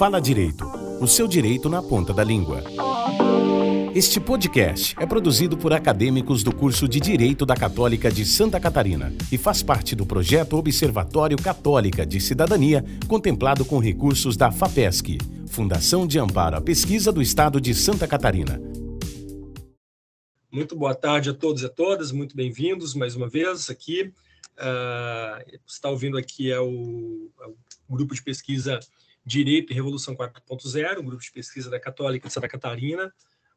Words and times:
Fala 0.00 0.18
Direito, 0.18 0.64
o 0.98 1.06
seu 1.06 1.28
direito 1.28 1.68
na 1.68 1.82
ponta 1.82 2.14
da 2.14 2.24
língua. 2.24 2.64
Este 3.94 4.18
podcast 4.18 4.96
é 4.98 5.04
produzido 5.04 5.58
por 5.58 5.74
acadêmicos 5.74 6.42
do 6.42 6.56
curso 6.56 6.88
de 6.88 6.98
Direito 6.98 7.44
da 7.44 7.54
Católica 7.54 8.10
de 8.10 8.24
Santa 8.24 8.58
Catarina 8.58 9.12
e 9.30 9.36
faz 9.36 9.62
parte 9.62 9.94
do 9.94 10.06
projeto 10.06 10.56
Observatório 10.56 11.36
Católica 11.36 12.06
de 12.06 12.18
Cidadania, 12.18 12.82
contemplado 13.06 13.62
com 13.62 13.78
recursos 13.78 14.38
da 14.38 14.50
FAPESC, 14.50 15.18
Fundação 15.46 16.06
de 16.06 16.18
Amparo 16.18 16.56
à 16.56 16.62
Pesquisa 16.62 17.12
do 17.12 17.20
Estado 17.20 17.60
de 17.60 17.74
Santa 17.74 18.08
Catarina. 18.08 18.58
Muito 20.50 20.74
boa 20.74 20.94
tarde 20.94 21.28
a 21.28 21.34
todos 21.34 21.60
e 21.60 21.66
a 21.66 21.68
todas, 21.68 22.10
muito 22.10 22.34
bem-vindos 22.34 22.94
mais 22.94 23.14
uma 23.14 23.28
vez 23.28 23.68
aqui. 23.68 24.10
Uh, 24.56 25.58
está 25.66 25.90
ouvindo 25.90 26.16
aqui 26.16 26.50
é 26.50 26.58
o, 26.58 27.30
é 27.42 27.46
o, 27.48 27.56
grupo 27.96 28.14
de 28.14 28.22
pesquisa 28.22 28.80
Direito 29.24 29.72
e 29.72 29.74
Revolução 29.74 30.14
4.0, 30.14 30.98
um 30.98 31.04
grupo 31.04 31.22
de 31.22 31.30
pesquisa 31.30 31.70
da 31.70 31.78
Católica 31.78 32.28
de 32.28 32.34
Santa 32.34 32.48
Catarina, 32.48 33.12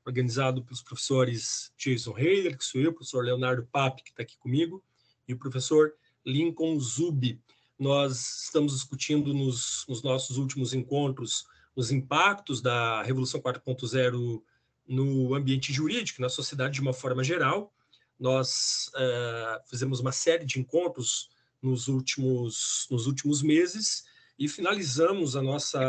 organizado 0.05 0.63
pelos 0.63 0.81
professores 0.81 1.71
Jason 1.77 2.17
Heider, 2.17 2.57
que 2.57 2.65
sou 2.65 2.81
eu, 2.81 2.91
o 2.91 2.93
professor 2.93 3.23
Leonardo 3.23 3.67
Pape, 3.71 4.03
que 4.03 4.09
está 4.09 4.23
aqui 4.23 4.37
comigo, 4.37 4.83
e 5.27 5.33
o 5.33 5.37
professor 5.37 5.93
Lincoln 6.25 6.79
Zubi. 6.79 7.41
Nós 7.79 8.43
estamos 8.43 8.73
discutindo 8.73 9.33
nos, 9.33 9.85
nos 9.87 10.03
nossos 10.03 10.37
últimos 10.37 10.73
encontros 10.73 11.45
os 11.75 11.91
impactos 11.91 12.61
da 12.61 13.01
Revolução 13.01 13.41
4.0 13.41 14.41
no 14.87 15.33
ambiente 15.33 15.71
jurídico, 15.71 16.21
na 16.21 16.29
sociedade 16.29 16.75
de 16.75 16.81
uma 16.81 16.93
forma 16.93 17.23
geral, 17.23 17.73
nós 18.19 18.89
uh, 18.95 19.69
fizemos 19.69 19.99
uma 19.99 20.11
série 20.11 20.45
de 20.45 20.59
encontros 20.59 21.29
nos 21.61 21.87
últimos, 21.87 22.87
nos 22.91 23.07
últimos 23.07 23.41
meses 23.41 24.03
e 24.37 24.47
finalizamos 24.47 25.35
a 25.35 25.41
nossa, 25.41 25.79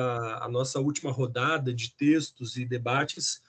a 0.41 0.49
nossa 0.49 0.81
última 0.81 1.11
rodada 1.11 1.73
de 1.73 1.91
textos 1.93 2.57
e 2.57 2.65
debates 2.65 3.43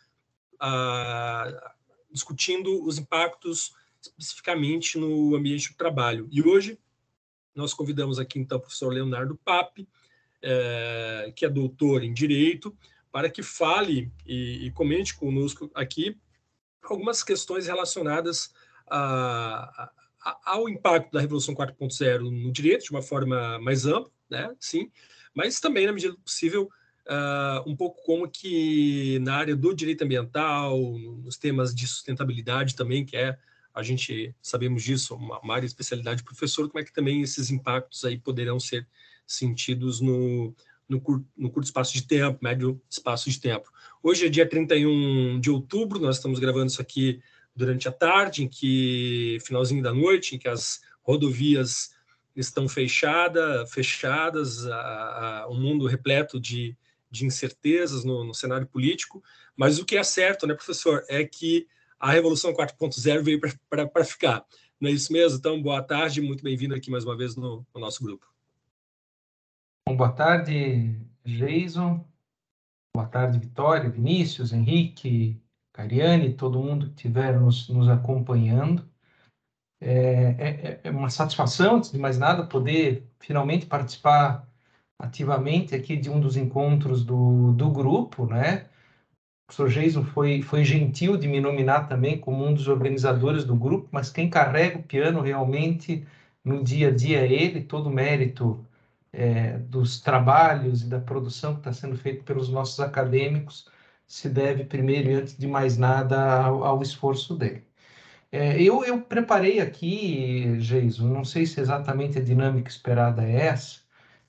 uh, 0.56 1.76
discutindo 2.12 2.84
os 2.86 2.98
impactos 2.98 3.74
especificamente 4.02 4.98
no 4.98 5.36
ambiente 5.36 5.72
do 5.72 5.78
trabalho. 5.78 6.28
E 6.32 6.42
hoje 6.42 6.80
nós 7.54 7.74
convidamos 7.74 8.20
aqui 8.20 8.40
então 8.40 8.58
o 8.58 8.62
professor 8.62 8.94
Leonardo 8.94 9.40
Pape, 9.44 9.84
uh, 9.84 11.34
que 11.34 11.46
é 11.46 11.50
doutor 11.50 12.04
em 12.04 12.14
Direito, 12.14 12.76
para 13.12 13.30
que 13.30 13.42
fale 13.42 14.12
e, 14.26 14.68
e 14.68 14.72
comente 14.72 15.16
conosco 15.16 15.70
aqui 15.74 16.18
algumas 16.84 17.24
questões 17.24 17.68
relacionadas 17.68 18.54
a, 18.88 19.90
a, 20.22 20.40
ao 20.46 20.70
impacto 20.70 21.12
da 21.12 21.22
Revolução 21.22 21.56
4.0 21.56 22.30
no 22.30 22.52
direito 22.52 22.86
de 22.86 22.92
uma 22.92 23.02
forma 23.02 23.58
mais 23.60 23.86
ampla, 23.86 24.12
né? 24.30 24.54
Sim, 24.60 24.90
mas 25.34 25.60
também, 25.60 25.86
na 25.86 25.92
medida 25.92 26.14
do 26.14 26.20
possível, 26.20 26.70
uh, 27.08 27.70
um 27.70 27.76
pouco 27.76 28.02
como 28.04 28.30
que 28.30 29.20
na 29.20 29.36
área 29.36 29.56
do 29.56 29.74
direito 29.74 30.04
ambiental, 30.04 30.80
nos 31.24 31.38
temas 31.38 31.74
de 31.74 31.88
sustentabilidade 31.88 32.76
também, 32.76 33.06
que 33.06 33.18
é, 33.18 33.38
a 33.74 33.84
gente 33.84 34.34
sabemos 34.42 34.84
disso, 34.84 35.16
uma, 35.16 35.40
uma 35.40 35.54
área 35.54 35.68
de 35.68 35.72
especialidade 35.72 36.22
do 36.22 36.26
professor, 36.26 36.70
como 36.70 36.80
é 36.80 36.84
que 36.84 36.94
também 36.94 37.22
esses 37.22 37.52
impactos 37.52 38.06
aí 38.06 38.18
poderão 38.18 38.60
ser 38.60 38.88
sentidos 39.28 40.00
no, 40.00 40.56
no, 40.88 41.02
curto, 41.02 41.28
no 41.36 41.50
curto 41.50 41.66
espaço 41.66 41.94
de 41.94 42.04
tempo, 42.04 42.40
médio 42.42 42.82
espaço 42.90 43.30
de 43.30 43.40
tempo. 43.40 43.72
Hoje 44.02 44.26
é 44.26 44.30
dia 44.30 44.48
31 44.48 45.40
de 45.40 45.50
outubro, 45.50 46.00
nós 46.00 46.18
estamos 46.18 46.40
gravando 46.40 46.68
isso 46.68 46.82
aqui 46.82 47.22
durante 47.56 47.88
a 47.88 47.92
tarde, 47.92 48.44
em 48.44 48.48
que 48.48 49.38
finalzinho 49.42 49.82
da 49.82 49.94
noite, 49.94 50.36
em 50.36 50.40
que 50.40 50.48
as 50.48 50.82
rodovias 51.02 51.95
estão 52.36 52.68
fechada, 52.68 53.66
fechadas, 53.68 54.66
a, 54.68 55.42
a, 55.44 55.50
um 55.50 55.60
mundo 55.60 55.88
repleto 55.88 56.40
de, 56.40 56.78
de 57.10 57.26
incertezas 57.26 58.04
no, 58.04 58.24
no, 58.24 58.34
cenário 58.34 58.68
político. 58.68 59.24
Mas 59.56 59.80
o 59.80 59.86
que 59.86 59.96
é 59.96 60.04
certo, 60.04 60.46
né, 60.46 60.54
professor, 60.54 61.04
é 61.08 61.24
que 61.24 61.68
a 62.00 62.12
Revolução 62.12 62.54
4.0 62.54 63.24
veio 63.24 63.40
para 63.70 64.04
ficar. 64.04 64.46
Não 64.80 64.90
é 64.90 64.92
isso 64.92 65.12
mesmo? 65.14 65.38
Então, 65.38 65.62
boa 65.62 65.82
tarde, 65.82 66.22
muito 66.22 66.44
bem-vindo 66.44 66.76
aqui 66.76 66.92
mais 66.92 67.06
uma 67.06 67.16
vez 67.16 67.36
no, 67.36 67.66
no 67.74 67.80
nosso 67.80 68.04
grupo. 68.04 68.28
Bom, 69.88 69.96
boa 69.96 70.12
tarde, 70.12 71.00
Jason. 71.24 72.06
Boa 72.94 73.08
tarde, 73.08 73.40
Vitória, 73.40 73.90
Vinícius, 73.90 74.52
Henrique, 74.52 75.42
Cariane, 75.72 76.34
todo 76.34 76.62
mundo 76.62 76.88
que 76.88 76.96
estiver 76.96 77.40
nos, 77.40 77.70
nos 77.70 77.90
acompanhando. 77.90 78.90
É, 79.82 80.80
é, 80.80 80.80
é, 80.84 80.92
uma 80.92 81.10
satisfação, 81.10 81.78
antes 81.78 81.92
de 81.92 81.98
mais 82.00 82.18
nada, 82.18 82.46
poder 82.46 83.08
finalmente 83.20 83.66
participar 83.66 84.48
ativamente 85.00 85.76
aqui 85.76 85.98
de 85.98 86.10
um 86.10 86.20
dos 86.20 86.38
encontros 86.38 87.04
do, 87.04 87.52
do 87.54 87.70
grupo, 87.70 88.26
né? 88.26 88.70
O 89.48 89.54
professor 89.54 89.70
Jason 89.70 90.04
foi, 90.04 90.42
foi 90.42 90.64
gentil 90.66 91.18
de 91.18 91.28
me 91.28 91.40
nominar 91.40 91.88
também 91.88 92.20
como 92.20 92.46
um 92.46 92.54
dos 92.54 92.68
organizadores 92.68 93.46
do 93.46 93.56
grupo, 93.56 93.88
mas 93.92 94.10
quem 94.10 94.30
carrega 94.30 94.80
o 94.80 94.84
piano 94.84 95.22
realmente 95.22 96.08
no 96.44 96.64
dia 96.64 96.90
a 96.90 96.92
dia 96.92 97.20
é 97.22 97.32
ele, 97.32 97.62
todo 97.62 97.88
o 97.88 97.94
mérito 97.94 98.66
é, 99.14 99.58
dos 99.60 100.00
trabalhos 100.02 100.84
e 100.84 100.88
da 100.90 101.00
produção 101.00 101.54
que 101.54 101.60
está 101.62 101.74
sendo 101.74 101.98
feito 101.98 102.24
pelos 102.24 102.50
nossos 102.50 102.80
acadêmicos 102.80 103.70
se 104.08 104.30
deve, 104.30 104.66
primeiro 104.66 105.10
e 105.12 105.14
antes 105.16 105.38
de 105.38 105.48
mais 105.48 105.78
nada, 105.78 106.44
ao, 106.44 106.64
ao 106.64 106.82
esforço 106.82 107.36
dele. 107.36 107.66
É, 108.32 108.62
eu, 108.62 108.84
eu 108.84 109.02
preparei 109.02 109.60
aqui, 109.60 110.60
Geiso, 110.60 111.08
não 111.08 111.24
sei 111.24 111.46
se 111.46 111.60
exatamente 111.62 112.18
a 112.18 112.24
dinâmica 112.24 112.70
esperada 112.70 113.24
é 113.24 113.48
essa, 113.48 113.80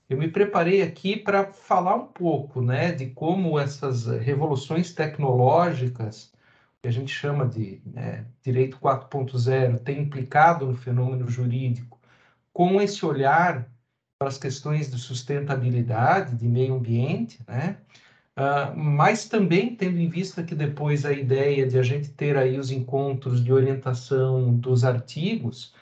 eu 0.09 0.17
me 0.17 0.29
preparei 0.29 0.81
aqui 0.81 1.17
para 1.17 1.51
falar 1.51 1.95
um 1.95 2.07
pouco 2.07 2.61
né, 2.61 2.93
de 2.93 3.07
como 3.07 3.59
essas 3.59 4.05
revoluções 4.07 4.93
tecnológicas, 4.93 6.31
que 6.81 6.87
a 6.87 6.91
gente 6.91 7.11
chama 7.13 7.45
de 7.47 7.81
né, 7.85 8.25
direito 8.41 8.79
4.0, 8.79 9.79
tem 9.79 9.99
implicado 10.01 10.65
no 10.65 10.75
fenômeno 10.75 11.27
jurídico, 11.29 11.99
com 12.53 12.81
esse 12.81 13.05
olhar 13.05 13.69
para 14.17 14.29
as 14.29 14.37
questões 14.37 14.89
de 14.89 14.97
sustentabilidade, 14.97 16.35
de 16.35 16.47
meio 16.47 16.75
ambiente, 16.75 17.39
né? 17.47 17.77
Uh, 18.37 18.77
mas 18.77 19.27
também 19.27 19.75
tendo 19.75 19.97
em 19.99 20.07
vista 20.07 20.43
que 20.43 20.53
depois 20.53 21.05
a 21.05 21.11
ideia 21.11 21.65
de 21.65 21.79
a 21.79 21.81
gente 21.81 22.11
ter 22.11 22.37
aí 22.37 22.59
os 22.59 22.69
encontros 22.69 23.43
de 23.43 23.51
orientação 23.51 24.53
dos 24.53 24.85
artigos, 24.85 25.73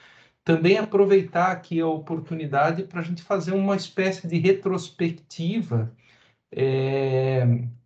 também 0.41 0.77
aproveitar 0.77 1.51
aqui 1.51 1.81
a 1.81 1.87
oportunidade 1.87 2.83
para 2.83 3.01
a 3.01 3.03
gente 3.03 3.21
fazer 3.23 3.53
uma 3.53 3.75
espécie 3.75 4.25
de 4.27 4.37
retrospectiva 4.37 5.91
é, 6.49 7.45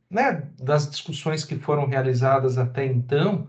né, 0.09 0.47
das 0.61 0.87
discussões 0.87 1.43
que 1.43 1.57
foram 1.57 1.87
realizadas 1.87 2.57
até 2.59 2.85
então, 2.85 3.47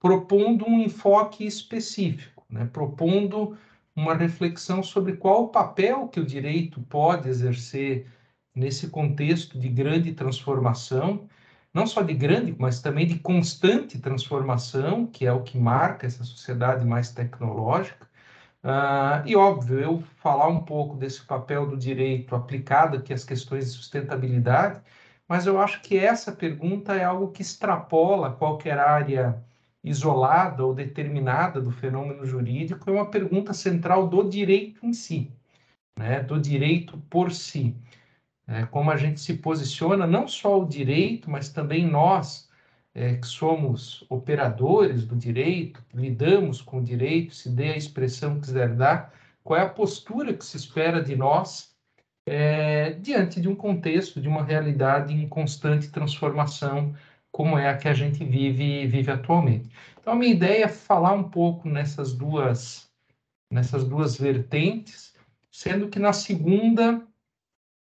propondo 0.00 0.66
um 0.66 0.80
enfoque 0.80 1.44
específico, 1.46 2.42
né, 2.48 2.66
propondo 2.72 3.54
uma 3.94 4.14
reflexão 4.14 4.82
sobre 4.82 5.16
qual 5.16 5.44
o 5.44 5.48
papel 5.48 6.08
que 6.08 6.20
o 6.20 6.26
direito 6.26 6.80
pode 6.82 7.28
exercer 7.28 8.06
nesse 8.54 8.88
contexto 8.88 9.58
de 9.58 9.68
grande 9.68 10.12
transformação, 10.12 11.28
não 11.72 11.86
só 11.86 12.02
de 12.02 12.14
grande, 12.14 12.54
mas 12.58 12.80
também 12.80 13.06
de 13.06 13.18
constante 13.18 13.98
transformação, 13.98 15.06
que 15.06 15.26
é 15.26 15.32
o 15.32 15.42
que 15.42 15.58
marca 15.58 16.06
essa 16.06 16.22
sociedade 16.22 16.84
mais 16.84 17.10
tecnológica. 17.10 18.08
Uh, 18.62 19.26
e 19.26 19.36
óbvio, 19.36 19.78
eu 19.80 20.02
falar 20.16 20.48
um 20.48 20.60
pouco 20.60 20.96
desse 20.96 21.22
papel 21.22 21.66
do 21.68 21.76
direito 21.76 22.34
aplicado 22.34 22.96
aqui 22.96 23.12
às 23.12 23.24
questões 23.24 23.66
de 23.66 23.70
sustentabilidade, 23.72 24.80
mas 25.28 25.46
eu 25.46 25.60
acho 25.60 25.82
que 25.82 25.98
essa 25.98 26.32
pergunta 26.32 26.94
é 26.94 27.04
algo 27.04 27.32
que 27.32 27.42
extrapola 27.42 28.32
qualquer 28.32 28.78
área 28.78 29.42
isolada 29.82 30.64
ou 30.64 30.74
determinada 30.74 31.60
do 31.60 31.70
fenômeno 31.70 32.24
jurídico, 32.24 32.88
é 32.88 32.92
uma 32.92 33.10
pergunta 33.10 33.52
central 33.52 34.08
do 34.08 34.28
direito 34.28 34.84
em 34.86 34.92
si, 34.94 35.30
né? 35.98 36.20
do 36.20 36.40
direito 36.40 36.96
por 37.10 37.32
si 37.32 37.76
é, 38.46 38.66
como 38.66 38.90
a 38.90 38.96
gente 38.96 39.20
se 39.20 39.34
posiciona, 39.34 40.06
não 40.06 40.28
só 40.28 40.60
o 40.60 40.68
direito, 40.68 41.30
mas 41.30 41.48
também 41.48 41.86
nós, 41.86 42.48
é, 42.94 43.14
que 43.16 43.26
somos 43.26 44.04
operadores 44.08 45.06
do 45.06 45.16
direito, 45.16 45.82
lidamos 45.94 46.60
com 46.60 46.78
o 46.78 46.84
direito, 46.84 47.34
se 47.34 47.48
dê 47.48 47.70
a 47.70 47.76
expressão 47.76 48.34
que 48.34 48.42
quiser 48.42 48.74
dar, 48.74 49.12
qual 49.42 49.58
é 49.58 49.62
a 49.62 49.68
postura 49.68 50.34
que 50.34 50.44
se 50.44 50.56
espera 50.56 51.02
de 51.02 51.16
nós 51.16 51.74
é, 52.26 52.92
diante 52.92 53.40
de 53.40 53.48
um 53.48 53.54
contexto, 53.54 54.20
de 54.20 54.28
uma 54.28 54.42
realidade 54.42 55.12
em 55.12 55.28
constante 55.28 55.90
transformação, 55.90 56.94
como 57.30 57.58
é 57.58 57.68
a 57.68 57.76
que 57.76 57.88
a 57.88 57.92
gente 57.92 58.24
vive, 58.24 58.86
vive 58.86 59.10
atualmente. 59.10 59.68
Então, 60.00 60.12
a 60.12 60.16
minha 60.16 60.32
ideia 60.32 60.64
é 60.64 60.68
falar 60.68 61.12
um 61.12 61.28
pouco 61.28 61.68
nessas 61.68 62.12
duas, 62.12 62.88
nessas 63.50 63.84
duas 63.84 64.16
vertentes, 64.16 65.14
sendo 65.50 65.88
que 65.88 65.98
na 65.98 66.12
segunda 66.12 67.02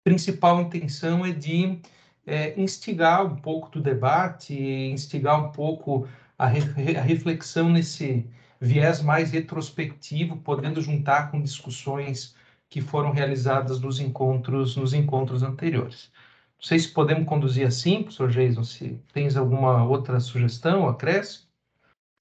principal 0.04 0.60
intenção 0.60 1.24
é 1.24 1.32
de 1.32 1.80
é, 2.26 2.58
instigar 2.60 3.24
um 3.24 3.36
pouco 3.36 3.70
do 3.70 3.80
debate, 3.80 4.54
instigar 4.54 5.44
um 5.44 5.52
pouco 5.52 6.08
a, 6.38 6.46
re, 6.46 6.96
a 6.96 7.02
reflexão 7.02 7.70
nesse 7.70 8.26
viés 8.60 9.00
mais 9.02 9.30
retrospectivo, 9.30 10.36
podendo 10.38 10.80
juntar 10.80 11.30
com 11.30 11.40
discussões 11.42 12.34
que 12.68 12.80
foram 12.80 13.10
realizadas 13.10 13.80
nos 13.80 13.98
encontros 13.98 14.76
nos 14.76 14.92
encontros 14.92 15.42
anteriores. 15.42 16.10
Não 16.56 16.66
sei 16.66 16.78
se 16.78 16.88
podemos 16.88 17.26
conduzir 17.26 17.66
assim, 17.66 18.02
professor 18.02 18.30
Jason, 18.30 18.64
se 18.64 19.00
tens 19.12 19.36
alguma 19.36 19.82
outra 19.82 20.20
sugestão, 20.20 20.86
acréscimo? 20.86 21.50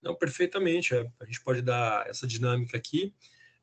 Não, 0.01 0.15
perfeitamente. 0.15 0.95
É. 0.95 1.05
A 1.19 1.25
gente 1.25 1.41
pode 1.41 1.61
dar 1.61 2.07
essa 2.07 2.25
dinâmica 2.25 2.77
aqui. 2.77 3.13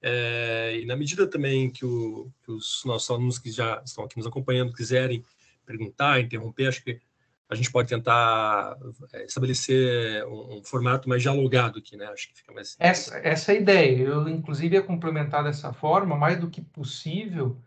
É, 0.08 0.78
e 0.80 0.86
na 0.86 0.94
medida 0.94 1.26
também 1.26 1.68
que, 1.68 1.84
o, 1.84 2.30
que, 2.44 2.52
os 2.52 2.82
nossos 2.84 3.10
alunos 3.10 3.40
que 3.40 3.50
já 3.50 3.82
estão 3.84 4.04
aqui 4.04 4.16
nos 4.16 4.26
acompanhando 4.26 4.72
quiserem 4.72 5.24
perguntar, 5.66 6.20
interromper, 6.20 6.68
acho 6.68 6.84
que 6.84 7.00
a 7.48 7.56
gente 7.56 7.72
pode 7.72 7.88
tentar 7.88 8.76
é, 9.12 9.24
estabelecer 9.24 10.24
um, 10.26 10.58
um, 10.58 10.62
formato 10.62 11.08
mais 11.08 11.22
dialogado 11.22 11.80
aqui, 11.80 11.96
né? 11.96 12.06
Acho 12.06 12.28
que 12.28 12.36
fica 12.36 12.52
mais. 12.52 12.76
Essa, 12.78 13.18
essa 13.18 13.52
é 13.52 13.56
a 13.56 13.60
ideia. 13.60 14.02
Eu, 14.02 14.28
inclusive, 14.28 14.76
ia 14.76 14.82
complementar 14.82 15.42
dessa 15.42 15.72
forma, 15.72 16.16
mais 16.16 16.38
do 16.38 16.48
que 16.48 16.60
possível, 16.60 17.60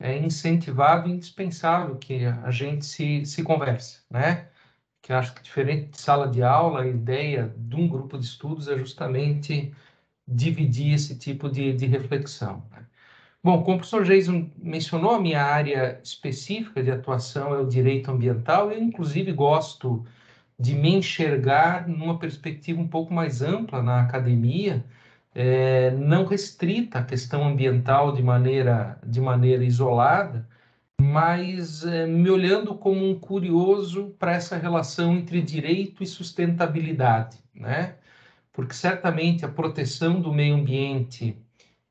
é 0.00 0.18
incentivado 0.18 1.08
e 1.08 1.12
indispensável 1.12 1.94
que 1.94 2.24
a 2.24 2.50
gente 2.50 2.84
se, 2.84 3.24
se 3.24 3.44
converse, 3.44 4.00
né? 4.10 4.48
Que 5.00 5.12
acho 5.12 5.32
que 5.32 5.42
diferente 5.42 5.90
de 5.90 6.00
sala 6.00 6.26
de 6.26 6.42
aula, 6.42 6.82
a 6.82 6.88
ideia 6.88 7.54
de 7.56 7.76
um 7.76 7.86
grupo 7.86 8.18
de 8.18 8.24
estudos 8.24 8.66
é 8.66 8.76
justamente 8.76 9.72
dividir 10.26 10.94
esse 10.94 11.18
tipo 11.18 11.48
de, 11.48 11.72
de 11.72 11.86
reflexão. 11.86 12.64
Né? 12.70 12.84
Bom, 13.42 13.62
como 13.62 13.76
o 13.76 13.78
professor 13.80 14.04
Jason 14.04 14.50
mencionou, 14.56 15.10
a 15.12 15.20
minha 15.20 15.42
área 15.42 16.00
específica 16.02 16.82
de 16.82 16.90
atuação 16.90 17.54
é 17.54 17.58
o 17.58 17.66
direito 17.66 18.10
ambiental. 18.10 18.72
Eu, 18.72 18.82
inclusive, 18.82 19.32
gosto 19.32 20.04
de 20.58 20.74
me 20.74 20.94
enxergar 20.94 21.88
numa 21.88 22.18
perspectiva 22.18 22.80
um 22.80 22.88
pouco 22.88 23.12
mais 23.12 23.42
ampla 23.42 23.82
na 23.82 24.00
academia, 24.00 24.84
é, 25.34 25.90
não 25.90 26.24
restrita 26.24 27.00
a 27.00 27.04
questão 27.04 27.44
ambiental 27.46 28.12
de 28.12 28.22
maneira, 28.22 28.98
de 29.04 29.20
maneira 29.20 29.64
isolada, 29.64 30.48
mas 31.00 31.84
é, 31.84 32.06
me 32.06 32.30
olhando 32.30 32.74
como 32.74 33.10
um 33.10 33.18
curioso 33.18 34.14
para 34.18 34.32
essa 34.34 34.56
relação 34.56 35.14
entre 35.16 35.42
direito 35.42 36.02
e 36.02 36.06
sustentabilidade, 36.06 37.38
né? 37.54 37.96
Porque 38.54 38.72
certamente 38.72 39.44
a 39.44 39.48
proteção 39.48 40.20
do 40.20 40.32
meio 40.32 40.54
ambiente 40.54 41.36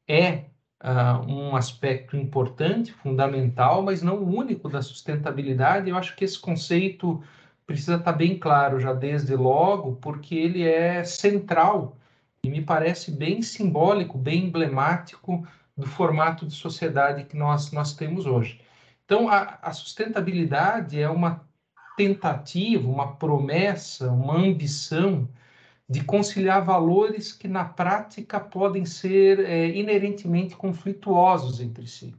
é 0.08 0.46
uh, 0.82 1.30
um 1.30 1.56
aspecto 1.58 2.16
importante, 2.16 2.94
fundamental, 2.94 3.84
mas 3.84 4.02
não 4.02 4.16
o 4.16 4.36
único 4.36 4.70
da 4.70 4.82
sustentabilidade. 4.82 5.90
Eu 5.90 5.98
acho 5.98 6.16
que 6.16 6.24
esse 6.24 6.40
conceito 6.40 7.22
precisa 7.68 7.98
estar 7.98 8.14
bem 8.14 8.40
claro 8.40 8.80
já 8.80 8.94
desde 8.94 9.36
logo, 9.36 9.98
porque 9.98 10.36
ele 10.36 10.64
é 10.64 11.04
central 11.04 11.98
e 12.42 12.50
me 12.50 12.62
parece 12.62 13.12
bem 13.12 13.42
simbólico, 13.42 14.18
bem 14.18 14.46
emblemático 14.46 15.46
do 15.76 15.86
formato 15.86 16.46
de 16.46 16.54
sociedade 16.54 17.26
que 17.26 17.36
nós, 17.36 17.74
nós 17.74 17.94
temos 17.94 18.26
hoje. 18.26 18.62
Então, 19.04 19.28
a, 19.28 19.60
a 19.62 19.74
sustentabilidade 19.74 20.98
é 21.02 21.10
uma 21.10 21.46
tentativa, 21.98 22.88
uma 22.88 23.16
promessa, 23.16 24.10
uma 24.10 24.38
ambição 24.38 25.28
de 25.90 26.04
conciliar 26.04 26.64
valores 26.64 27.34
que 27.34 27.48
na 27.48 27.66
prática 27.66 28.40
podem 28.40 28.86
ser 28.86 29.40
é, 29.40 29.68
inerentemente 29.70 30.56
conflituosos 30.56 31.60
entre 31.60 31.88
si. 31.88 32.16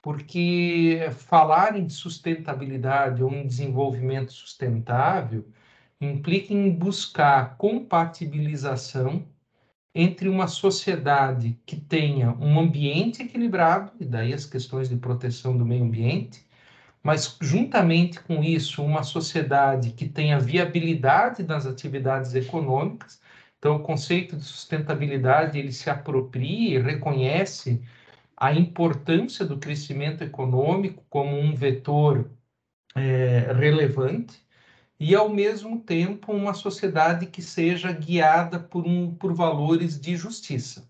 Porque 0.00 1.08
falar 1.12 1.78
em 1.78 1.88
sustentabilidade 1.88 3.22
ou 3.22 3.32
em 3.32 3.46
desenvolvimento 3.46 4.32
sustentável 4.32 5.44
implica 6.00 6.52
em 6.52 6.70
buscar 6.70 7.56
compatibilização 7.56 9.26
entre 9.94 10.28
uma 10.28 10.48
sociedade 10.48 11.58
que 11.64 11.76
tenha 11.76 12.32
um 12.40 12.58
ambiente 12.58 13.22
equilibrado, 13.22 13.92
e 14.00 14.04
daí 14.04 14.32
as 14.34 14.44
questões 14.44 14.88
de 14.88 14.96
proteção 14.96 15.56
do 15.56 15.64
meio 15.64 15.84
ambiente, 15.84 16.44
mas 17.04 17.36
juntamente 17.40 18.18
com 18.20 18.42
isso, 18.42 18.82
uma 18.82 19.02
sociedade 19.02 19.92
que 19.92 20.08
tenha 20.08 20.40
viabilidade 20.40 21.42
nas 21.42 21.66
atividades 21.66 22.34
econômicas. 22.34 23.20
Então, 23.58 23.76
o 23.76 23.82
conceito 23.82 24.36
de 24.36 24.44
sustentabilidade 24.44 25.58
ele 25.58 25.72
se 25.72 25.90
apropria 25.90 26.78
e 26.78 26.82
reconhece 26.82 27.82
a 28.36 28.52
importância 28.54 29.44
do 29.44 29.58
crescimento 29.58 30.24
econômico 30.24 31.04
como 31.10 31.38
um 31.38 31.54
vetor 31.54 32.30
é, 32.96 33.52
relevante 33.52 34.42
e, 34.98 35.14
ao 35.14 35.28
mesmo 35.28 35.80
tempo, 35.80 36.32
uma 36.32 36.54
sociedade 36.54 37.26
que 37.26 37.42
seja 37.42 37.92
guiada 37.92 38.58
por, 38.58 38.86
um, 38.86 39.14
por 39.14 39.34
valores 39.34 40.00
de 40.00 40.16
justiça. 40.16 40.88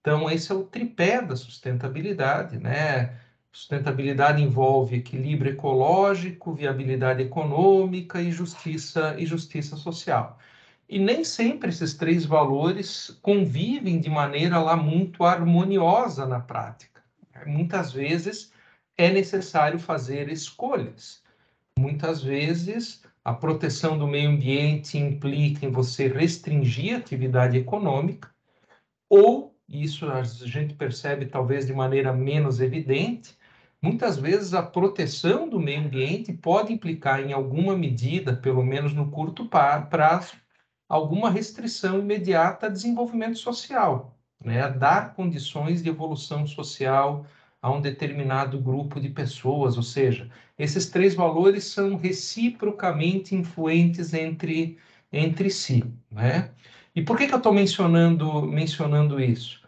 Então, 0.00 0.30
esse 0.30 0.52
é 0.52 0.54
o 0.54 0.64
tripé 0.64 1.22
da 1.22 1.36
sustentabilidade, 1.36 2.58
né? 2.58 3.23
Sustentabilidade 3.54 4.42
envolve 4.42 4.96
equilíbrio 4.96 5.52
ecológico, 5.52 6.52
viabilidade 6.52 7.22
econômica 7.22 8.20
e 8.20 8.32
justiça 8.32 9.14
e 9.16 9.24
justiça 9.24 9.76
social. 9.76 10.40
E 10.88 10.98
nem 10.98 11.22
sempre 11.22 11.68
esses 11.68 11.94
três 11.94 12.26
valores 12.26 13.16
convivem 13.22 14.00
de 14.00 14.10
maneira 14.10 14.58
lá 14.58 14.76
muito 14.76 15.22
harmoniosa 15.22 16.26
na 16.26 16.40
prática. 16.40 17.00
Muitas 17.46 17.92
vezes 17.92 18.52
é 18.98 19.08
necessário 19.08 19.78
fazer 19.78 20.28
escolhas. 20.28 21.22
Muitas 21.78 22.24
vezes 22.24 23.04
a 23.24 23.32
proteção 23.32 23.96
do 23.96 24.08
meio 24.08 24.30
ambiente 24.30 24.98
implica 24.98 25.64
em 25.64 25.70
você 25.70 26.08
restringir 26.08 26.96
a 26.96 26.98
atividade 26.98 27.56
econômica, 27.56 28.34
ou, 29.08 29.54
isso 29.68 30.10
a 30.10 30.24
gente 30.24 30.74
percebe 30.74 31.26
talvez 31.26 31.66
de 31.66 31.72
maneira 31.72 32.12
menos 32.12 32.60
evidente, 32.60 33.38
muitas 33.84 34.16
vezes 34.16 34.54
a 34.54 34.62
proteção 34.62 35.46
do 35.46 35.60
meio 35.60 35.80
ambiente 35.80 36.32
pode 36.32 36.72
implicar, 36.72 37.20
em 37.20 37.34
alguma 37.34 37.76
medida, 37.76 38.34
pelo 38.34 38.64
menos 38.64 38.94
no 38.94 39.10
curto 39.10 39.46
prazo, 39.46 40.32
alguma 40.88 41.30
restrição 41.30 41.98
imediata 41.98 42.66
a 42.66 42.70
desenvolvimento 42.70 43.38
social, 43.38 44.18
né? 44.42 44.62
a 44.62 44.68
dar 44.68 45.14
condições 45.14 45.82
de 45.82 45.90
evolução 45.90 46.46
social 46.46 47.26
a 47.60 47.70
um 47.70 47.80
determinado 47.80 48.58
grupo 48.58 48.98
de 48.98 49.10
pessoas, 49.10 49.76
ou 49.76 49.82
seja, 49.82 50.30
esses 50.58 50.86
três 50.88 51.14
valores 51.14 51.64
são 51.64 51.96
reciprocamente 51.96 53.34
influentes 53.34 54.14
entre, 54.14 54.78
entre 55.12 55.50
si, 55.50 55.84
né? 56.10 56.50
E 56.94 57.02
por 57.02 57.18
que, 57.18 57.26
que 57.26 57.34
eu 57.34 57.38
estou 57.38 57.52
mencionando, 57.52 58.42
mencionando 58.42 59.20
isso? 59.20 59.63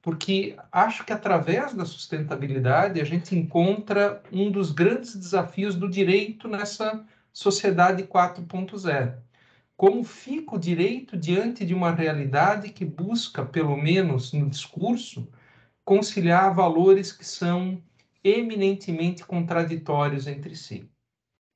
Porque 0.00 0.56
acho 0.70 1.04
que 1.04 1.12
através 1.12 1.74
da 1.74 1.84
sustentabilidade 1.84 3.00
a 3.00 3.04
gente 3.04 3.36
encontra 3.36 4.22
um 4.32 4.50
dos 4.50 4.70
grandes 4.70 5.14
desafios 5.14 5.74
do 5.74 5.88
direito 5.88 6.46
nessa 6.46 7.04
sociedade 7.32 8.04
4.0. 8.04 9.18
Como 9.76 10.02
fica 10.02 10.56
o 10.56 10.58
direito 10.58 11.16
diante 11.16 11.64
de 11.64 11.74
uma 11.74 11.92
realidade 11.92 12.70
que 12.70 12.84
busca, 12.84 13.44
pelo 13.44 13.76
menos 13.76 14.32
no 14.32 14.48
discurso, 14.48 15.28
conciliar 15.84 16.54
valores 16.54 17.12
que 17.12 17.24
são 17.24 17.82
eminentemente 18.22 19.24
contraditórios 19.24 20.26
entre 20.26 20.54
si. 20.56 20.88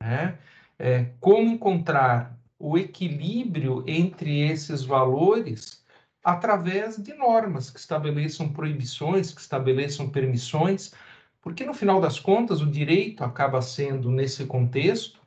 Né? 0.00 0.38
É, 0.78 1.10
como 1.20 1.50
encontrar 1.50 2.38
o 2.58 2.78
equilíbrio 2.78 3.84
entre 3.86 4.40
esses 4.40 4.84
valores 4.84 5.81
através 6.22 6.96
de 6.96 7.14
normas 7.14 7.70
que 7.70 7.78
estabeleçam 7.78 8.52
proibições, 8.52 9.32
que 9.32 9.40
estabeleçam 9.40 10.08
permissões, 10.08 10.92
porque 11.40 11.64
no 11.64 11.74
final 11.74 12.00
das 12.00 12.20
contas 12.20 12.60
o 12.60 12.70
direito 12.70 13.24
acaba 13.24 13.60
sendo, 13.60 14.10
nesse 14.10 14.46
contexto, 14.46 15.20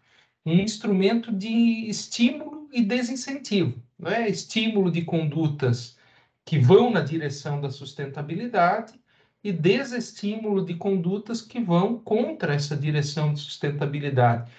um 0.46 0.54
instrumento 0.54 1.32
de 1.32 1.90
estímulo 1.90 2.70
e 2.72 2.82
desincentivo. 2.82 3.82
Né? 4.00 4.30
Estímulo 4.30 4.92
de 4.92 5.04
condutas 5.04 5.98
que 6.46 6.60
vão 6.60 6.92
na 6.92 7.02
direção 7.02 7.60
da 7.60 7.70
sustentabilidade 7.70 8.94
e 9.44 9.52
desestímulo 9.52 10.66
de 10.66 10.76
condutas 10.76 11.42
que 11.42 11.60
vão 11.60 12.00
contra 12.00 12.54
essa 12.54 12.76
direção 12.76 13.34
de 13.34 13.40
sustentabilidade. 13.40 14.52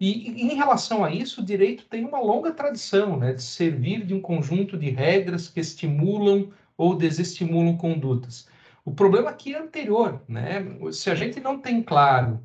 E 0.00 0.42
em 0.42 0.54
relação 0.54 1.04
a 1.04 1.12
isso, 1.12 1.40
o 1.40 1.44
direito 1.44 1.84
tem 1.86 2.04
uma 2.04 2.20
longa 2.20 2.52
tradição 2.52 3.16
né, 3.16 3.32
de 3.32 3.42
servir 3.42 4.06
de 4.06 4.14
um 4.14 4.20
conjunto 4.20 4.78
de 4.78 4.90
regras 4.90 5.48
que 5.48 5.58
estimulam 5.58 6.52
ou 6.76 6.94
desestimulam 6.94 7.76
condutas. 7.76 8.48
O 8.84 8.94
problema 8.94 9.30
aqui 9.30 9.54
é 9.54 9.58
anterior, 9.58 10.22
né? 10.28 10.64
Se 10.92 11.10
a 11.10 11.14
gente 11.14 11.40
não 11.40 11.60
tem 11.60 11.82
claro 11.82 12.40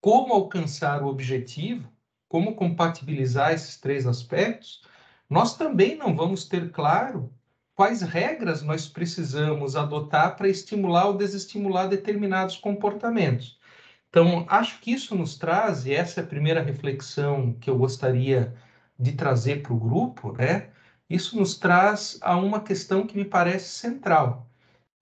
como 0.00 0.32
alcançar 0.32 1.02
o 1.02 1.08
objetivo, 1.08 1.92
como 2.28 2.54
compatibilizar 2.56 3.52
esses 3.52 3.76
três 3.78 4.06
aspectos, 4.06 4.82
nós 5.28 5.56
também 5.56 5.96
não 5.96 6.16
vamos 6.16 6.48
ter 6.48 6.70
claro 6.70 7.32
quais 7.74 8.00
regras 8.00 8.62
nós 8.62 8.88
precisamos 8.88 9.76
adotar 9.76 10.36
para 10.36 10.48
estimular 10.48 11.06
ou 11.06 11.16
desestimular 11.16 11.88
determinados 11.88 12.56
comportamentos. 12.56 13.55
Então, 14.16 14.46
acho 14.48 14.80
que 14.80 14.92
isso 14.92 15.14
nos 15.14 15.36
traz, 15.36 15.84
e 15.84 15.92
essa 15.92 16.20
é 16.20 16.24
a 16.24 16.26
primeira 16.26 16.62
reflexão 16.62 17.52
que 17.52 17.68
eu 17.68 17.76
gostaria 17.76 18.56
de 18.98 19.12
trazer 19.12 19.60
para 19.60 19.74
o 19.74 19.78
grupo, 19.78 20.32
né? 20.32 20.70
Isso 21.08 21.38
nos 21.38 21.58
traz 21.58 22.18
a 22.22 22.34
uma 22.34 22.62
questão 22.62 23.06
que 23.06 23.14
me 23.14 23.26
parece 23.26 23.68
central, 23.68 24.48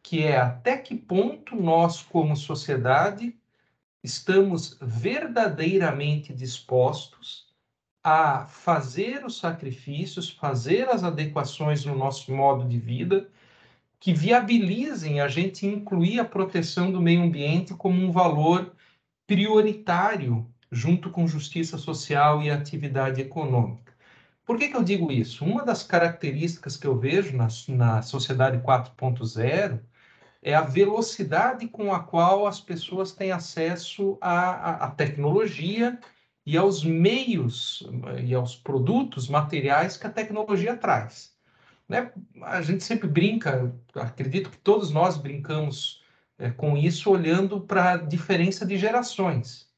que 0.02 0.24
é 0.24 0.36
até 0.36 0.76
que 0.76 0.96
ponto 0.96 1.54
nós, 1.54 2.02
como 2.02 2.36
sociedade, 2.36 3.36
estamos 4.02 4.76
verdadeiramente 4.82 6.34
dispostos 6.34 7.46
a 8.02 8.46
fazer 8.46 9.24
os 9.24 9.38
sacrifícios, 9.38 10.28
fazer 10.28 10.88
as 10.88 11.04
adequações 11.04 11.84
no 11.84 11.94
nosso 11.94 12.34
modo 12.34 12.68
de 12.68 12.80
vida 12.80 13.30
que 14.00 14.12
viabilizem 14.12 15.20
a 15.20 15.28
gente 15.28 15.64
incluir 15.68 16.18
a 16.18 16.24
proteção 16.24 16.90
do 16.90 17.00
meio 17.00 17.22
ambiente 17.22 17.74
como 17.74 18.02
um 18.02 18.10
valor 18.10 18.74
prioritário 19.26 20.46
junto 20.70 21.10
com 21.10 21.26
justiça 21.26 21.78
social 21.78 22.42
e 22.42 22.50
atividade 22.50 23.20
econômica. 23.20 23.92
Por 24.44 24.58
que, 24.58 24.68
que 24.68 24.76
eu 24.76 24.82
digo 24.82 25.10
isso? 25.10 25.44
Uma 25.44 25.64
das 25.64 25.82
características 25.82 26.76
que 26.76 26.86
eu 26.86 26.98
vejo 26.98 27.36
na, 27.36 27.48
na 27.68 28.02
sociedade 28.02 28.58
4.0 28.58 29.80
é 30.42 30.54
a 30.54 30.60
velocidade 30.60 31.66
com 31.68 31.92
a 31.92 32.00
qual 32.00 32.46
as 32.46 32.60
pessoas 32.60 33.12
têm 33.12 33.32
acesso 33.32 34.18
à, 34.20 34.84
à, 34.84 34.90
tecnologia 34.90 35.98
e 36.44 36.58
aos 36.58 36.84
meios 36.84 37.88
e 38.22 38.34
aos 38.34 38.54
produtos 38.54 39.28
materiais 39.28 39.96
que 39.96 40.06
a 40.06 40.10
tecnologia 40.10 40.76
traz. 40.76 41.32
Né? 41.88 42.12
A 42.42 42.60
gente 42.60 42.84
sempre 42.84 43.08
brinca, 43.08 43.74
acredito 43.94 44.50
que 44.50 44.58
todos 44.58 44.90
nós 44.90 45.16
brincamos 45.16 46.03
é, 46.38 46.50
com 46.50 46.76
isso, 46.76 47.10
olhando 47.10 47.60
para 47.60 47.92
a 47.92 47.96
diferença 47.96 48.66
de 48.66 48.76
gerações. 48.76 49.68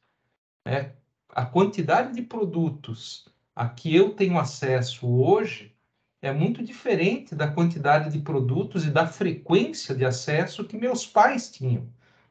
Né? 0.65 0.93
A 1.31 1.45
quantidade 1.45 2.15
de 2.15 2.23
produtos 2.23 3.27
a 3.55 3.69
que 3.69 3.95
eu 3.95 4.15
tenho 4.15 4.39
acesso 4.39 5.09
hoje 5.09 5.75
é 6.21 6.33
muito 6.33 6.63
diferente 6.63 7.35
da 7.35 7.49
quantidade 7.49 8.11
de 8.11 8.19
produtos 8.19 8.85
e 8.85 8.91
da 8.91 9.07
frequência 9.07 9.95
de 9.95 10.05
acesso 10.05 10.65
que 10.65 10.77
meus 10.77 11.07
pais 11.07 11.51
tinham. 11.51 11.89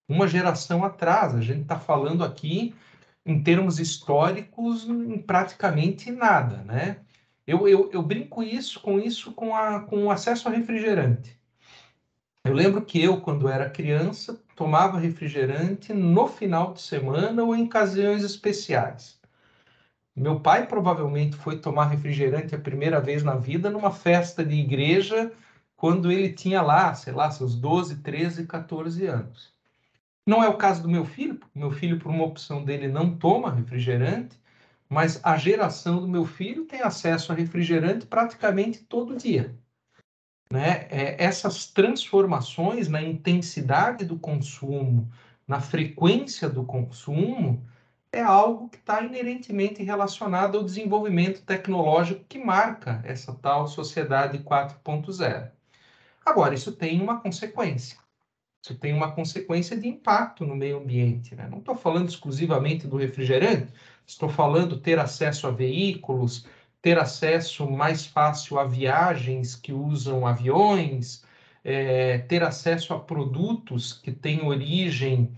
Uma 0.08 0.28
geração 0.28 0.84
atrás, 0.84 1.34
a 1.34 1.42
gente 1.42 1.62
está 1.62 1.80
falando 1.80 2.24
aqui 2.24 2.76
em 3.26 3.42
termos 3.42 3.80
históricos, 3.80 4.88
em 4.88 5.18
praticamente 5.18 6.12
nada, 6.12 6.58
né? 6.64 6.98
Eu, 7.48 7.68
eu, 7.68 7.92
eu 7.92 8.04
brinco 8.04 8.44
isso 8.44 8.80
com 8.80 9.00
isso 9.00 9.32
com, 9.32 9.56
a, 9.56 9.82
com 9.82 10.06
o 10.06 10.12
acesso 10.12 10.48
a 10.48 10.52
refrigerante. 10.52 11.35
Eu 12.46 12.54
lembro 12.54 12.80
que 12.86 13.04
eu, 13.04 13.20
quando 13.22 13.50
era 13.50 13.68
criança, 13.68 14.40
tomava 14.56 15.00
refrigerante 15.00 15.92
no 15.92 16.28
final 16.28 16.74
de 16.74 16.82
semana 16.82 17.44
ou 17.44 17.56
em 17.56 17.64
ocasiões 17.64 18.24
especiais. 18.24 19.20
Meu 20.16 20.40
pai 20.40 20.68
provavelmente 20.68 21.36
foi 21.36 21.58
tomar 21.60 21.86
refrigerante 21.88 22.54
a 22.54 22.60
primeira 22.60 23.02
vez 23.02 23.24
na 23.24 23.36
vida 23.36 23.72
numa 23.72 23.90
festa 23.90 24.46
de 24.46 24.54
igreja, 24.54 25.34
quando 25.76 26.12
ele 26.12 26.32
tinha 26.34 26.62
lá, 26.62 26.94
sei 26.94 27.14
lá, 27.14 27.32
seus 27.32 27.56
12, 27.56 28.04
13, 28.04 28.46
14 28.46 29.08
anos. 29.08 29.52
Não 30.24 30.44
é 30.44 30.48
o 30.48 30.58
caso 30.58 30.84
do 30.84 30.90
meu 30.90 31.04
filho, 31.04 31.40
meu 31.54 31.72
filho, 31.72 31.98
por 31.98 32.12
uma 32.12 32.26
opção 32.26 32.64
dele, 32.64 32.88
não 32.88 33.18
toma 33.18 33.52
refrigerante, 33.52 34.40
mas 34.88 35.20
a 35.24 35.36
geração 35.36 36.00
do 36.00 36.08
meu 36.08 36.26
filho 36.26 36.66
tem 36.66 36.82
acesso 36.84 37.32
a 37.32 37.36
refrigerante 37.36 38.06
praticamente 38.06 38.84
todo 38.84 39.18
dia. 39.18 39.58
Né? 40.52 40.88
É, 40.90 41.24
essas 41.24 41.68
transformações 41.68 42.88
na 42.88 43.02
intensidade 43.02 44.06
do 44.06 44.18
consumo, 44.18 45.12
na 45.48 45.60
frequência 45.60 46.50
do 46.50 46.64
consumo, 46.64 47.64
é 48.12 48.22
algo 48.22 48.70
que 48.70 48.78
está 48.78 49.02
inerentemente 49.04 49.84
relacionado 49.84 50.58
ao 50.58 50.64
desenvolvimento 50.64 51.42
tecnológico 51.42 52.24
que 52.30 52.40
marca 52.40 53.02
essa 53.04 53.34
tal 53.34 53.68
sociedade 53.68 54.40
4.0. 54.40 55.52
Agora, 56.26 56.56
isso 56.56 56.72
tem 56.72 57.02
uma 57.02 57.20
consequência. 57.20 57.98
Isso 58.64 58.74
tem 58.76 58.94
uma 58.94 59.12
consequência 59.12 59.78
de 59.78 59.88
impacto 59.88 60.46
no 60.46 60.56
meio 60.56 60.78
ambiente. 60.78 61.36
Né? 61.36 61.48
Não 61.48 61.60
estou 61.60 61.76
falando 61.76 62.10
exclusivamente 62.10 62.88
do 62.88 62.98
refrigerante, 62.98 63.72
estou 64.08 64.30
falando 64.30 64.80
ter 64.80 64.98
acesso 64.98 65.46
a 65.46 65.52
veículos, 65.52 66.48
ter 66.86 67.00
acesso 67.00 67.68
mais 67.68 68.06
fácil 68.06 68.60
a 68.60 68.64
viagens 68.64 69.56
que 69.56 69.74
usam 69.74 70.28
aviões, 70.28 71.24
é, 71.64 72.20
ter 72.20 72.44
acesso 72.44 72.94
a 72.94 73.00
produtos 73.00 73.92
que 73.92 74.12
têm 74.12 74.46
origem 74.46 75.36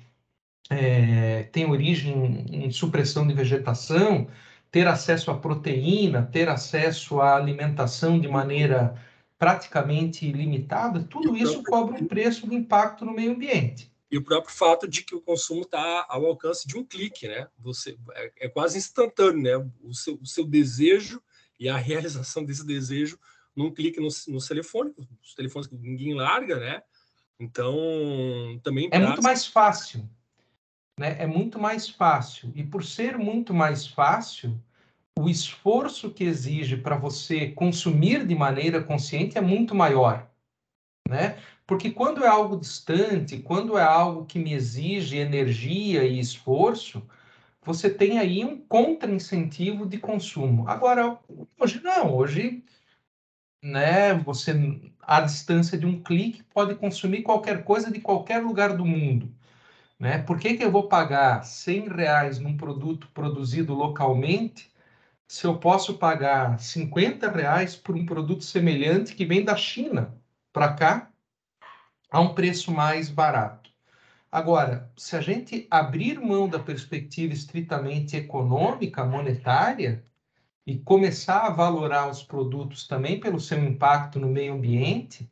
é, 0.70 1.44
tem 1.44 1.72
origem 1.72 2.46
em 2.52 2.70
supressão 2.70 3.26
de 3.26 3.34
vegetação, 3.34 4.28
ter 4.70 4.90
acesso 4.90 5.32
à 5.32 5.38
proteína, 5.38 6.22
ter 6.22 6.50
acesso 6.50 7.22
à 7.22 7.38
alimentação 7.38 8.20
de 8.20 8.28
maneira 8.28 9.02
praticamente 9.40 10.30
limitada, 10.30 11.02
tudo 11.02 11.38
isso 11.38 11.64
cobra 11.64 11.96
um 11.96 12.06
preço 12.06 12.46
de 12.46 12.56
impacto 12.56 13.06
no 13.06 13.14
meio 13.14 13.32
ambiente. 13.32 13.90
E 14.12 14.18
o 14.18 14.24
próprio 14.24 14.54
fato 14.54 14.86
de 14.86 15.02
que 15.02 15.16
o 15.16 15.22
consumo 15.22 15.62
está 15.62 16.06
ao 16.10 16.26
alcance 16.26 16.68
de 16.68 16.78
um 16.78 16.84
clique, 16.84 17.26
né? 17.26 17.48
Você 17.58 17.98
é, 18.16 18.32
é 18.42 18.50
quase 18.50 18.78
instantâneo, 18.78 19.42
né? 19.42 19.72
O 19.82 19.94
seu, 19.94 20.16
o 20.22 20.26
seu, 20.26 20.46
desejo 20.46 21.22
e 21.60 21.70
a 21.70 21.78
realização 21.78 22.44
desse 22.44 22.66
desejo 22.66 23.20
num 23.56 23.72
clique 23.72 24.00
no, 24.00 24.10
no 24.28 24.46
telefone, 24.46 24.94
os 25.24 25.34
telefones 25.34 25.68
que 25.68 25.76
ninguém 25.76 26.14
larga, 26.14 26.60
né? 26.60 26.82
Então 27.40 27.76
também 28.64 28.90
é 28.92 29.00
muito 29.00 29.24
mais 29.24 29.46
fácil 29.46 30.08
né, 30.98 31.16
é 31.20 31.28
muito 31.28 31.60
mais 31.60 31.88
fácil. 31.88 32.52
E 32.56 32.64
por 32.64 32.84
ser 32.84 33.18
muito 33.18 33.54
mais 33.54 33.86
fácil, 33.86 34.60
o 35.18 35.30
esforço 35.30 36.10
que 36.12 36.24
exige 36.24 36.78
para 36.78 36.98
você 36.98 37.50
consumir 37.50 38.26
de 38.26 38.36
maneira 38.36 38.84
consciente 38.84 39.38
é 39.38 39.42
muito 39.42 39.76
maior. 39.76 40.28
Né? 41.08 41.38
Porque 41.66 41.92
quando 41.92 42.24
é 42.24 42.28
algo 42.28 42.58
distante, 42.58 43.38
quando 43.40 43.78
é 43.78 43.84
algo 43.84 44.26
que 44.26 44.40
me 44.40 44.54
exige 44.54 45.18
energia 45.18 46.04
e 46.04 46.20
esforço, 46.20 47.04
você 47.68 47.90
tem 47.90 48.18
aí 48.18 48.46
um 48.46 48.58
contra-incentivo 48.62 49.86
de 49.86 49.98
consumo. 49.98 50.70
Agora, 50.70 51.20
hoje 51.60 51.82
não, 51.84 52.16
hoje 52.16 52.64
né, 53.62 54.14
você, 54.14 54.54
à 55.02 55.20
distância 55.20 55.78
de 55.78 55.86
um 55.86 56.02
clique, 56.02 56.44
pode 56.44 56.76
consumir 56.76 57.24
qualquer 57.24 57.66
coisa 57.66 57.92
de 57.92 58.00
qualquer 58.00 58.42
lugar 58.42 58.78
do 58.78 58.86
mundo. 58.86 59.36
Né? 60.00 60.20
Por 60.20 60.40
que, 60.40 60.56
que 60.56 60.64
eu 60.64 60.72
vou 60.72 60.88
pagar 60.88 61.44
100 61.44 61.90
reais 61.90 62.40
num 62.40 62.56
produto 62.56 63.10
produzido 63.14 63.74
localmente 63.74 64.72
se 65.28 65.46
eu 65.46 65.58
posso 65.58 65.98
pagar 65.98 66.58
50 66.62 67.30
reais 67.30 67.76
por 67.76 67.98
um 67.98 68.06
produto 68.06 68.46
semelhante 68.46 69.14
que 69.14 69.26
vem 69.26 69.44
da 69.44 69.58
China 69.58 70.18
para 70.54 70.74
cá 70.74 71.12
a 72.10 72.22
um 72.22 72.34
preço 72.34 72.72
mais 72.72 73.10
barato? 73.10 73.57
Agora, 74.38 74.88
se 74.96 75.16
a 75.16 75.20
gente 75.20 75.66
abrir 75.68 76.20
mão 76.20 76.48
da 76.48 76.60
perspectiva 76.60 77.34
estritamente 77.34 78.16
econômica, 78.16 79.04
monetária, 79.04 80.04
e 80.64 80.78
começar 80.78 81.48
a 81.48 81.50
valorar 81.50 82.08
os 82.08 82.22
produtos 82.22 82.88
também 82.88 83.20
pelo 83.20 83.40
seu 83.40 83.58
impacto 83.58 84.20
no 84.20 84.28
meio 84.28 84.54
ambiente, 84.54 85.28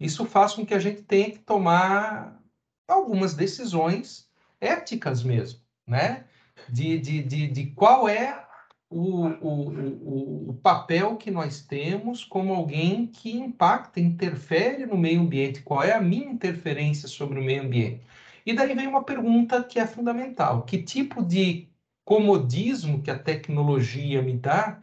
isso 0.00 0.24
faz 0.24 0.54
com 0.54 0.66
que 0.66 0.74
a 0.74 0.80
gente 0.80 1.02
tenha 1.02 1.30
que 1.30 1.38
tomar 1.38 2.42
algumas 2.88 3.34
decisões 3.34 4.28
éticas 4.60 5.22
mesmo, 5.22 5.60
né? 5.86 6.24
De, 6.68 6.98
de, 6.98 7.22
de, 7.22 7.46
de 7.46 7.66
qual 7.66 8.08
é 8.08 8.44
o, 8.90 9.26
o, 9.28 9.68
o, 9.70 10.50
o, 10.50 10.54
papel 10.54 11.14
que 11.14 11.30
nós 11.30 11.62
temos 11.62 12.24
como 12.24 12.52
alguém 12.52 13.06
que 13.06 13.30
impacta, 13.30 14.00
interfere 14.00 14.86
no 14.86 14.98
meio 14.98 15.20
ambiente, 15.20 15.62
qual 15.62 15.84
é 15.84 15.92
a 15.92 16.00
minha 16.00 16.28
interferência 16.28 17.06
sobre 17.06 17.38
o 17.38 17.44
meio 17.44 17.62
ambiente. 17.62 18.10
E 18.44 18.52
daí 18.52 18.74
vem 18.74 18.86
uma 18.86 19.04
pergunta 19.04 19.62
que 19.62 19.78
é 19.78 19.86
fundamental: 19.86 20.64
que 20.64 20.82
tipo 20.82 21.22
de 21.24 21.68
comodismo 22.04 23.02
que 23.02 23.10
a 23.10 23.18
tecnologia 23.18 24.22
me 24.22 24.36
dá 24.36 24.82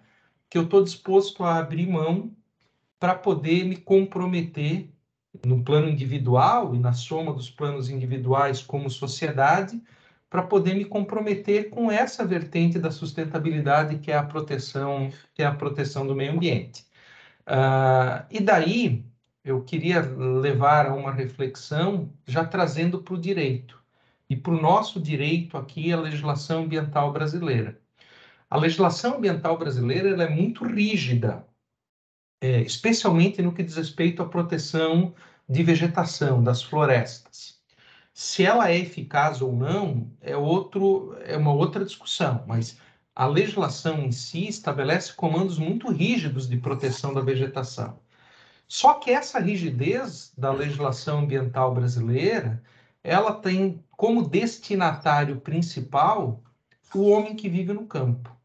que 0.50 0.58
eu 0.58 0.64
estou 0.64 0.84
disposto 0.84 1.44
a 1.44 1.58
abrir 1.58 1.88
mão 1.88 2.32
para 3.00 3.16
poder 3.16 3.66
me 3.66 3.76
comprometer 3.76 4.90
no 5.46 5.64
plano 5.64 5.90
individual 5.90 6.74
e 6.74 6.80
na 6.80 6.94
soma 6.94 7.34
dos 7.34 7.50
planos 7.50 7.90
individuais 7.90 8.62
como 8.62 8.90
sociedade, 8.90 9.82
para 10.30 10.44
poder 10.44 10.74
me 10.74 10.86
comprometer 10.86 11.70
com 11.70 11.92
essa 11.92 12.26
vertente 12.26 12.80
da 12.80 12.92
sustentabilidade 12.92 14.00
que 14.00 14.12
é 14.12 14.18
a 14.18 14.24
proteção, 14.24 15.12
que 15.34 15.42
é 15.42 15.46
a 15.46 15.56
proteção 15.56 16.06
do 16.06 16.16
meio 16.16 16.34
ambiente. 16.34 16.86
Uh, 17.48 18.26
e 18.30 18.42
daí 18.42 19.06
eu 19.50 19.64
queria 19.64 20.02
levar 20.02 20.88
a 20.88 20.94
uma 20.94 21.12
reflexão 21.12 22.12
já 22.26 22.46
trazendo 22.46 23.02
para 23.02 23.14
o 23.14 23.22
direito 23.22 23.82
e 24.30 24.36
para 24.36 24.54
o 24.54 24.62
nosso 24.62 25.00
direito 25.00 25.58
aqui 25.58 25.92
a 25.92 26.00
legislação 26.00 26.64
ambiental 26.64 27.12
brasileira. 27.14 27.80
A 28.50 28.58
legislação 28.58 29.18
ambiental 29.18 29.58
brasileira 29.58 30.22
é 30.24 30.30
muito 30.30 30.66
rígida 30.66 31.46
é, 32.42 32.62
especialmente 32.62 33.42
no 33.42 33.54
que 33.54 33.64
diz 33.64 33.76
respeito 33.76 34.22
à 34.22 34.28
proteção 34.28 35.14
de 35.50 35.64
vegetação, 35.64 36.44
das 36.44 36.62
florestas. 36.62 37.58
Se 38.14 38.44
ela 38.44 38.70
é 38.70 38.78
eficaz 38.78 39.42
ou 39.42 39.54
não 39.56 40.12
é, 40.22 40.36
outro, 40.36 41.16
é 41.24 41.38
uma 41.38 41.54
outra 41.54 41.86
discussão, 41.86 42.44
mas 42.48 42.80
a 43.16 43.26
legislação 43.26 44.04
em 44.04 44.12
si 44.12 44.48
estabelece 44.48 45.14
comandos 45.14 45.58
muito 45.58 45.90
rígidos 45.92 46.48
de 46.48 46.58
proteção 46.58 47.14
da 47.14 47.22
vegetação. 47.22 48.00
Só 48.68 48.96
que 48.96 49.12
essa 49.12 49.40
rigidez 49.40 50.34
da 50.38 50.52
legislação 50.52 51.20
ambiental 51.20 51.74
brasileira, 51.74 52.62
ela 53.04 53.34
tem 53.34 53.84
como 53.92 54.28
destinatário 54.28 55.40
principal 55.40 56.44
o 56.94 57.10
homem 57.10 57.36
que 57.36 57.50
vive 57.50 57.74
no 57.74 57.86
campo. 57.86 58.36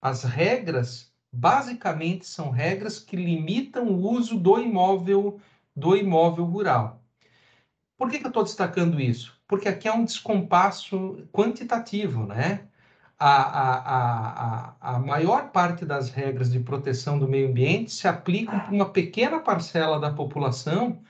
As 0.00 0.24
regras, 0.24 1.12
basicamente, 1.32 2.26
são 2.26 2.50
regras 2.50 2.98
que 2.98 3.16
limitam 3.16 3.86
o 3.88 4.10
uso 4.10 4.38
do 4.38 4.58
imóvel 4.58 5.40
do 5.74 5.96
imóvel 5.96 6.44
rural. 6.44 7.02
Por 7.96 8.10
que, 8.10 8.18
que 8.18 8.26
eu 8.26 8.28
estou 8.28 8.42
destacando 8.42 9.00
isso? 9.00 9.40
Porque 9.46 9.68
aqui 9.68 9.88
é 9.88 9.92
um 9.92 10.04
descompasso 10.04 11.26
quantitativo, 11.32 12.26
né? 12.26 12.68
A, 13.24 13.42
a, 13.42 14.74
a, 14.80 14.94
a, 14.94 14.98
maior 14.98 15.50
parte 15.52 15.84
das 15.84 16.10
regras 16.10 16.50
de 16.50 16.58
proteção 16.58 17.20
do 17.20 17.28
meio 17.28 17.50
ambiente 17.50 17.92
se 17.92 18.08
aplicam 18.08 18.58
para 18.58 18.74
uma 18.74 18.90
pequena 18.90 19.38
parcela 19.38 20.00
da 20.00 20.12
população, 20.12 21.00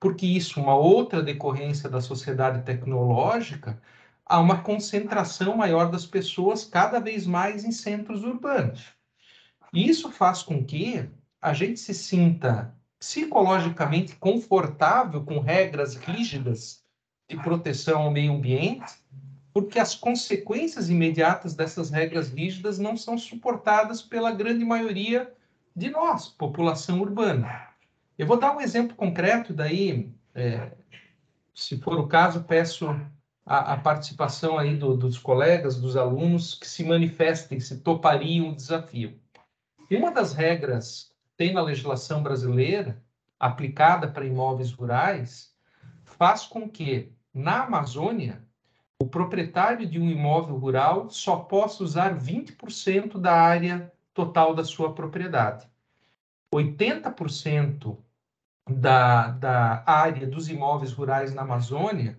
porque 0.00 0.26
isso, 0.26 0.60
uma 0.60 0.74
outra 0.74 1.22
decorrência 1.22 1.88
da 1.88 2.00
sociedade 2.00 2.64
tecnológica, 2.64 3.80
há 4.26 4.40
uma 4.40 4.62
concentração 4.62 5.56
maior 5.56 5.92
das 5.92 6.04
pessoas 6.04 6.64
cada 6.64 6.98
vez 6.98 7.24
mais 7.24 7.64
em 7.64 7.70
centros 7.70 8.24
urbanos. 8.24 8.86
E 9.72 9.88
isso 9.88 10.10
faz 10.10 10.42
com 10.42 10.64
que 10.64 11.08
a 11.40 11.52
gente 11.54 11.78
se 11.78 11.94
sinta 11.94 12.74
psicologicamente 12.98 14.16
confortável 14.16 15.24
com 15.24 15.38
regras 15.38 15.94
rígidas 15.94 16.82
de 17.28 17.36
proteção 17.36 18.02
ao 18.02 18.10
meio 18.10 18.32
ambiente, 18.32 18.92
porque 19.52 19.78
as 19.78 19.94
consequências 19.94 20.88
imediatas 20.88 21.54
dessas 21.54 21.90
regras 21.90 22.30
rígidas 22.30 22.78
não 22.78 22.96
são 22.96 23.18
suportadas 23.18 24.00
pela 24.00 24.30
grande 24.30 24.64
maioria 24.64 25.32
de 25.74 25.90
nós, 25.90 26.28
população 26.28 27.00
urbana. 27.00 27.68
Eu 28.18 28.26
vou 28.26 28.38
dar 28.38 28.56
um 28.56 28.60
exemplo 28.60 28.94
concreto, 28.94 29.52
daí, 29.52 30.12
é, 30.34 30.70
se 31.54 31.78
for 31.78 31.98
o 31.98 32.06
caso, 32.06 32.44
peço 32.44 32.88
a, 33.44 33.72
a 33.72 33.76
participação 33.76 34.58
aí 34.58 34.76
do, 34.76 34.96
dos 34.96 35.18
colegas, 35.18 35.80
dos 35.80 35.96
alunos, 35.96 36.54
que 36.54 36.68
se 36.68 36.84
manifestem, 36.84 37.58
se 37.58 37.78
topariam 37.78 38.50
o 38.50 38.54
desafio. 38.54 39.18
Uma 39.90 40.12
das 40.12 40.32
regras 40.32 41.12
tem 41.36 41.52
na 41.52 41.62
legislação 41.62 42.22
brasileira, 42.22 43.02
aplicada 43.38 44.06
para 44.06 44.26
imóveis 44.26 44.70
rurais, 44.70 45.52
faz 46.04 46.44
com 46.44 46.68
que, 46.68 47.12
na 47.32 47.64
Amazônia, 47.64 48.42
o 49.00 49.06
proprietário 49.06 49.86
de 49.86 49.98
um 49.98 50.10
imóvel 50.10 50.56
rural 50.56 51.08
só 51.08 51.36
possa 51.36 51.82
usar 51.82 52.14
20% 52.14 53.18
da 53.18 53.32
área 53.32 53.90
total 54.12 54.54
da 54.54 54.62
sua 54.62 54.92
propriedade. 54.92 55.66
80% 56.54 57.96
da, 58.68 59.28
da 59.28 59.82
área 59.86 60.26
dos 60.26 60.50
imóveis 60.50 60.92
rurais 60.92 61.32
na 61.32 61.42
Amazônia 61.42 62.18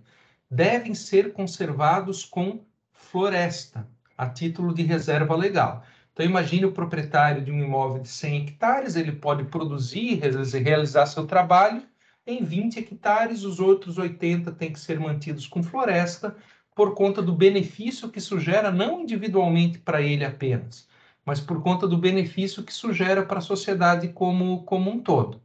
devem 0.49 0.95
ser 0.95 1.33
conservados 1.33 2.25
com 2.25 2.65
floresta, 2.91 3.87
a 4.17 4.27
título 4.27 4.73
de 4.73 4.81
reserva 4.81 5.35
legal. 5.35 5.83
Então, 6.11 6.25
imagine 6.25 6.65
o 6.65 6.73
proprietário 6.73 7.43
de 7.43 7.51
um 7.51 7.63
imóvel 7.63 8.01
de 8.01 8.09
100 8.09 8.43
hectares, 8.43 8.95
ele 8.95 9.11
pode 9.11 9.43
produzir, 9.45 10.19
realizar 10.63 11.05
seu 11.05 11.27
trabalho 11.27 11.83
em 12.25 12.43
20 12.43 12.79
hectares, 12.79 13.43
os 13.43 13.59
outros 13.59 13.97
80 13.97 14.51
têm 14.53 14.73
que 14.73 14.79
ser 14.79 14.99
mantidos 14.99 15.47
com 15.47 15.63
floresta, 15.63 16.35
por 16.81 16.95
conta 16.95 17.21
do 17.21 17.31
benefício 17.31 18.09
que 18.09 18.17
isso 18.17 18.39
gera, 18.39 18.71
não 18.71 19.01
individualmente 19.01 19.77
para 19.77 20.01
ele 20.01 20.25
apenas, 20.25 20.87
mas 21.23 21.39
por 21.39 21.61
conta 21.61 21.87
do 21.87 21.95
benefício 21.95 22.63
que 22.63 22.71
isso 22.71 22.91
gera 22.91 23.23
para 23.23 23.37
a 23.37 23.41
sociedade 23.41 24.07
como, 24.07 24.63
como 24.63 24.89
um 24.89 24.99
todo. 24.99 25.39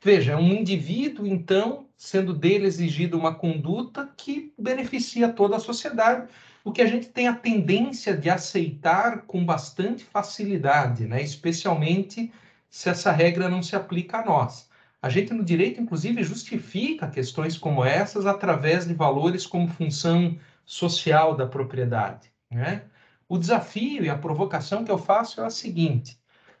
Veja, 0.00 0.36
um 0.36 0.52
indivíduo, 0.52 1.26
então, 1.26 1.88
sendo 1.96 2.32
dele 2.32 2.66
exigida 2.68 3.16
uma 3.16 3.34
conduta 3.34 4.08
que 4.16 4.54
beneficia 4.56 5.28
toda 5.28 5.56
a 5.56 5.60
sociedade, 5.60 6.28
o 6.62 6.70
que 6.70 6.82
a 6.82 6.86
gente 6.86 7.08
tem 7.08 7.26
a 7.26 7.34
tendência 7.34 8.16
de 8.16 8.30
aceitar 8.30 9.22
com 9.22 9.44
bastante 9.44 10.04
facilidade, 10.04 11.04
né? 11.04 11.20
especialmente 11.20 12.30
se 12.68 12.88
essa 12.88 13.10
regra 13.10 13.48
não 13.48 13.60
se 13.60 13.74
aplica 13.74 14.18
a 14.18 14.24
nós. 14.24 14.70
A 15.02 15.08
gente 15.08 15.32
no 15.32 15.42
direito, 15.42 15.80
inclusive, 15.80 16.22
justifica 16.22 17.08
questões 17.08 17.58
como 17.58 17.84
essas 17.84 18.24
através 18.24 18.86
de 18.86 18.94
valores 18.94 19.46
como 19.46 19.66
função 19.66 20.38
social 20.70 21.34
da 21.34 21.48
propriedade. 21.48 22.30
Né? 22.48 22.84
O 23.28 23.36
desafio 23.36 24.04
e 24.04 24.08
a 24.08 24.16
provocação 24.16 24.84
que 24.84 24.90
eu 24.92 24.98
faço 24.98 25.40
é 25.40 25.44
a 25.44 25.50
seguinte: 25.50 26.16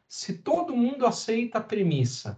se 0.08 0.38
todo 0.38 0.74
mundo 0.74 1.06
aceita 1.06 1.58
a 1.58 1.62
premissa 1.62 2.36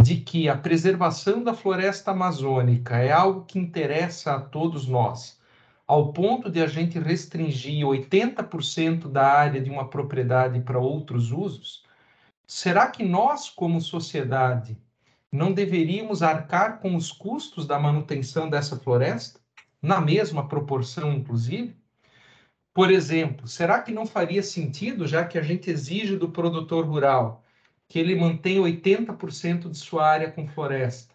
de 0.00 0.16
que 0.16 0.48
a 0.48 0.56
preservação 0.56 1.44
da 1.44 1.52
floresta 1.52 2.12
amazônica 2.12 2.96
é 2.96 3.12
algo 3.12 3.44
que 3.44 3.58
interessa 3.58 4.36
a 4.36 4.40
todos 4.40 4.88
nós, 4.88 5.38
ao 5.86 6.14
ponto 6.14 6.50
de 6.50 6.62
a 6.62 6.66
gente 6.66 6.98
restringir 6.98 7.84
80% 7.84 9.06
da 9.06 9.26
área 9.26 9.60
de 9.60 9.68
uma 9.68 9.90
propriedade 9.90 10.60
para 10.60 10.78
outros 10.78 11.30
usos, 11.30 11.84
será 12.46 12.86
que 12.86 13.04
nós, 13.04 13.50
como 13.50 13.82
sociedade, 13.82 14.78
não 15.30 15.52
deveríamos 15.52 16.22
arcar 16.22 16.80
com 16.80 16.96
os 16.96 17.12
custos 17.12 17.66
da 17.66 17.78
manutenção 17.78 18.48
dessa 18.48 18.78
floresta, 18.78 19.41
na 19.82 20.00
mesma 20.00 20.48
proporção, 20.48 21.12
inclusive? 21.12 21.76
Por 22.72 22.90
exemplo, 22.90 23.46
será 23.46 23.82
que 23.82 23.92
não 23.92 24.06
faria 24.06 24.42
sentido, 24.42 25.06
já 25.06 25.24
que 25.24 25.36
a 25.36 25.42
gente 25.42 25.68
exige 25.70 26.16
do 26.16 26.30
produtor 26.30 26.86
rural 26.86 27.44
que 27.88 27.98
ele 27.98 28.14
mantenha 28.16 28.62
80% 28.62 29.68
de 29.68 29.76
sua 29.76 30.08
área 30.08 30.30
com 30.30 30.48
floresta, 30.48 31.14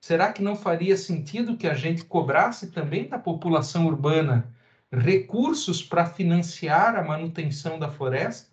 será 0.00 0.32
que 0.32 0.42
não 0.42 0.56
faria 0.56 0.96
sentido 0.96 1.56
que 1.56 1.68
a 1.68 1.74
gente 1.74 2.04
cobrasse 2.04 2.72
também 2.72 3.08
da 3.08 3.18
população 3.18 3.86
urbana 3.86 4.52
recursos 4.90 5.82
para 5.82 6.06
financiar 6.06 6.96
a 6.96 7.04
manutenção 7.04 7.78
da 7.78 7.90
floresta? 7.90 8.50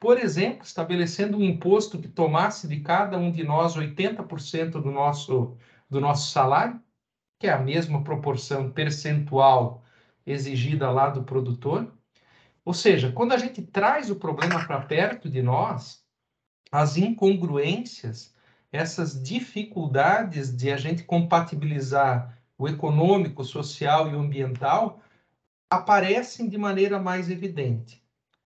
Por 0.00 0.18
exemplo, 0.18 0.64
estabelecendo 0.64 1.36
um 1.36 1.44
imposto 1.44 1.98
que 1.98 2.08
tomasse 2.08 2.66
de 2.66 2.80
cada 2.80 3.18
um 3.18 3.30
de 3.30 3.44
nós 3.44 3.76
80% 3.76 4.70
do 4.70 4.90
nosso, 4.90 5.56
do 5.90 6.00
nosso 6.00 6.30
salário, 6.32 6.80
que 7.42 7.48
é 7.48 7.52
a 7.52 7.58
mesma 7.58 8.04
proporção 8.04 8.70
percentual 8.70 9.82
exigida 10.24 10.88
lá 10.92 11.10
do 11.10 11.24
produtor. 11.24 11.92
Ou 12.64 12.72
seja, 12.72 13.10
quando 13.10 13.32
a 13.32 13.36
gente 13.36 13.60
traz 13.62 14.10
o 14.10 14.14
problema 14.14 14.64
para 14.64 14.82
perto 14.82 15.28
de 15.28 15.42
nós, 15.42 16.04
as 16.70 16.96
incongruências 16.96 18.32
essas 18.70 19.20
dificuldades 19.20 20.56
de 20.56 20.70
a 20.70 20.76
gente 20.76 21.02
compatibilizar 21.02 22.38
o 22.56 22.68
econômico, 22.68 23.42
social 23.42 24.08
e 24.08 24.14
ambiental 24.14 25.02
aparecem 25.68 26.48
de 26.48 26.56
maneira 26.56 27.00
mais 27.00 27.28
evidente. 27.28 28.00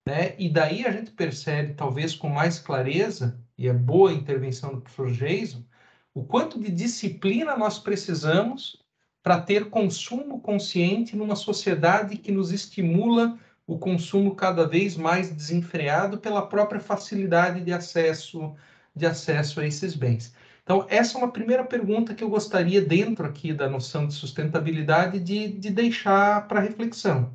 Né? 0.07 0.39
E 0.39 0.51
daí 0.51 0.87
a 0.87 0.93
gente 0.93 1.13
percebe, 1.13 1.73
talvez 1.73 2.15
com 2.15 2.29
mais 2.29 2.59
clareza, 2.59 3.41
e 3.57 3.67
é 3.67 3.73
boa 3.73 4.11
a 4.11 4.15
intervenção 4.15 4.75
do 4.75 4.83
professor 4.83 5.11
Jason, 5.11 5.65
o 6.13 6.23
quanto 6.23 6.61
de 6.61 6.71
disciplina 6.71 7.57
nós 7.57 7.79
precisamos 7.79 8.82
para 9.23 9.41
ter 9.41 9.71
consumo 9.71 10.41
consciente 10.41 11.17
numa 11.17 11.37
sociedade 11.37 12.17
que 12.17 12.33
nos 12.33 12.53
estimula 12.53 13.39
o 13.67 13.79
consumo 13.79 14.35
cada 14.35 14.67
vez 14.67 14.97
mais 14.97 15.31
desenfreado 15.31 16.19
pela 16.19 16.47
própria 16.47 16.81
facilidade 16.81 17.61
de 17.61 17.73
acesso 17.73 18.55
de 18.95 19.07
acesso 19.07 19.61
a 19.61 19.67
esses 19.67 19.95
bens. 19.95 20.35
Então, 20.63 20.87
essa 20.89 21.17
é 21.17 21.19
uma 21.19 21.33
primeira 21.33 21.65
pergunta 21.65 22.15
que 22.15 22.23
eu 22.23 22.29
gostaria, 22.29 22.81
dentro 22.81 23.27
aqui 23.27 23.53
da 23.53 23.69
noção 23.69 24.07
de 24.07 24.15
sustentabilidade, 24.15 25.19
de, 25.19 25.49
de 25.49 25.71
deixar 25.71 26.47
para 26.47 26.61
reflexão. 26.61 27.33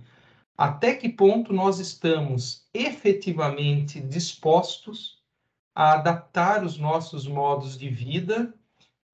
Até 0.57 0.95
que 0.95 1.09
ponto 1.09 1.51
nós 1.53 1.79
estamos 1.79 2.67
efetivamente 2.73 3.99
dispostos 3.99 5.21
a 5.75 5.93
adaptar 5.93 6.63
os 6.63 6.77
nossos 6.77 7.27
modos 7.27 7.77
de 7.77 7.89
vida 7.89 8.53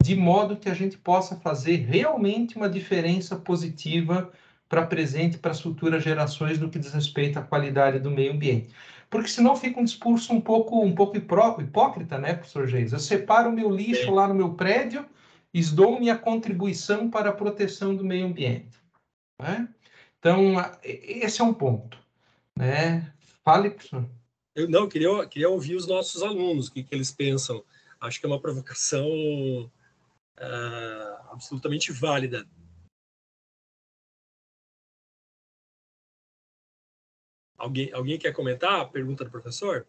de 0.04 0.16
modo 0.16 0.58
que 0.58 0.70
a 0.70 0.74
gente 0.74 0.98
possa 0.98 1.36
fazer 1.38 1.78
realmente 1.78 2.58
uma 2.58 2.70
diferença 2.70 3.36
positiva 3.36 4.32
para 4.68 4.86
presente 4.86 5.36
e 5.36 5.40
para 5.40 5.52
as 5.52 5.62
futuras 5.62 6.04
gerações 6.04 6.60
no 6.60 6.70
que 6.70 6.80
diz 6.80 6.94
respeito 6.94 7.40
à 7.40 7.42
qualidade 7.42 8.00
do 8.00 8.12
meio 8.12 8.34
ambiente 8.34 8.70
porque 9.14 9.30
senão 9.30 9.56
fica 9.56 9.80
um 9.80 9.84
discurso 9.84 10.34
um 10.34 10.42
pouco 10.42 10.84
um 10.84 10.96
pouco 10.96 11.16
hipócrita, 11.16 12.18
né, 12.18 12.34
professor 12.34 12.68
Geis? 12.68 12.94
Eu 12.94 13.00
separo 13.00 13.52
o 13.52 13.54
meu 13.54 13.70
lixo 13.70 14.10
lá 14.10 14.28
no 14.28 14.34
meu 14.34 14.56
prédio 14.56 15.06
e 15.54 15.62
dou 15.62 16.00
minha 16.00 16.18
contribuição 16.18 17.12
para 17.12 17.30
a 17.30 17.34
proteção 17.34 17.96
do 17.96 18.04
meio 18.04 18.26
ambiente. 18.26 18.76
Né? 19.40 19.70
Então, 20.18 20.56
esse 20.84 21.42
é 21.42 21.44
um 21.44 21.54
ponto. 21.54 21.96
Né? 22.58 23.14
Fale, 23.46 23.70
professor. 23.70 24.10
Eu 24.56 24.68
não, 24.68 24.90
queria, 24.90 25.28
queria 25.28 25.50
ouvir 25.50 25.76
os 25.76 25.86
nossos 25.86 26.24
alunos, 26.24 26.68
o 26.68 26.74
que, 26.74 26.82
que 26.82 26.96
eles 26.96 27.12
pensam. 27.12 27.64
Acho 28.02 28.20
que 28.20 28.26
é 28.26 28.30
uma 28.30 28.42
provocação 28.42 29.08
uh, 30.40 31.32
absolutamente 31.32 31.92
válida. 31.92 32.48
Alguém, 37.58 37.94
alguém 37.94 38.18
quer 38.18 38.34
comentar 38.34 38.82
a 38.82 38.86
pergunta 38.86 39.24
do 39.24 39.32
professor? 39.32 39.88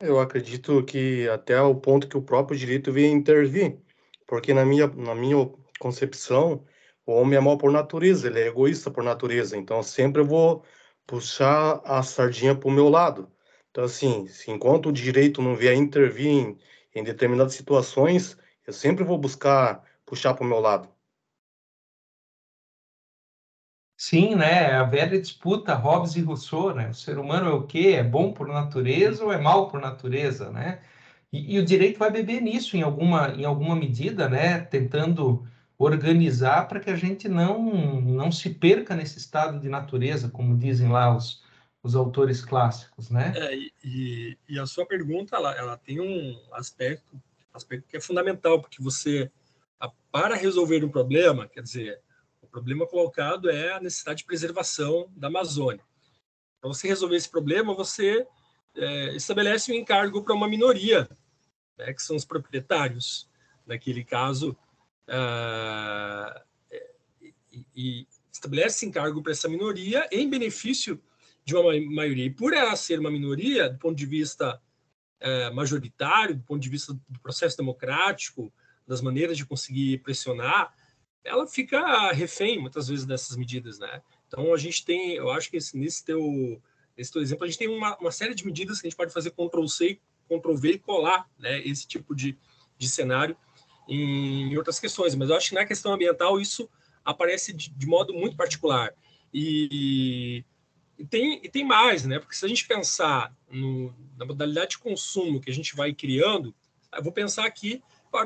Eu 0.00 0.20
acredito 0.20 0.84
que 0.84 1.28
até 1.28 1.60
o 1.60 1.74
ponto 1.74 2.08
que 2.08 2.16
o 2.16 2.22
próprio 2.22 2.56
direito 2.56 2.92
vem 2.92 3.12
intervir, 3.12 3.80
porque 4.26 4.54
na 4.54 4.64
minha, 4.64 4.86
na 4.86 5.14
minha 5.14 5.36
concepção, 5.80 6.64
o 7.04 7.12
homem 7.12 7.36
é 7.36 7.40
mal 7.40 7.58
por 7.58 7.72
natureza, 7.72 8.28
ele 8.28 8.40
é 8.40 8.46
egoísta 8.46 8.90
por 8.90 9.02
natureza, 9.02 9.56
então 9.56 9.82
sempre 9.82 10.22
eu 10.22 10.26
vou 10.26 10.64
puxar 11.06 11.80
a 11.84 12.02
sardinha 12.02 12.54
para 12.54 12.68
o 12.68 12.72
meu 12.72 12.88
lado. 12.88 13.28
Então, 13.70 13.84
assim, 13.84 14.26
enquanto 14.46 14.88
o 14.90 14.92
direito 14.92 15.42
não 15.42 15.56
vier 15.56 15.74
intervir 15.74 16.28
em, 16.28 16.58
em 16.94 17.02
determinadas 17.02 17.54
situações, 17.54 18.36
eu 18.68 18.72
sempre 18.72 19.02
vou 19.02 19.16
buscar 19.16 19.82
puxar 20.04 20.34
para 20.34 20.44
o 20.44 20.48
meu 20.48 20.60
lado. 20.60 20.88
Sim, 23.96 24.34
né? 24.36 24.72
A 24.74 24.84
velha 24.84 25.18
disputa 25.20 25.74
Hobbes 25.74 26.16
e 26.16 26.20
Rousseau, 26.20 26.74
né? 26.74 26.90
O 26.90 26.94
ser 26.94 27.18
humano 27.18 27.48
é 27.48 27.52
o 27.52 27.66
quê? 27.66 27.94
É 27.96 28.04
bom 28.04 28.32
por 28.32 28.46
natureza 28.46 29.24
ou 29.24 29.32
é 29.32 29.38
mal 29.38 29.68
por 29.68 29.80
natureza, 29.80 30.50
né? 30.50 30.82
E, 31.32 31.56
e 31.56 31.58
o 31.58 31.64
direito 31.64 31.98
vai 31.98 32.10
beber 32.10 32.42
nisso 32.42 32.76
em 32.76 32.82
alguma, 32.82 33.30
em 33.30 33.44
alguma 33.44 33.74
medida, 33.74 34.28
né? 34.28 34.60
Tentando 34.60 35.46
organizar 35.78 36.68
para 36.68 36.78
que 36.80 36.90
a 36.90 36.96
gente 36.96 37.26
não, 37.26 38.00
não 38.02 38.30
se 38.30 38.50
perca 38.50 38.94
nesse 38.94 39.18
estado 39.18 39.58
de 39.58 39.68
natureza, 39.68 40.28
como 40.28 40.58
dizem 40.58 40.90
lá 40.90 41.16
os, 41.16 41.42
os 41.82 41.96
autores 41.96 42.44
clássicos, 42.44 43.10
né? 43.10 43.32
É, 43.34 43.56
e, 43.82 44.36
e, 44.48 44.58
a 44.58 44.66
sua 44.66 44.84
pergunta, 44.84 45.36
ela, 45.36 45.52
ela 45.56 45.76
tem 45.76 46.00
um 46.00 46.38
aspecto, 46.52 47.20
aspecto 47.52 47.88
que 47.88 47.96
é 47.96 48.00
fundamental, 48.00 48.60
porque 48.60 48.82
você, 48.82 49.30
para 50.10 50.34
resolver 50.34 50.84
um 50.84 50.90
problema, 50.90 51.48
quer 51.48 51.62
dizer, 51.62 52.00
o 52.40 52.46
problema 52.46 52.86
colocado 52.86 53.50
é 53.50 53.72
a 53.72 53.80
necessidade 53.80 54.18
de 54.18 54.24
preservação 54.24 55.10
da 55.16 55.28
Amazônia. 55.28 55.84
Para 56.60 56.68
você 56.68 56.88
resolver 56.88 57.16
esse 57.16 57.30
problema, 57.30 57.74
você 57.74 58.26
é, 58.74 59.14
estabelece 59.14 59.72
um 59.72 59.74
encargo 59.74 60.22
para 60.22 60.34
uma 60.34 60.48
minoria, 60.48 61.08
né, 61.76 61.92
que 61.92 62.02
são 62.02 62.16
os 62.16 62.24
proprietários. 62.24 63.28
Naquele 63.66 64.02
caso, 64.02 64.56
uh, 65.08 66.40
e, 67.52 67.66
e 67.76 68.08
estabelece 68.32 68.86
encargo 68.86 69.22
para 69.22 69.32
essa 69.32 69.48
minoria 69.48 70.08
em 70.10 70.28
benefício 70.28 71.00
de 71.44 71.54
uma 71.54 71.72
maioria. 71.90 72.24
E 72.24 72.30
por 72.30 72.54
ela 72.54 72.74
ser 72.76 72.98
uma 72.98 73.10
minoria, 73.10 73.68
do 73.68 73.78
ponto 73.78 73.96
de 73.96 74.06
vista 74.06 74.60
é, 75.20 75.50
majoritário, 75.50 76.36
do 76.36 76.42
ponto 76.42 76.60
de 76.60 76.68
vista 76.68 76.92
do 77.08 77.20
processo 77.20 77.56
democrático, 77.56 78.52
das 78.86 79.00
maneiras 79.00 79.36
de 79.36 79.44
conseguir 79.44 79.98
pressionar, 79.98 80.72
ela 81.24 81.46
fica 81.46 82.10
refém 82.12 82.58
muitas 82.58 82.88
vezes 82.88 83.04
dessas 83.04 83.36
medidas, 83.36 83.78
né? 83.78 84.00
Então 84.26 84.52
a 84.52 84.56
gente 84.56 84.84
tem, 84.84 85.14
eu 85.14 85.30
acho 85.30 85.50
que 85.50 85.56
esse, 85.56 85.76
nesse 85.76 86.04
teu, 86.04 86.60
nesse 86.96 87.12
teu 87.12 87.20
exemplo 87.20 87.44
a 87.44 87.46
gente 87.46 87.58
tem 87.58 87.68
uma, 87.68 87.96
uma, 87.98 88.10
série 88.10 88.34
de 88.34 88.46
medidas 88.46 88.80
que 88.80 88.86
a 88.86 88.90
gente 88.90 88.96
pode 88.96 89.12
fazer 89.12 89.30
Ctrl 89.30 89.66
C, 89.66 90.00
Ctrl 90.28 90.54
V 90.54 90.72
e 90.72 90.78
colar, 90.78 91.28
né? 91.38 91.60
Esse 91.66 91.86
tipo 91.86 92.14
de, 92.14 92.38
de 92.78 92.88
cenário 92.88 93.36
em, 93.88 94.52
em 94.52 94.56
outras 94.56 94.80
questões, 94.80 95.14
mas 95.14 95.28
eu 95.30 95.36
acho 95.36 95.50
que 95.50 95.54
na 95.54 95.66
questão 95.66 95.92
ambiental 95.92 96.40
isso 96.40 96.68
aparece 97.04 97.52
de, 97.52 97.70
de 97.70 97.86
modo 97.86 98.12
muito 98.12 98.36
particular 98.36 98.94
e, 99.32 100.44
e, 100.98 101.06
tem 101.06 101.40
e 101.42 101.48
tem 101.48 101.64
mais, 101.64 102.04
né? 102.04 102.18
Porque 102.18 102.34
se 102.34 102.44
a 102.44 102.48
gente 102.48 102.66
pensar 102.66 103.34
no, 103.50 103.94
na 104.16 104.24
modalidade 104.24 104.72
de 104.72 104.78
consumo 104.78 105.40
que 105.40 105.50
a 105.50 105.54
gente 105.54 105.76
vai 105.76 105.94
criando, 105.94 106.54
eu 106.92 107.02
vou 107.02 107.12
pensar 107.12 107.46
aqui, 107.46 107.82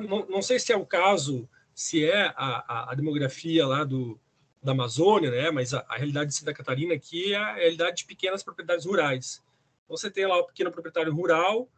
não, 0.08 0.26
não 0.26 0.42
sei 0.42 0.58
se 0.58 0.72
é 0.72 0.76
o 0.76 0.86
caso 0.86 1.48
se 1.74 2.04
é 2.04 2.26
a, 2.26 2.34
a, 2.36 2.92
a 2.92 2.94
demografia 2.94 3.66
lá 3.66 3.84
do, 3.84 4.18
da 4.62 4.72
Amazônia, 4.72 5.30
né? 5.30 5.50
mas 5.50 5.74
a, 5.74 5.84
a, 5.88 5.96
realidade 5.96 6.30
de 6.30 6.36
Santa 6.36 6.54
Catarina 6.54 6.94
aqui 6.94 7.32
é 7.32 7.36
a 7.36 7.54
realidade 7.54 7.98
de 7.98 8.04
pequenas 8.04 8.42
propriedades 8.42 8.84
rurais. 8.84 9.42
Então, 9.84 9.96
você 9.96 10.10
tem 10.10 10.26
lá 10.26 10.38
o 10.38 10.46
pequeno 10.46 10.70
proprietário 10.70 11.12
rural 11.14 11.68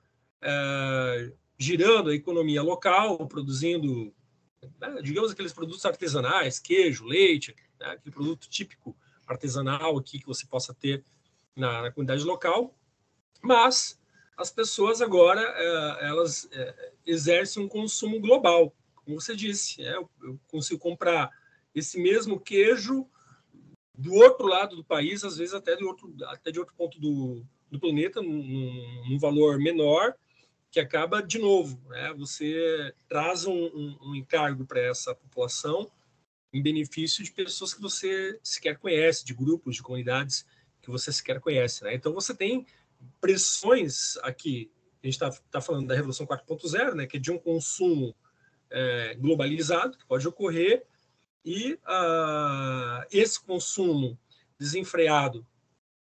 é, 0.42 1.32
girando 1.58 2.10
a 2.10 2.14
economia 2.14 2.62
local, 2.62 3.26
produzindo, 3.26 4.12
né, 4.80 5.00
digamos, 5.02 5.30
aqueles 5.30 5.52
produtos 5.52 5.84
artesanais, 5.84 6.58
queijo, 6.58 7.04
leite, 7.04 7.54
né, 7.80 7.86
aquele 7.92 8.14
produto 8.14 8.48
típico 8.48 8.96
artesanal 9.26 9.96
aqui 9.98 10.18
que 10.18 10.26
você 10.26 10.46
possa 10.46 10.74
ter 10.74 11.04
na, 11.56 11.82
na 11.82 11.90
comunidade 11.90 12.24
local, 12.24 12.74
mas 13.42 14.00
as 14.36 14.50
pessoas 14.50 15.00
agora 15.00 15.40
é, 15.40 16.06
elas 16.06 16.48
é, 16.52 16.92
exercem 17.06 17.62
um 17.62 17.68
consumo 17.68 18.20
global 18.20 18.74
como 19.04 19.20
você 19.20 19.36
disse, 19.36 19.82
é, 19.82 19.94
eu, 19.94 20.10
eu 20.22 20.40
consigo 20.48 20.80
comprar 20.80 21.30
esse 21.74 22.00
mesmo 22.00 22.40
queijo 22.40 23.06
do 23.96 24.14
outro 24.14 24.46
lado 24.46 24.74
do 24.74 24.84
país, 24.84 25.22
às 25.22 25.36
vezes 25.36 25.54
até 25.54 25.76
de 25.76 25.84
outro, 25.84 26.12
até 26.26 26.50
de 26.50 26.58
outro 26.58 26.74
ponto 26.74 26.98
do, 26.98 27.44
do 27.70 27.78
planeta, 27.78 28.22
num, 28.22 29.04
num 29.08 29.18
valor 29.18 29.58
menor, 29.58 30.14
que 30.70 30.80
acaba, 30.80 31.22
de 31.22 31.38
novo, 31.38 31.80
né, 31.88 32.12
você 32.14 32.92
traz 33.08 33.44
um, 33.44 33.52
um, 33.52 33.98
um 34.02 34.14
encargo 34.14 34.64
para 34.64 34.80
essa 34.80 35.14
população 35.14 35.88
em 36.54 36.62
benefício 36.62 37.24
de 37.24 37.32
pessoas 37.32 37.74
que 37.74 37.82
você 37.82 38.38
sequer 38.40 38.78
conhece, 38.78 39.24
de 39.24 39.34
grupos, 39.34 39.74
de 39.74 39.82
comunidades 39.82 40.46
que 40.80 40.88
você 40.88 41.12
sequer 41.12 41.40
conhece. 41.40 41.82
Né? 41.82 41.94
Então, 41.94 42.14
você 42.14 42.32
tem 42.32 42.64
pressões 43.20 44.16
aqui, 44.18 44.70
a 45.02 45.06
gente 45.06 45.14
está 45.14 45.30
tá 45.50 45.60
falando 45.60 45.88
da 45.88 45.96
Revolução 45.96 46.24
4.0, 46.24 46.94
né, 46.94 47.06
que 47.06 47.16
é 47.16 47.20
de 47.20 47.32
um 47.32 47.38
consumo 47.38 48.14
é, 48.70 49.14
globalizado 49.16 49.98
que 49.98 50.06
pode 50.06 50.26
ocorrer 50.26 50.86
e 51.44 51.74
uh, 51.74 53.04
esse 53.12 53.38
consumo 53.38 54.18
desenfreado 54.58 55.46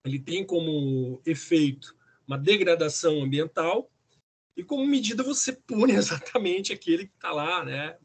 ele 0.04 0.18
tem 0.18 0.46
como 0.46 1.20
efeito 1.26 1.94
uma 2.26 2.38
degradação 2.38 3.22
ambiental 3.22 3.90
e 4.56 4.64
como 4.64 4.86
medida 4.86 5.22
você 5.22 5.52
pune 5.52 5.92
exatamente 5.94 6.72
aquele 6.72 7.06
que 7.06 7.14
está 7.14 7.32
lá, 7.32 7.62
né, 7.64 7.98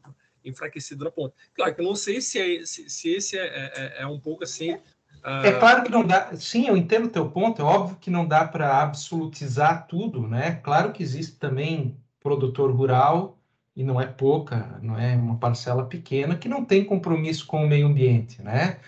enfraquecido 0.44 1.04
na 1.04 1.10
ponta. 1.10 1.34
Claro 1.54 1.74
que 1.74 1.80
eu 1.80 1.84
não 1.84 1.94
sei 1.94 2.20
se, 2.20 2.38
é, 2.38 2.64
se, 2.66 2.88
se 2.88 3.10
esse 3.10 3.38
é, 3.38 3.46
é, 3.46 3.72
é, 3.74 4.02
é, 4.02 4.06
um 4.06 4.18
pouco 4.18 4.44
assim. 4.44 4.74
Uh... 4.74 5.44
É 5.44 5.52
claro 5.52 5.82
que 5.84 5.90
não 5.90 6.06
dá. 6.06 6.34
Sim, 6.36 6.66
eu 6.68 6.76
entendo 6.76 7.06
o 7.06 7.10
teu 7.10 7.30
ponto. 7.30 7.60
É 7.60 7.64
óbvio 7.64 7.96
que 7.96 8.10
não 8.10 8.26
dá 8.26 8.44
para 8.44 8.82
absolutizar 8.82 9.86
tudo, 9.86 10.26
né? 10.26 10.60
Claro 10.62 10.92
que 10.92 11.02
existe 11.02 11.36
também 11.36 11.96
produtor 12.20 12.70
rural 12.74 13.38
e 13.74 13.82
não 13.82 14.00
é 14.00 14.06
pouca, 14.06 14.78
não 14.82 14.98
é 14.98 15.16
uma 15.16 15.36
parcela 15.36 15.86
pequena 15.86 16.36
que 16.36 16.48
não 16.48 16.64
tem 16.64 16.84
compromisso 16.84 17.46
com 17.46 17.64
o 17.64 17.68
meio 17.68 17.86
ambiente, 17.86 18.42
né? 18.42 18.78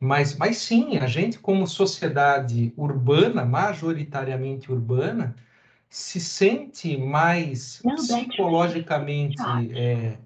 Mas, 0.00 0.36
mas 0.36 0.56
sim, 0.58 0.98
a 0.98 1.06
gente 1.06 1.38
como 1.38 1.66
sociedade 1.66 2.72
urbana, 2.76 3.44
majoritariamente 3.44 4.70
urbana, 4.70 5.36
se 5.88 6.18
sente 6.18 6.96
mais 6.96 7.80
psicologicamente 7.82 9.36
é, 9.76 10.18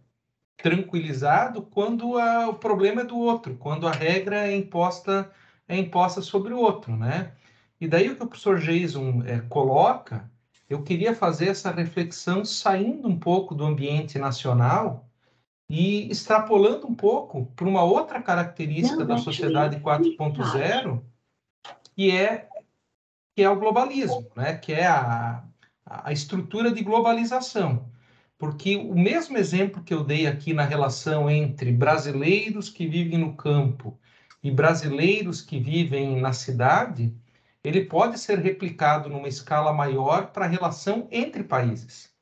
tranquilizado 0.56 1.62
quando 1.62 2.18
a, 2.18 2.48
o 2.48 2.54
problema 2.54 3.02
é 3.02 3.04
do 3.04 3.18
outro, 3.18 3.56
quando 3.56 3.86
a 3.86 3.92
regra 3.92 4.46
é 4.46 4.56
imposta 4.56 5.30
é 5.68 5.76
imposta 5.76 6.22
sobre 6.22 6.54
o 6.54 6.58
outro, 6.58 6.96
né? 6.96 7.32
E 7.80 7.88
daí 7.88 8.08
o 8.08 8.16
que 8.16 8.22
o 8.22 8.26
professor 8.26 8.58
Jason 8.58 9.22
é, 9.26 9.40
coloca 9.40 10.30
eu 10.68 10.82
queria 10.82 11.14
fazer 11.14 11.48
essa 11.48 11.70
reflexão 11.70 12.44
saindo 12.44 13.08
um 13.08 13.18
pouco 13.18 13.54
do 13.54 13.64
ambiente 13.64 14.18
nacional 14.18 15.08
e 15.68 16.10
extrapolando 16.10 16.86
um 16.86 16.94
pouco 16.94 17.46
para 17.54 17.68
uma 17.68 17.82
outra 17.82 18.20
característica 18.20 19.00
Não, 19.00 19.06
da 19.06 19.18
sociedade 19.18 19.80
4.0, 19.80 21.02
que 21.94 22.10
é 22.10 22.48
que 23.34 23.42
é 23.42 23.50
o 23.50 23.58
globalismo, 23.58 24.26
né? 24.34 24.56
Que 24.56 24.72
é 24.72 24.86
a, 24.86 25.44
a 25.84 26.10
estrutura 26.10 26.72
de 26.72 26.82
globalização. 26.82 27.92
Porque 28.38 28.76
o 28.76 28.94
mesmo 28.94 29.38
exemplo 29.38 29.82
que 29.82 29.94
eu 29.94 30.04
dei 30.04 30.26
aqui 30.26 30.52
na 30.52 30.64
relação 30.64 31.30
entre 31.30 31.72
brasileiros 31.72 32.68
que 32.68 32.86
vivem 32.86 33.18
no 33.18 33.34
campo 33.34 33.98
e 34.42 34.50
brasileiros 34.50 35.40
que 35.40 35.58
vivem 35.58 36.20
na 36.20 36.32
cidade, 36.32 37.14
ele 37.64 37.84
pode 37.86 38.18
ser 38.18 38.38
replicado 38.38 39.08
numa 39.08 39.26
escala 39.26 39.72
maior 39.72 40.32
para 40.32 40.44
a 40.44 40.48
relação 40.48 41.08
entre 41.10 41.42
países. 41.42 42.14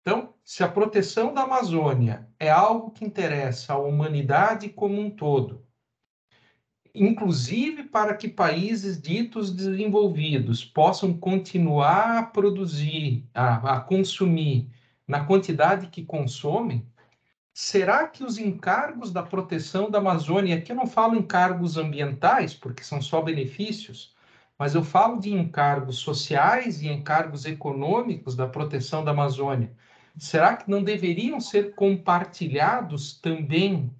Então, 0.00 0.34
se 0.42 0.64
a 0.64 0.68
proteção 0.68 1.34
da 1.34 1.42
Amazônia 1.42 2.26
é 2.38 2.50
algo 2.50 2.90
que 2.90 3.04
interessa 3.04 3.74
à 3.74 3.78
humanidade 3.78 4.70
como 4.70 4.98
um 4.98 5.10
todo, 5.10 5.66
inclusive 6.94 7.84
para 7.84 8.14
que 8.14 8.28
países 8.28 9.00
ditos 9.00 9.54
desenvolvidos 9.54 10.64
possam 10.64 11.12
continuar 11.12 12.18
a 12.18 12.22
produzir, 12.22 13.28
a, 13.34 13.76
a 13.76 13.80
consumir 13.80 14.70
na 15.10 15.24
quantidade 15.24 15.88
que 15.88 16.04
consomem, 16.04 16.86
será 17.52 18.06
que 18.06 18.22
os 18.22 18.38
encargos 18.38 19.10
da 19.10 19.24
proteção 19.24 19.90
da 19.90 19.98
Amazônia, 19.98 20.56
aqui 20.56 20.70
eu 20.70 20.76
não 20.76 20.86
falo 20.86 21.16
encargos 21.16 21.76
ambientais, 21.76 22.54
porque 22.54 22.84
são 22.84 23.02
só 23.02 23.20
benefícios, 23.20 24.14
mas 24.56 24.72
eu 24.72 24.84
falo 24.84 25.18
de 25.18 25.32
encargos 25.32 25.98
sociais 25.98 26.80
e 26.80 26.88
encargos 26.88 27.44
econômicos 27.44 28.36
da 28.36 28.46
proteção 28.46 29.02
da 29.02 29.10
Amazônia. 29.10 29.72
Será 30.16 30.56
que 30.56 30.70
não 30.70 30.80
deveriam 30.80 31.40
ser 31.40 31.74
compartilhados 31.74 33.18
também 33.20 33.90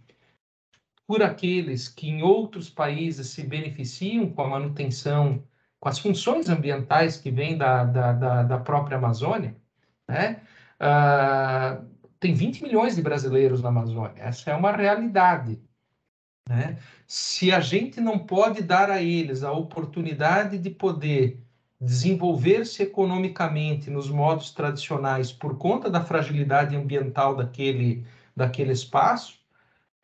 por 1.09 1.25
aqueles 1.25 1.89
que 1.89 2.09
em 2.09 2.23
outros 2.23 2.71
países 2.71 3.31
se 3.31 3.43
beneficiam 3.43 4.31
com 4.31 4.43
a 4.43 4.49
manutenção, 4.49 5.43
com 5.81 5.89
as 5.89 5.99
funções 5.99 6.49
ambientais 6.49 7.17
que 7.17 7.33
vêm 7.33 7.59
da, 7.59 7.83
da, 7.83 8.13
da, 8.13 8.43
da 8.45 8.59
própria 8.59 8.97
Amazônia? 8.97 9.57
Né? 10.07 10.41
Uh, 10.81 11.85
tem 12.19 12.35
20 12.35 12.63
milhões 12.63 12.97
de 12.97 13.03
brasileiros 13.03 13.63
na 13.63 13.69
Amazônia, 13.69 14.15
essa 14.17 14.51
é 14.51 14.55
uma 14.55 14.73
realidade. 14.73 15.61
né? 16.49 16.79
Se 17.07 17.53
a 17.53 17.61
gente 17.61 18.01
não 18.01 18.19
pode 18.19 18.63
dar 18.63 18.91
a 18.91 19.03
eles 19.03 19.43
a 19.43 19.53
oportunidade 19.53 20.59
de 20.59 20.71
poder 20.71 21.43
desenvolver-se 21.81 22.83
economicamente 22.83 23.89
nos 23.91 24.11
modos 24.11 24.53
tradicionais 24.53 25.33
por 25.33 25.57
conta 25.57 25.89
da 25.89 26.05
fragilidade 26.05 26.77
ambiental 26.77 27.35
daquele, 27.35 28.07
daquele 28.37 28.73
espaço, 28.73 29.41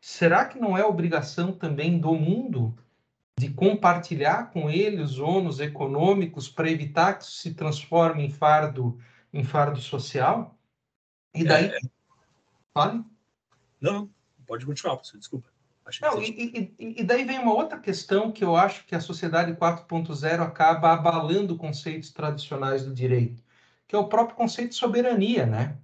será 0.01 0.45
que 0.45 0.59
não 0.59 0.77
é 0.77 0.83
obrigação 0.83 1.51
também 1.51 1.99
do 1.99 2.13
mundo 2.15 2.75
de 3.39 3.49
compartilhar 3.49 4.51
com 4.51 4.69
ele 4.69 5.01
os 5.01 5.19
ônus 5.19 5.59
econômicos 5.59 6.49
para 6.49 6.71
evitar 6.71 7.13
que 7.13 7.23
isso 7.23 7.37
se 7.37 7.53
transforme 7.53 8.25
em 8.25 8.31
fardo, 8.31 8.99
em 9.31 9.43
fardo 9.43 9.79
social? 9.79 10.56
E 11.41 11.43
daí. 11.43 11.65
É... 11.65 11.79
Fale. 12.73 13.03
Não, 13.79 14.09
pode 14.45 14.65
continuar, 14.65 14.95
professor, 14.95 15.17
desculpa. 15.17 15.49
Não, 16.01 16.21
e, 16.21 16.73
e, 16.77 17.01
e, 17.01 17.03
daí 17.03 17.23
vem 17.23 17.39
uma 17.39 17.53
outra 17.53 17.79
questão 17.79 18.29
que 18.31 18.43
eu 18.43 18.57
acho 18.57 18.85
que 18.85 18.93
a 18.93 18.99
sociedade 18.99 19.53
4.0 19.53 20.41
acaba 20.41 20.91
abalando 20.91 21.55
conceitos 21.55 22.11
tradicionais 22.11 22.83
do 22.83 22.93
direito, 22.93 23.41
que 23.87 23.95
é 23.95 23.99
o 23.99 24.09
próprio 24.09 24.35
conceito 24.35 24.71
de 24.71 24.75
soberania, 24.75 25.45
né? 25.45 25.77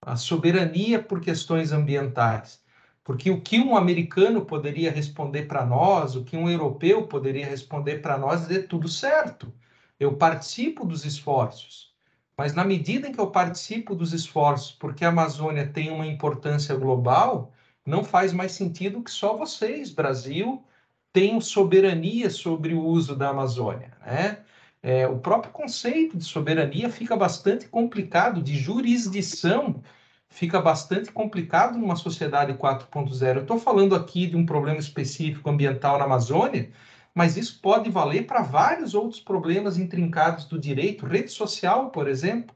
A 0.00 0.16
soberania 0.16 1.02
por 1.02 1.20
questões 1.20 1.72
ambientais. 1.72 2.62
Porque 3.02 3.30
o 3.30 3.40
que 3.40 3.58
um 3.58 3.76
americano 3.76 4.46
poderia 4.46 4.90
responder 4.90 5.42
para 5.42 5.66
nós, 5.66 6.14
o 6.14 6.24
que 6.24 6.36
um 6.36 6.48
europeu 6.48 7.06
poderia 7.06 7.46
responder 7.46 8.00
para 8.00 8.16
nós, 8.16 8.50
é 8.50 8.62
tudo 8.62 8.88
certo. 8.88 9.52
Eu 9.98 10.16
participo 10.16 10.86
dos 10.86 11.04
esforços. 11.04 11.93
Mas 12.36 12.54
na 12.54 12.64
medida 12.64 13.08
em 13.08 13.12
que 13.12 13.20
eu 13.20 13.30
participo 13.30 13.94
dos 13.94 14.12
esforços, 14.12 14.72
porque 14.72 15.04
a 15.04 15.08
Amazônia 15.08 15.66
tem 15.66 15.90
uma 15.90 16.06
importância 16.06 16.74
global, 16.74 17.52
não 17.86 18.02
faz 18.02 18.32
mais 18.32 18.52
sentido 18.52 19.02
que 19.02 19.10
só 19.10 19.36
vocês, 19.36 19.90
Brasil, 19.90 20.64
tenham 21.12 21.40
soberania 21.40 22.28
sobre 22.28 22.74
o 22.74 22.82
uso 22.82 23.14
da 23.14 23.28
Amazônia. 23.28 23.92
Né? 24.04 24.38
É, 24.82 25.06
o 25.06 25.18
próprio 25.18 25.52
conceito 25.52 26.16
de 26.16 26.24
soberania 26.24 26.90
fica 26.90 27.16
bastante 27.16 27.68
complicado, 27.68 28.42
de 28.42 28.56
jurisdição 28.56 29.82
fica 30.28 30.60
bastante 30.60 31.12
complicado 31.12 31.78
numa 31.78 31.94
sociedade 31.94 32.52
4.0. 32.54 33.36
Eu 33.36 33.42
estou 33.42 33.58
falando 33.58 33.94
aqui 33.94 34.26
de 34.26 34.36
um 34.36 34.44
problema 34.44 34.80
específico 34.80 35.48
ambiental 35.48 35.96
na 35.96 36.04
Amazônia, 36.04 36.72
mas 37.14 37.36
isso 37.36 37.60
pode 37.60 37.90
valer 37.90 38.26
para 38.26 38.42
vários 38.42 38.94
outros 38.94 39.20
problemas 39.20 39.78
intrincados 39.78 40.46
do 40.46 40.58
direito, 40.58 41.06
rede 41.06 41.30
social, 41.30 41.90
por 41.90 42.08
exemplo. 42.08 42.54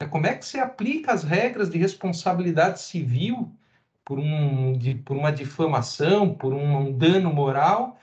É, 0.00 0.06
como 0.06 0.26
é 0.26 0.34
que 0.34 0.44
se 0.44 0.58
aplica 0.58 1.12
as 1.12 1.22
regras 1.22 1.70
de 1.70 1.78
responsabilidade 1.78 2.80
civil 2.80 3.54
por, 4.04 4.18
um, 4.18 4.76
de, 4.76 4.96
por 4.96 5.16
uma 5.16 5.30
difamação, 5.30 6.34
por 6.34 6.52
um, 6.52 6.88
um 6.88 6.98
dano 6.98 7.32
moral 7.32 7.98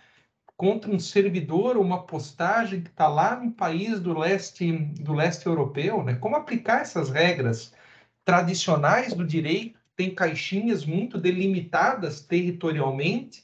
contra 0.55 0.91
um 0.91 0.99
servidor 0.99 1.75
ou 1.75 1.83
uma 1.83 2.03
postagem 2.05 2.81
que 2.81 2.89
está 2.89 3.07
lá 3.07 3.35
no 3.35 3.51
país 3.51 3.99
do 3.99 4.17
leste, 4.17 4.71
do 4.71 5.13
leste 5.13 5.47
europeu, 5.47 6.03
né? 6.03 6.15
Como 6.15 6.35
aplicar 6.35 6.81
essas 6.81 7.09
regras 7.09 7.73
tradicionais 8.23 9.13
do 9.13 9.25
direito, 9.25 9.79
tem 9.95 10.13
caixinhas 10.13 10.85
muito 10.85 11.17
delimitadas 11.17 12.21
territorialmente, 12.21 13.43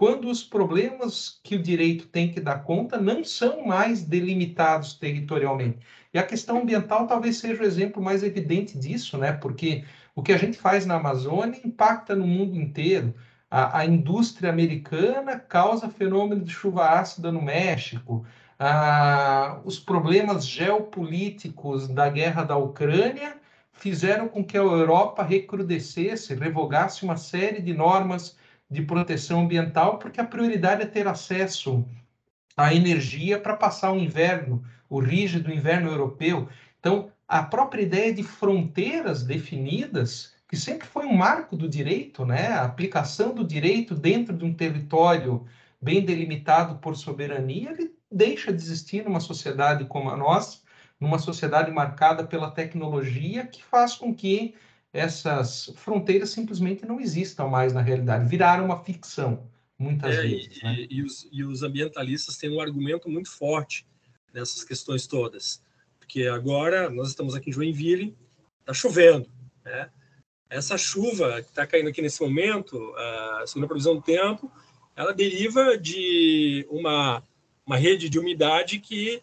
quando 0.00 0.30
os 0.30 0.42
problemas 0.42 1.38
que 1.44 1.56
o 1.56 1.62
direito 1.62 2.06
tem 2.06 2.32
que 2.32 2.40
dar 2.40 2.64
conta 2.64 2.98
não 2.98 3.22
são 3.22 3.66
mais 3.66 4.02
delimitados 4.02 4.94
territorialmente. 4.94 5.80
E 6.14 6.18
a 6.18 6.22
questão 6.22 6.62
ambiental 6.62 7.06
talvez 7.06 7.36
seja 7.36 7.62
o 7.62 7.66
exemplo 7.66 8.02
mais 8.02 8.22
evidente 8.22 8.78
disso, 8.78 9.18
né? 9.18 9.30
Porque 9.30 9.84
o 10.14 10.22
que 10.22 10.32
a 10.32 10.38
gente 10.38 10.56
faz 10.56 10.86
na 10.86 10.94
Amazônia 10.94 11.60
impacta 11.62 12.16
no 12.16 12.26
mundo 12.26 12.56
inteiro. 12.56 13.14
A, 13.50 13.80
a 13.80 13.84
indústria 13.84 14.48
americana 14.48 15.38
causa 15.38 15.90
fenômeno 15.90 16.42
de 16.42 16.50
chuva 16.50 16.98
ácida 16.98 17.30
no 17.30 17.42
México. 17.42 18.24
Ah, 18.58 19.60
os 19.66 19.78
problemas 19.78 20.46
geopolíticos 20.46 21.88
da 21.88 22.08
guerra 22.08 22.42
da 22.42 22.56
Ucrânia 22.56 23.36
fizeram 23.74 24.28
com 24.28 24.42
que 24.42 24.56
a 24.56 24.62
Europa 24.62 25.22
recrudescesse, 25.22 26.34
revogasse 26.34 27.04
uma 27.04 27.18
série 27.18 27.60
de 27.60 27.74
normas 27.74 28.40
de 28.70 28.82
proteção 28.82 29.40
ambiental, 29.42 29.98
porque 29.98 30.20
a 30.20 30.24
prioridade 30.24 30.82
é 30.82 30.86
ter 30.86 31.08
acesso 31.08 31.84
à 32.56 32.72
energia 32.74 33.38
para 33.38 33.56
passar 33.56 33.92
o 33.92 33.98
inverno, 33.98 34.62
o 34.88 35.00
rígido 35.00 35.52
inverno 35.52 35.90
europeu. 35.90 36.48
Então, 36.78 37.10
a 37.26 37.42
própria 37.42 37.82
ideia 37.82 38.12
de 38.12 38.22
fronteiras 38.22 39.22
definidas, 39.22 40.34
que 40.48 40.56
sempre 40.56 40.86
foi 40.86 41.06
um 41.06 41.14
marco 41.14 41.56
do 41.56 41.68
direito, 41.68 42.24
né? 42.24 42.48
a 42.48 42.64
aplicação 42.64 43.34
do 43.34 43.44
direito 43.44 43.94
dentro 43.94 44.36
de 44.36 44.44
um 44.44 44.54
território 44.54 45.46
bem 45.80 46.04
delimitado 46.04 46.76
por 46.76 46.96
soberania, 46.96 47.70
ele 47.70 47.92
deixa 48.10 48.52
de 48.52 48.62
existir 48.62 49.04
numa 49.04 49.20
sociedade 49.20 49.84
como 49.86 50.10
a 50.10 50.16
nossa, 50.16 50.58
numa 50.98 51.18
sociedade 51.18 51.70
marcada 51.70 52.24
pela 52.24 52.50
tecnologia, 52.50 53.46
que 53.46 53.64
faz 53.64 53.94
com 53.94 54.14
que 54.14 54.54
essas 54.92 55.72
fronteiras 55.76 56.30
simplesmente 56.30 56.84
não 56.84 57.00
existam 57.00 57.46
mais 57.46 57.72
na 57.72 57.80
realidade, 57.80 58.28
viraram 58.28 58.64
uma 58.64 58.82
ficção, 58.82 59.48
muitas 59.78 60.16
é, 60.16 60.22
vezes. 60.22 60.58
E, 60.58 60.64
né? 60.64 60.86
e, 60.90 61.02
os, 61.02 61.28
e 61.30 61.44
os 61.44 61.62
ambientalistas 61.62 62.36
têm 62.36 62.50
um 62.50 62.60
argumento 62.60 63.08
muito 63.08 63.30
forte 63.30 63.86
nessas 64.32 64.64
questões 64.64 65.06
todas 65.06 65.62
porque 66.10 66.26
agora 66.26 66.90
nós 66.90 67.10
estamos 67.10 67.36
aqui 67.36 67.50
em 67.50 67.52
Joinville, 67.52 68.18
está 68.58 68.74
chovendo, 68.74 69.30
né? 69.64 69.88
Essa 70.48 70.76
chuva 70.76 71.40
que 71.40 71.50
está 71.50 71.64
caindo 71.64 71.88
aqui 71.88 72.02
nesse 72.02 72.20
momento, 72.20 72.92
a 72.96 73.44
segunda 73.46 73.68
previsão 73.68 73.94
do 73.94 74.02
tempo, 74.02 74.50
ela 74.96 75.14
deriva 75.14 75.78
de 75.78 76.66
uma, 76.68 77.22
uma 77.64 77.76
rede 77.76 78.08
de 78.08 78.18
umidade 78.18 78.80
que 78.80 79.22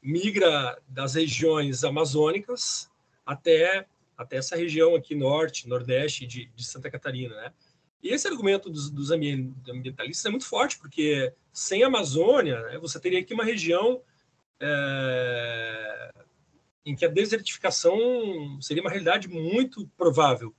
migra 0.00 0.80
das 0.86 1.14
regiões 1.14 1.82
amazônicas 1.82 2.88
até, 3.26 3.84
até 4.20 4.36
essa 4.36 4.54
região 4.54 4.94
aqui 4.94 5.14
norte, 5.14 5.66
nordeste 5.66 6.26
de, 6.26 6.44
de 6.54 6.64
Santa 6.64 6.90
Catarina, 6.90 7.34
né? 7.34 7.52
E 8.02 8.10
esse 8.10 8.28
argumento 8.28 8.68
dos, 8.68 8.90
dos 8.90 9.10
ambientalistas 9.10 10.24
é 10.24 10.30
muito 10.30 10.46
forte, 10.46 10.78
porque 10.78 11.32
sem 11.52 11.82
Amazônia, 11.82 12.60
né, 12.62 12.78
você 12.78 13.00
teria 13.00 13.18
aqui 13.18 13.32
uma 13.34 13.44
região 13.44 14.02
é, 14.60 16.12
em 16.84 16.94
que 16.94 17.04
a 17.04 17.08
desertificação 17.08 18.58
seria 18.60 18.82
uma 18.82 18.90
realidade 18.90 19.28
muito 19.28 19.86
provável. 19.96 20.54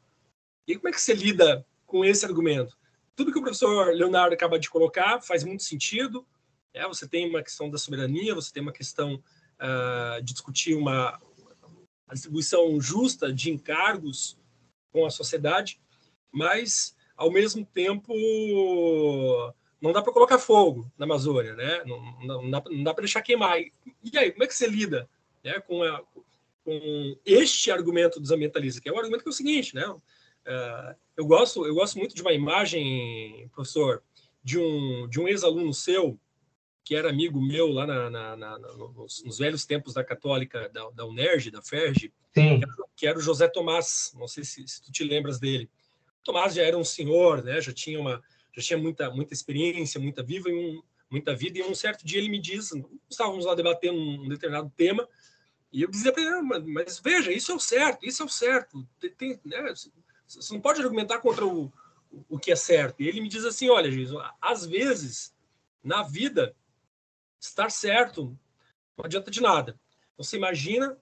E 0.68 0.76
como 0.76 0.90
é 0.90 0.92
que 0.92 1.02
você 1.02 1.14
lida 1.14 1.66
com 1.86 2.04
esse 2.04 2.26
argumento? 2.26 2.78
Tudo 3.16 3.32
que 3.32 3.40
o 3.40 3.44
professor 3.44 3.94
Leonardo 3.94 4.34
acaba 4.34 4.60
de 4.60 4.70
colocar 4.70 5.22
faz 5.22 5.44
muito 5.44 5.64
sentido. 5.64 6.26
É, 6.74 6.88
você 6.88 7.08
tem 7.08 7.30
uma 7.30 7.44
questão 7.44 7.70
da 7.70 7.78
soberania, 7.78 8.36
você 8.36 8.52
tem 8.52 8.62
uma 8.62 8.72
questão 8.72 9.16
uh, 9.16 10.22
de 10.24 10.34
discutir 10.34 10.76
uma 10.76 11.20
a 12.12 12.14
distribuição 12.14 12.80
justa 12.82 13.32
de 13.32 13.50
encargos 13.50 14.38
com 14.92 15.06
a 15.06 15.10
sociedade, 15.10 15.80
mas 16.30 16.94
ao 17.16 17.32
mesmo 17.32 17.66
tempo 17.66 18.14
não 19.82 19.94
dá 19.94 20.02
para 20.02 20.12
colocar 20.12 20.38
fogo 20.38 20.92
na 20.98 21.06
Amazônia, 21.06 21.56
né? 21.56 21.84
Não, 21.86 22.20
não, 22.20 22.42
não 22.44 22.52
dá, 22.52 22.64
dá 22.84 22.94
para 22.94 23.04
deixar 23.04 23.22
queimar. 23.22 23.60
E 23.60 24.18
aí, 24.18 24.32
como 24.32 24.44
é 24.44 24.48
que 24.48 24.54
você 24.54 24.68
lida 24.68 25.10
né, 25.42 25.62
com, 25.62 25.82
a, 25.84 26.04
com, 26.66 27.18
este 27.26 27.72
argumento 27.72 28.20
dos 28.20 28.32
ambientalistas, 28.32 28.84
que 28.84 28.90
é 28.90 28.92
o 28.92 29.00
argumento 29.00 29.24
que 29.24 29.30
é 29.30 29.32
o 29.32 29.34
seguinte, 29.34 29.74
né? 29.74 29.88
Uh, 29.88 30.96
eu 31.16 31.26
gosto, 31.26 31.66
eu 31.66 31.74
gosto 31.74 31.98
muito 31.98 32.14
de 32.14 32.22
uma 32.22 32.34
imagem, 32.34 33.50
professor, 33.54 34.04
de 34.44 34.60
um 34.60 35.08
de 35.08 35.20
um 35.20 35.28
ex-aluno 35.30 35.74
seu 35.74 36.20
que 36.84 36.96
era 36.96 37.10
amigo 37.10 37.42
meu 37.42 37.68
lá 37.68 37.86
na, 37.86 38.10
na, 38.10 38.36
na, 38.36 38.60
nos, 38.60 39.24
nos, 39.24 39.38
velhos 39.38 39.66
tempos 39.66 39.94
da 39.94 40.04
Católica, 40.04 40.70
da, 40.70 40.90
da 40.90 41.06
UNERJ, 41.06 41.52
da 41.52 41.62
FERJ, 41.62 42.12
que 42.34 42.40
era, 42.40 42.68
que 42.96 43.08
era, 43.08 43.18
o 43.18 43.22
José 43.22 43.48
Tomás. 43.48 44.12
Não 44.18 44.28
sei 44.28 44.44
se, 44.44 44.68
se 44.68 44.84
tu 44.84 44.92
te 44.92 45.04
lembras 45.04 45.40
dele. 45.40 45.70
O 46.22 46.24
Tomás 46.24 46.54
já 46.54 46.64
era 46.64 46.78
um 46.78 46.84
senhor, 46.84 47.44
né? 47.44 47.62
Já 47.62 47.72
tinha 47.72 48.00
uma 48.00 48.22
já 48.54 48.62
tinha 48.62 48.78
muita 48.78 49.10
muita 49.10 49.34
experiência, 49.34 50.00
muita 50.00 50.22
viva 50.22 50.50
e 50.50 50.54
um, 50.54 50.82
muita 51.10 51.36
vida. 51.36 51.60
E 51.60 51.64
um 51.64 51.76
certo 51.76 52.06
dia 52.06 52.20
ele 52.20 52.30
me 52.30 52.40
diz, 52.40 52.72
estávamos 53.10 53.46
lá 53.46 53.54
debatendo 53.54 54.00
um 54.00 54.28
determinado 54.28 54.72
tema, 54.76 55.08
e 55.72 55.82
eu 55.82 55.90
dizia 55.90 56.12
para 56.12 56.22
ele, 56.22 56.32
ah, 56.32 56.42
mas 56.42 57.00
veja, 57.00 57.32
isso 57.32 57.52
é 57.52 57.56
o 57.56 57.60
certo, 57.60 58.06
isso 58.06 58.22
é 58.24 58.26
o 58.26 58.30
certo. 58.30 58.88
Tem, 59.00 59.10
tem, 59.12 59.40
né? 59.46 59.74
Você 60.28 60.54
não 60.54 60.62
pode 60.62 60.82
argumentar 60.82 61.20
contra 61.20 61.46
o, 61.46 61.72
o 62.30 62.38
que 62.38 62.52
é 62.52 62.56
certo. 62.56 63.02
E 63.02 63.08
ele 63.08 63.22
me 63.22 63.30
diz 63.30 63.46
assim, 63.46 63.70
olha, 63.70 63.92
Jesus, 63.92 64.22
às 64.42 64.66
vezes, 64.66 65.34
na 65.84 66.04
vida, 66.04 66.56
estar 67.42 67.70
certo 67.72 68.38
não 69.02 69.06
adianta 69.06 69.32
de 69.32 69.42
nada. 69.42 69.80
Então, 70.14 70.24
você 70.24 70.38
imagina 70.38 70.98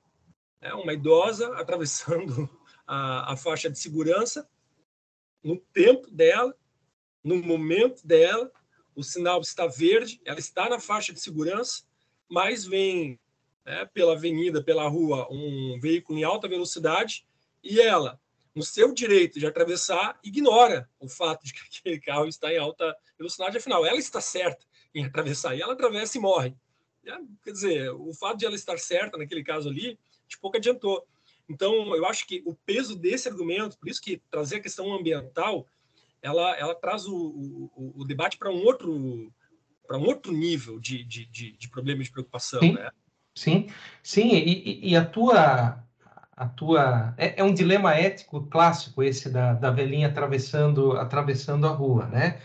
né, 0.62 0.74
uma 0.74 0.94
idosa 0.94 1.54
atravessando 1.60 2.50
a, 2.88 3.34
a 3.34 3.36
faixa 3.36 3.70
de 3.70 3.78
segurança, 3.78 4.50
no 5.44 5.58
tempo 5.58 6.10
dela, 6.10 6.56
no 7.24 7.38
momento 7.38 8.06
dela, 8.06 8.52
o 8.96 9.04
sinal 9.04 9.42
está 9.42 9.68
verde, 9.68 10.22
ela 10.26 10.40
está 10.40 10.70
na 10.70 10.80
faixa 10.80 11.14
de 11.14 11.20
segurança, 11.20 11.84
mas 12.30 12.66
vem 12.66 13.20
né, 13.66 13.86
pela 13.94 14.14
avenida, 14.14 14.64
pela 14.64 14.88
rua, 14.88 15.28
um 15.30 15.78
veículo 15.80 16.20
em 16.20 16.24
alta 16.24 16.48
velocidade 16.48 17.26
e 17.64 17.80
ela, 17.80 18.20
no 18.56 18.64
seu 18.64 18.94
direito 18.94 19.40
de 19.40 19.46
atravessar, 19.46 20.20
ignora 20.24 20.90
o 21.00 21.08
fato 21.08 21.46
de 21.46 21.54
que 21.54 21.60
aquele 21.80 22.00
carro 22.00 22.28
está 22.28 22.52
em 22.52 22.58
alta 22.58 22.96
velocidade, 23.18 23.58
afinal, 23.58 23.86
ela 23.86 24.00
está 24.00 24.20
certa 24.22 24.66
em 24.94 25.06
atravessar 25.06 25.56
e 25.56 25.62
ela 25.62 25.74
atravessa 25.74 26.18
e 26.18 26.22
morre. 26.22 26.56
Quer 27.44 27.52
dizer, 27.52 27.92
o 27.92 28.14
fato 28.14 28.38
de 28.38 28.46
ela 28.46 28.56
estar 28.56 28.78
certa 28.78 29.18
naquele 29.18 29.44
caso 29.44 29.70
ali, 29.70 29.98
de 30.28 30.38
pouco 30.38 30.58
adiantou. 30.58 31.06
Então, 31.50 31.96
eu 31.96 32.06
acho 32.06 32.28
que 32.28 32.44
o 32.46 32.54
peso 32.54 32.96
desse 32.96 33.28
argumento, 33.28 33.78
por 33.78 33.90
isso 33.90 34.02
que 34.02 34.22
trazer 34.30 34.58
a 34.58 34.62
questão 34.62 34.94
ambiental, 34.94 35.66
ela, 36.22 36.56
ela 36.58 36.76
traz 36.76 37.08
o, 37.08 37.16
o, 37.16 37.94
o 38.02 38.06
debate 38.06 38.38
para 38.38 38.52
um 38.52 38.64
outro 38.64 39.32
para 39.88 39.98
um 39.98 40.06
outro 40.06 40.32
nível 40.32 40.80
de, 40.80 41.04
de, 41.04 41.26
de, 41.26 41.52
de 41.54 41.68
problema 41.68 42.04
de 42.04 42.12
preocupação, 42.12 42.60
sim, 42.60 42.74
né? 42.74 42.92
Sim, 43.34 43.68
sim, 44.04 44.36
e, 44.36 44.90
e 44.92 44.96
a 44.96 45.04
tua 45.04 45.84
a 46.38 46.48
tua 46.48 47.16
é, 47.18 47.42
é, 47.42 47.44
um 47.44 47.54
dilema 47.54 47.96
ético 47.96 48.46
clássico 48.46 49.02
esse 49.02 49.30
da, 49.32 49.54
da 49.54 49.72
velhinha 49.72 50.08
atravessando 50.08 50.92
atravessando 50.92 51.66
a 51.66 51.72
rua, 51.72 52.06
né? 52.06 52.40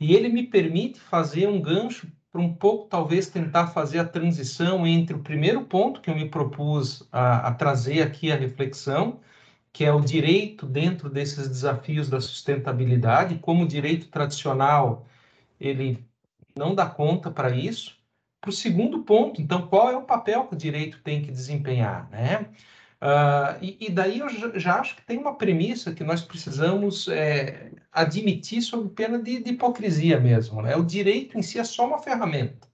E 0.00 0.14
ele 0.14 0.28
me 0.28 0.46
permite 0.46 0.98
fazer 1.00 1.46
um 1.48 1.60
gancho 1.60 2.10
para 2.32 2.40
um 2.40 2.54
pouco, 2.54 2.88
talvez, 2.88 3.28
tentar 3.28 3.68
fazer 3.68 3.98
a 3.98 4.04
transição 4.08 4.86
entre 4.86 5.14
o 5.16 5.22
primeiro 5.22 5.64
ponto 5.66 6.00
que 6.00 6.10
eu 6.10 6.14
me 6.14 6.28
propus 6.28 7.06
a, 7.12 7.48
a 7.48 7.54
trazer 7.54 8.02
aqui 8.02 8.30
a 8.32 8.36
reflexão, 8.36 9.20
que 9.72 9.84
é 9.84 9.92
o 9.92 10.00
direito 10.00 10.66
dentro 10.66 11.10
desses 11.10 11.48
desafios 11.48 12.08
da 12.08 12.20
sustentabilidade, 12.20 13.38
como 13.38 13.64
o 13.64 13.68
direito 13.68 14.08
tradicional 14.08 15.06
ele 15.60 16.04
não 16.56 16.74
dá 16.74 16.88
conta 16.88 17.30
para 17.30 17.50
isso. 17.56 17.98
Para 18.40 18.50
o 18.50 18.52
segundo 18.52 19.02
ponto, 19.04 19.40
então, 19.42 19.68
qual 19.68 19.90
é 19.90 19.96
o 19.96 20.04
papel 20.04 20.46
que 20.46 20.54
o 20.54 20.58
direito 20.58 21.00
tem 21.02 21.22
que 21.22 21.30
desempenhar, 21.30 22.08
né? 22.10 22.50
Uh, 23.02 23.56
e, 23.62 23.86
e, 23.86 23.90
daí 23.90 24.18
eu 24.18 24.28
já 24.60 24.78
acho 24.78 24.94
que 24.94 25.06
tem 25.06 25.16
uma 25.16 25.34
premissa 25.34 25.94
que 25.94 26.04
nós 26.04 26.20
precisamos 26.20 27.08
é, 27.08 27.72
admitir 27.90 28.60
sob 28.60 28.90
pena 28.90 29.18
de, 29.18 29.42
de, 29.42 29.52
hipocrisia 29.52 30.20
mesmo. 30.20 30.60
Né? 30.60 30.76
O 30.76 30.84
direito 30.84 31.38
em 31.38 31.42
si 31.42 31.58
é 31.58 31.64
só 31.64 31.86
uma 31.86 31.98
ferramenta. 31.98 32.68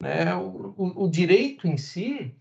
Né? 0.00 0.34
O, 0.34 0.74
o, 0.76 1.04
o, 1.04 1.10
direito 1.10 1.68
em 1.68 1.76
si 1.76 2.34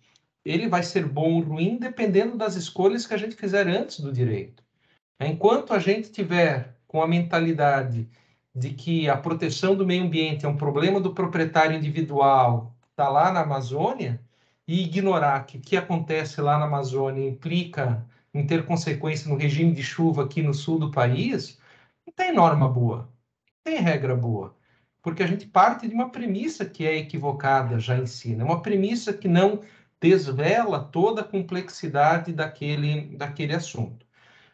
ele 0.45 0.69
vai 0.69 0.83
ser 0.83 1.05
bom 1.05 1.33
ou 1.33 1.41
ruim 1.41 1.77
dependendo 1.77 2.37
das 2.37 2.55
escolhas 2.55 3.05
que 3.05 3.13
a 3.13 3.17
gente 3.17 3.35
fizer 3.35 3.67
antes 3.67 3.99
do 3.99 4.11
direito. 4.11 4.63
Enquanto 5.19 5.73
a 5.73 5.79
gente 5.79 6.11
tiver 6.11 6.77
com 6.87 7.01
a 7.01 7.07
mentalidade 7.07 8.09
de 8.55 8.69
que 8.69 9.09
a 9.09 9.17
proteção 9.17 9.75
do 9.75 9.85
meio 9.85 10.03
ambiente 10.03 10.45
é 10.45 10.49
um 10.49 10.57
problema 10.57 10.99
do 11.01 11.13
proprietário 11.13 11.75
individual, 11.75 12.73
está 12.91 13.09
lá 13.09 13.31
na 13.31 13.41
Amazônia, 13.41 14.21
e 14.67 14.83
ignorar 14.83 15.45
que 15.45 15.57
o 15.57 15.61
que 15.61 15.77
acontece 15.77 16.41
lá 16.41 16.57
na 16.57 16.65
Amazônia 16.65 17.27
implica 17.27 18.05
em 18.33 18.45
ter 18.45 18.65
consequência 18.65 19.29
no 19.29 19.37
regime 19.37 19.73
de 19.73 19.83
chuva 19.83 20.23
aqui 20.23 20.41
no 20.41 20.53
sul 20.53 20.79
do 20.79 20.91
país, 20.91 21.59
não 22.05 22.13
tem 22.13 22.33
norma 22.33 22.67
boa, 22.67 23.09
não 23.47 23.73
tem 23.73 23.81
regra 23.81 24.15
boa. 24.15 24.55
Porque 25.01 25.21
a 25.21 25.27
gente 25.27 25.45
parte 25.45 25.87
de 25.87 25.93
uma 25.93 26.09
premissa 26.09 26.65
que 26.65 26.85
é 26.85 26.97
equivocada 26.97 27.79
já 27.79 27.97
em 27.97 28.05
si, 28.05 28.35
né? 28.35 28.43
uma 28.43 28.61
premissa 28.61 29.13
que 29.13 29.27
não 29.27 29.61
desvela 30.01 30.83
toda 30.83 31.21
a 31.21 31.23
complexidade 31.23 32.33
daquele, 32.33 33.15
daquele 33.17 33.53
assunto. 33.53 34.05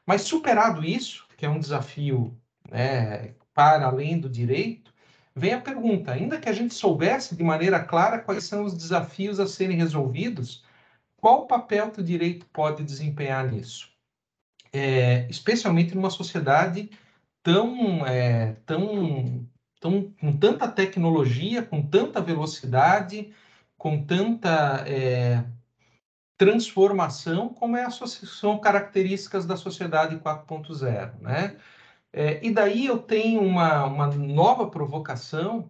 Mas 0.06 0.24
superado 0.24 0.84
isso, 0.84 1.28
que 1.38 1.46
é 1.46 1.50
um 1.50 1.60
desafio 1.60 2.38
né, 2.70 3.36
para 3.54 3.86
além 3.88 4.20
do 4.20 4.30
direito, 4.30 4.94
vem 5.36 5.54
a 5.54 5.62
pergunta: 5.62 6.12
ainda 6.12 6.40
que 6.40 6.50
a 6.50 6.54
gente 6.54 6.74
soubesse 6.74 7.36
de 7.36 7.44
maneira 7.44 7.80
clara 7.84 8.20
quais 8.20 8.44
são 8.44 8.64
os 8.64 8.74
desafios 8.74 9.40
a 9.40 9.48
serem 9.48 9.78
resolvidos, 9.78 10.64
qual 11.18 11.42
o 11.44 11.48
papel 11.48 11.92
que 11.92 12.02
o 12.02 12.04
direito 12.04 12.46
pode 12.48 12.84
desempenhar 12.84 13.50
nisso? 13.52 13.90
É, 14.72 15.28
especialmente 15.30 15.96
numa 15.96 16.10
sociedade 16.10 16.90
tão, 17.44 18.06
é, 18.06 18.54
tão, 18.66 19.48
tão, 19.80 20.12
com 20.20 20.38
tanta 20.38 20.68
tecnologia, 20.68 21.64
com 21.64 21.82
tanta 21.82 22.22
velocidade, 22.22 23.34
com 23.78 24.04
tanta 24.04 24.84
é, 24.88 25.44
transformação, 26.38 27.50
como 27.50 27.76
é 27.76 27.84
a, 27.84 27.92
são 27.92 28.60
características 28.60 29.46
da 29.46 29.58
sociedade 29.58 30.18
4.0, 30.18 31.20
né? 31.20 31.58
É, 32.12 32.46
e 32.46 32.52
daí 32.52 32.88
eu 32.88 32.98
tenho 32.98 33.42
uma, 33.42 33.86
uma 33.86 34.08
nova 34.08 34.68
provocação, 34.68 35.70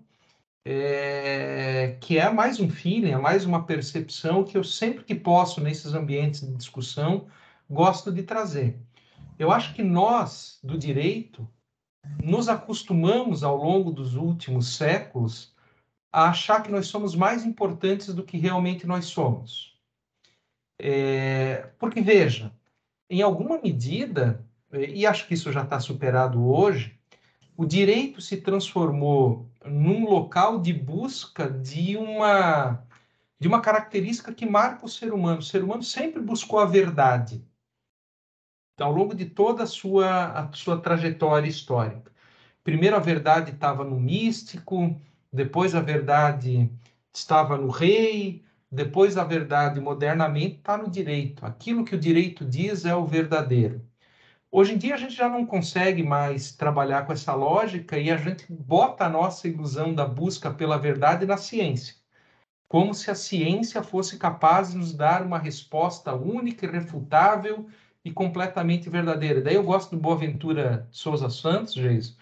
é, 0.66 1.98
que 2.02 2.18
é 2.18 2.30
mais 2.30 2.60
um 2.60 2.70
feeling, 2.70 3.12
é 3.12 3.18
mais 3.18 3.46
uma 3.46 3.66
percepção 3.66 4.44
que 4.44 4.58
eu 4.58 4.64
sempre 4.64 5.04
que 5.04 5.16
posso, 5.16 5.62
nesses 5.62 5.94
ambientes 5.94 6.42
de 6.42 6.56
discussão, 6.56 7.28
gosto 7.70 8.12
de 8.12 8.24
trazer. 8.24 8.80
Eu 9.38 9.52
acho 9.52 9.74
que 9.74 9.84
nós, 9.84 10.60
do 10.64 10.78
direito, 10.78 11.48
nos 12.24 12.50
acostumamos 12.50 13.44
ao 13.44 13.56
longo 13.56 13.92
dos 13.92 14.16
últimos 14.16 14.76
séculos 14.76 15.54
a 16.12 16.30
achar 16.30 16.64
que 16.64 16.72
nós 16.72 16.88
somos 16.88 17.16
mais 17.16 17.46
importantes 17.46 18.14
do 18.14 18.24
que 18.24 18.38
realmente 18.38 18.88
nós 18.88 19.06
somos. 19.06 19.78
É, 20.82 21.70
porque, 21.78 22.02
veja, 22.02 22.52
em 23.10 23.22
alguma 23.22 23.60
medida, 23.62 24.46
e 24.74 25.06
acho 25.06 25.28
que 25.28 25.34
isso 25.34 25.52
já 25.52 25.64
está 25.64 25.80
superado 25.80 26.46
hoje, 26.48 26.98
o 27.58 27.66
direito 27.66 28.22
se 28.22 28.38
transformou 28.38 29.50
num 29.66 30.06
local 30.06 30.60
de 30.60 30.74
busca 30.74 31.50
de 31.50 31.98
uma 31.98 32.84
de 33.40 33.48
uma 33.48 33.62
característica 33.62 34.34
que 34.34 34.46
marca 34.46 34.86
o 34.86 34.90
ser 34.90 35.14
humano. 35.14 35.40
O 35.40 35.44
ser 35.44 35.64
humano 35.64 35.82
sempre 35.84 36.22
buscou 36.22 36.60
a 36.60 36.66
verdade 36.66 37.44
ao 38.80 38.92
longo 38.92 39.14
de 39.16 39.26
toda 39.26 39.64
a 39.64 39.68
sua 39.68 40.32
a 40.40 40.54
sua 40.54 40.80
trajetória 40.80 41.48
histórica. 41.48 42.12
Primeiro 42.64 42.96
a 42.96 43.00
verdade 43.00 43.52
estava 43.52 43.84
no 43.84 44.00
místico, 44.00 45.00
depois 45.32 45.76
a 45.76 45.82
verdade 45.82 46.72
estava 47.14 47.58
no 47.58 47.70
rei, 47.70 48.44
depois 48.72 49.18
a 49.18 49.24
verdade 49.24 49.80
modernamente 49.82 50.58
está 50.58 50.78
no 50.78 50.90
direito. 50.90 51.46
Aquilo 51.46 51.84
que 51.84 51.96
o 51.96 52.00
direito 52.00 52.46
diz 52.46 52.86
é 52.86 52.96
o 52.96 53.06
verdadeiro. 53.06 53.89
Hoje 54.52 54.74
em 54.74 54.78
dia 54.80 54.96
a 54.96 54.98
gente 54.98 55.14
já 55.14 55.30
não 55.30 55.46
consegue 55.46 56.02
mais 56.02 56.52
trabalhar 56.52 57.06
com 57.06 57.14
essa 57.14 57.36
lógica 57.36 58.00
e 58.00 58.10
a 58.10 58.18
gente 58.18 58.52
bota 58.52 59.06
a 59.06 59.10
nossa 59.10 59.48
ilusão 59.48 59.94
da 59.94 60.06
busca 60.08 60.52
pela 60.52 60.76
verdade 60.76 61.24
na 61.24 61.38
ciência, 61.38 61.94
como 62.68 62.92
se 62.96 63.12
a 63.12 63.16
ciência 63.16 63.84
fosse 63.84 64.18
capaz 64.18 64.72
de 64.72 64.78
nos 64.78 64.92
dar 64.92 65.22
uma 65.22 65.38
resposta 65.38 66.16
única, 66.16 66.66
irrefutável 66.66 67.70
e 68.04 68.12
completamente 68.12 68.90
verdadeira. 68.90 69.40
Daí 69.40 69.54
eu 69.54 69.64
gosto 69.64 69.92
do 69.92 70.02
Boaventura 70.02 70.88
Souza 70.90 71.30
Santos, 71.30 71.76
Jesus, 71.76 72.18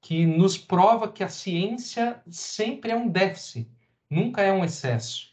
que 0.00 0.26
nos 0.26 0.58
prova 0.58 1.12
que 1.12 1.22
a 1.22 1.28
ciência 1.28 2.20
sempre 2.28 2.90
é 2.90 2.96
um 2.96 3.08
déficit, 3.08 3.70
nunca 4.10 4.42
é 4.42 4.52
um 4.52 4.64
excesso. 4.64 5.32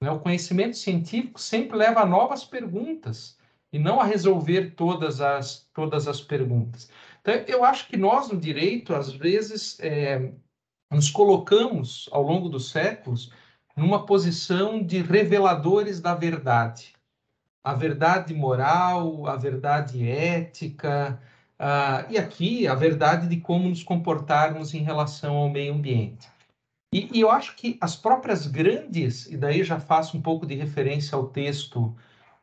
O 0.00 0.18
conhecimento 0.18 0.78
científico 0.78 1.38
sempre 1.38 1.76
leva 1.76 2.00
a 2.00 2.06
novas 2.06 2.42
perguntas 2.42 3.36
e 3.74 3.78
não 3.80 4.00
a 4.00 4.04
resolver 4.04 4.76
todas 4.76 5.20
as, 5.20 5.68
todas 5.74 6.06
as 6.06 6.20
perguntas. 6.20 6.88
Então, 7.20 7.34
eu 7.48 7.64
acho 7.64 7.88
que 7.88 7.96
nós, 7.96 8.30
no 8.30 8.38
direito, 8.38 8.94
às 8.94 9.12
vezes, 9.12 9.76
é, 9.80 10.30
nos 10.88 11.10
colocamos, 11.10 12.08
ao 12.12 12.22
longo 12.22 12.48
dos 12.48 12.70
séculos, 12.70 13.32
numa 13.76 14.06
posição 14.06 14.80
de 14.80 15.02
reveladores 15.02 16.00
da 16.00 16.14
verdade. 16.14 16.94
A 17.64 17.74
verdade 17.74 18.32
moral, 18.32 19.26
a 19.26 19.34
verdade 19.34 20.08
ética, 20.08 21.20
uh, 21.58 22.12
e 22.12 22.16
aqui 22.16 22.68
a 22.68 22.76
verdade 22.76 23.26
de 23.26 23.40
como 23.40 23.68
nos 23.68 23.82
comportarmos 23.82 24.72
em 24.72 24.84
relação 24.84 25.34
ao 25.34 25.50
meio 25.50 25.74
ambiente. 25.74 26.28
E, 26.92 27.08
e 27.12 27.20
eu 27.22 27.28
acho 27.28 27.56
que 27.56 27.76
as 27.80 27.96
próprias 27.96 28.46
grandes, 28.46 29.26
e 29.26 29.36
daí 29.36 29.64
já 29.64 29.80
faço 29.80 30.16
um 30.16 30.22
pouco 30.22 30.46
de 30.46 30.54
referência 30.54 31.16
ao 31.16 31.26
texto 31.26 31.92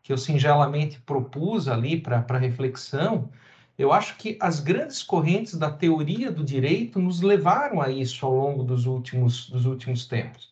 que 0.03 0.11
eu 0.11 0.17
singelamente 0.17 0.99
propus 1.01 1.67
ali 1.67 1.99
para 1.99 2.37
reflexão, 2.37 3.29
eu 3.77 3.91
acho 3.91 4.15
que 4.17 4.37
as 4.39 4.59
grandes 4.59 5.01
correntes 5.01 5.55
da 5.57 5.71
teoria 5.71 6.31
do 6.31 6.43
direito 6.43 6.99
nos 6.99 7.21
levaram 7.21 7.81
a 7.81 7.89
isso 7.89 8.25
ao 8.25 8.33
longo 8.33 8.63
dos 8.63 8.85
últimos, 8.85 9.49
dos 9.49 9.65
últimos 9.65 10.05
tempos. 10.05 10.51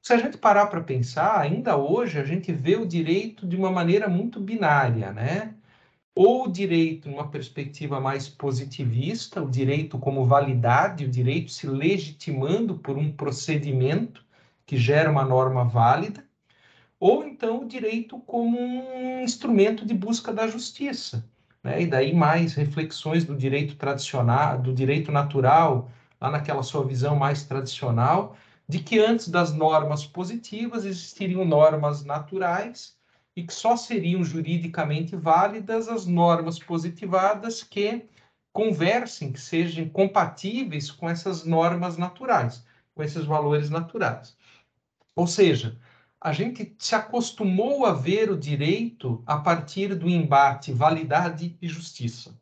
Se 0.00 0.12
a 0.12 0.16
gente 0.16 0.38
parar 0.38 0.66
para 0.66 0.80
pensar, 0.80 1.40
ainda 1.40 1.76
hoje 1.76 2.18
a 2.18 2.24
gente 2.24 2.52
vê 2.52 2.76
o 2.76 2.86
direito 2.86 3.46
de 3.46 3.56
uma 3.56 3.70
maneira 3.70 4.08
muito 4.08 4.40
binária, 4.40 5.12
né? 5.12 5.54
Ou 6.14 6.46
o 6.46 6.52
direito 6.52 7.08
numa 7.08 7.28
perspectiva 7.28 8.00
mais 8.00 8.28
positivista, 8.28 9.42
o 9.42 9.50
direito 9.50 9.98
como 9.98 10.24
validade, 10.24 11.04
o 11.04 11.10
direito 11.10 11.50
se 11.50 11.66
legitimando 11.66 12.78
por 12.78 12.96
um 12.96 13.12
procedimento 13.12 14.24
que 14.66 14.76
gera 14.76 15.10
uma 15.10 15.24
norma 15.24 15.64
válida, 15.64 16.24
ou 17.00 17.24
então 17.24 17.62
o 17.62 17.68
direito 17.68 18.18
como 18.20 18.58
um 18.58 19.20
instrumento 19.20 19.86
de 19.86 19.94
busca 19.94 20.32
da 20.32 20.46
justiça. 20.46 21.24
Né? 21.62 21.82
E 21.82 21.86
daí 21.86 22.12
mais 22.12 22.54
reflexões 22.54 23.24
do 23.24 23.36
direito 23.36 23.76
tradicional, 23.76 24.60
do 24.60 24.72
direito 24.72 25.12
natural, 25.12 25.90
lá 26.20 26.30
naquela 26.30 26.62
sua 26.62 26.84
visão 26.84 27.16
mais 27.16 27.44
tradicional, 27.44 28.36
de 28.68 28.80
que 28.80 28.98
antes 28.98 29.28
das 29.28 29.52
normas 29.52 30.04
positivas 30.04 30.84
existiriam 30.84 31.44
normas 31.44 32.04
naturais 32.04 32.96
e 33.34 33.42
que 33.42 33.54
só 33.54 33.76
seriam 33.76 34.22
juridicamente 34.24 35.14
válidas 35.16 35.88
as 35.88 36.06
normas 36.06 36.58
positivadas 36.58 37.62
que 37.62 38.04
conversem, 38.52 39.30
que 39.30 39.40
sejam 39.40 39.88
compatíveis 39.88 40.90
com 40.90 41.08
essas 41.08 41.44
normas 41.44 41.96
naturais, 41.96 42.66
com 42.94 43.02
esses 43.02 43.24
valores 43.24 43.70
naturais. 43.70 44.36
Ou 45.14 45.26
seja, 45.26 45.78
a 46.20 46.32
gente 46.32 46.74
se 46.78 46.94
acostumou 46.94 47.86
a 47.86 47.92
ver 47.92 48.30
o 48.30 48.38
direito 48.38 49.22
a 49.26 49.38
partir 49.38 49.94
do 49.94 50.08
embate 50.08 50.72
validade 50.72 51.56
e 51.62 51.68
justiça, 51.68 52.36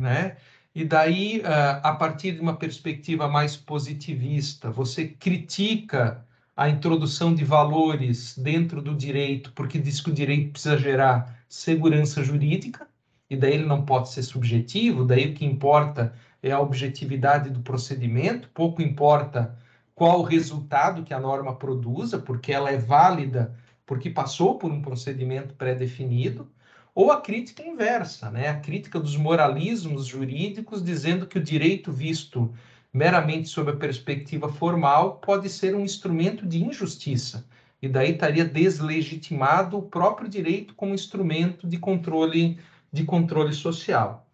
né? 0.00 0.36
E 0.74 0.84
daí, 0.84 1.42
a 1.82 1.94
partir 1.94 2.32
de 2.32 2.40
uma 2.40 2.56
perspectiva 2.56 3.28
mais 3.28 3.56
positivista, 3.56 4.70
você 4.70 5.06
critica 5.06 6.26
a 6.56 6.68
introdução 6.68 7.34
de 7.34 7.44
valores 7.44 8.36
dentro 8.38 8.80
do 8.80 8.94
direito, 8.94 9.52
porque 9.52 9.78
diz 9.78 10.00
que 10.00 10.10
o 10.10 10.14
direito 10.14 10.52
precisa 10.52 10.78
gerar 10.78 11.44
segurança 11.46 12.24
jurídica, 12.24 12.88
e 13.28 13.36
daí 13.36 13.54
ele 13.54 13.66
não 13.66 13.84
pode 13.84 14.10
ser 14.10 14.22
subjetivo, 14.22 15.04
daí 15.04 15.30
o 15.30 15.34
que 15.34 15.44
importa 15.44 16.14
é 16.42 16.50
a 16.50 16.60
objetividade 16.60 17.50
do 17.50 17.60
procedimento, 17.60 18.48
pouco 18.50 18.80
importa 18.80 19.54
qual 20.02 20.18
o 20.18 20.24
resultado 20.24 21.04
que 21.04 21.14
a 21.14 21.20
norma 21.20 21.54
produza, 21.54 22.18
porque 22.18 22.52
ela 22.52 22.72
é 22.72 22.76
válida 22.76 23.56
porque 23.86 24.10
passou 24.10 24.58
por 24.58 24.68
um 24.68 24.82
procedimento 24.82 25.54
pré-definido, 25.54 26.50
ou 26.92 27.12
a 27.12 27.20
crítica 27.20 27.62
inversa, 27.62 28.28
né? 28.28 28.48
a 28.48 28.58
crítica 28.58 28.98
dos 28.98 29.16
moralismos 29.16 30.06
jurídicos, 30.06 30.82
dizendo 30.82 31.24
que 31.24 31.38
o 31.38 31.42
direito 31.42 31.92
visto 31.92 32.52
meramente 32.92 33.48
sob 33.48 33.70
a 33.70 33.76
perspectiva 33.76 34.52
formal 34.52 35.18
pode 35.18 35.48
ser 35.48 35.72
um 35.72 35.84
instrumento 35.84 36.44
de 36.44 36.64
injustiça, 36.64 37.46
e 37.80 37.88
daí 37.88 38.10
estaria 38.10 38.44
deslegitimado 38.44 39.78
o 39.78 39.82
próprio 39.82 40.28
direito 40.28 40.74
como 40.74 40.94
instrumento 40.94 41.64
de 41.64 41.78
controle, 41.78 42.58
de 42.92 43.04
controle 43.04 43.54
social. 43.54 44.26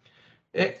É, 0.51 0.79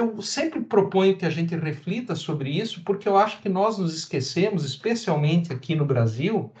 eu 0.00 0.20
sempre 0.22 0.60
proponho 0.62 1.16
que 1.16 1.26
a 1.26 1.30
gente 1.30 1.54
reflita 1.56 2.14
sobre 2.16 2.50
isso, 2.50 2.82
porque 2.84 3.08
eu 3.08 3.16
acho 3.16 3.40
que 3.40 3.48
nós 3.48 3.78
nos 3.78 3.94
esquecemos, 3.94 4.64
especialmente 4.64 5.52
aqui 5.52 5.74
no 5.74 5.84
Brasil, 5.84 6.52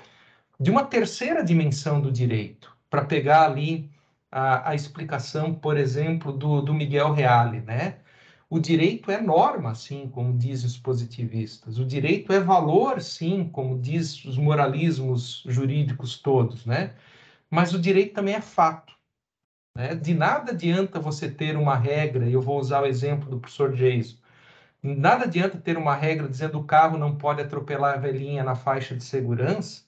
de 0.58 0.70
uma 0.70 0.84
terceira 0.84 1.42
dimensão 1.44 2.00
do 2.00 2.12
direito, 2.12 2.76
para 2.90 3.04
pegar 3.04 3.46
ali 3.46 3.90
a, 4.30 4.70
a 4.70 4.74
explicação, 4.74 5.54
por 5.54 5.76
exemplo, 5.76 6.32
do, 6.32 6.60
do 6.60 6.74
Miguel 6.74 7.12
Reale, 7.12 7.60
né? 7.62 7.98
O 8.48 8.58
direito 8.58 9.10
é 9.10 9.20
norma, 9.20 9.74
sim, 9.74 10.08
como 10.12 10.36
dizem 10.36 10.66
os 10.66 10.76
positivistas. 10.76 11.78
O 11.78 11.84
direito 11.84 12.32
é 12.32 12.40
valor, 12.40 13.00
sim, 13.00 13.48
como 13.48 13.78
diz 13.80 14.24
os 14.24 14.36
moralismos 14.36 15.44
jurídicos 15.46 16.18
todos, 16.18 16.66
né? 16.66 16.94
Mas 17.50 17.72
o 17.72 17.80
direito 17.80 18.14
também 18.14 18.34
é 18.34 18.40
fato. 18.40 18.92
Né? 19.76 19.94
De 19.94 20.14
nada 20.14 20.52
adianta 20.52 21.00
você 21.00 21.30
ter 21.30 21.56
uma 21.56 21.76
regra, 21.76 22.26
e 22.26 22.32
eu 22.32 22.42
vou 22.42 22.58
usar 22.58 22.82
o 22.82 22.86
exemplo 22.86 23.30
do 23.30 23.40
professor 23.40 23.72
Jason. 23.72 24.16
Nada 24.82 25.24
adianta 25.24 25.58
ter 25.58 25.76
uma 25.76 25.94
regra 25.94 26.28
dizendo 26.28 26.58
o 26.58 26.64
carro 26.64 26.96
não 26.98 27.16
pode 27.16 27.42
atropelar 27.42 27.94
a 27.94 28.00
velhinha 28.00 28.42
na 28.42 28.54
faixa 28.54 28.96
de 28.96 29.04
segurança, 29.04 29.82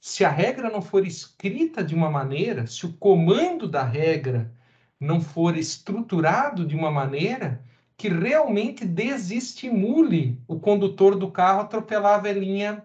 se 0.00 0.24
a 0.24 0.28
regra 0.28 0.70
não 0.70 0.80
for 0.80 1.04
escrita 1.04 1.82
de 1.82 1.94
uma 1.94 2.08
maneira, 2.08 2.66
se 2.66 2.86
o 2.86 2.92
comando 2.92 3.68
da 3.68 3.82
regra 3.82 4.52
não 5.00 5.20
for 5.20 5.56
estruturado 5.56 6.64
de 6.64 6.76
uma 6.76 6.90
maneira 6.90 7.60
que 7.96 8.08
realmente 8.08 8.84
desestimule 8.84 10.40
o 10.46 10.60
condutor 10.60 11.16
do 11.16 11.30
carro 11.30 11.60
a 11.60 11.62
atropelar 11.64 12.14
a 12.14 12.22
velhinha, 12.22 12.84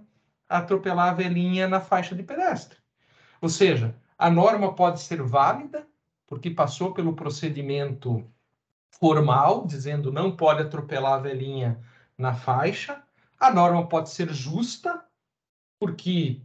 a 0.49 0.57
atropelar 0.57 1.09
a 1.09 1.13
velhinha 1.13 1.67
na 1.67 1.80
faixa 1.80 2.15
de 2.15 2.24
pedestre. 2.24 2.78
Ou 3.41 3.49
seja, 3.49 3.95
a 4.17 4.30
norma 4.30 4.74
pode 4.74 5.01
ser 5.01 5.22
válida 5.22 5.88
porque 6.32 6.49
passou 6.49 6.93
pelo 6.93 7.11
procedimento 7.11 8.25
formal, 8.89 9.67
dizendo 9.67 10.13
não 10.13 10.34
pode 10.34 10.61
atropelar 10.61 11.15
a 11.15 11.17
velhinha 11.17 11.77
na 12.17 12.34
faixa. 12.34 13.03
A 13.38 13.53
norma 13.53 13.86
pode 13.86 14.11
ser 14.11 14.32
justa, 14.34 15.03
porque 15.77 16.39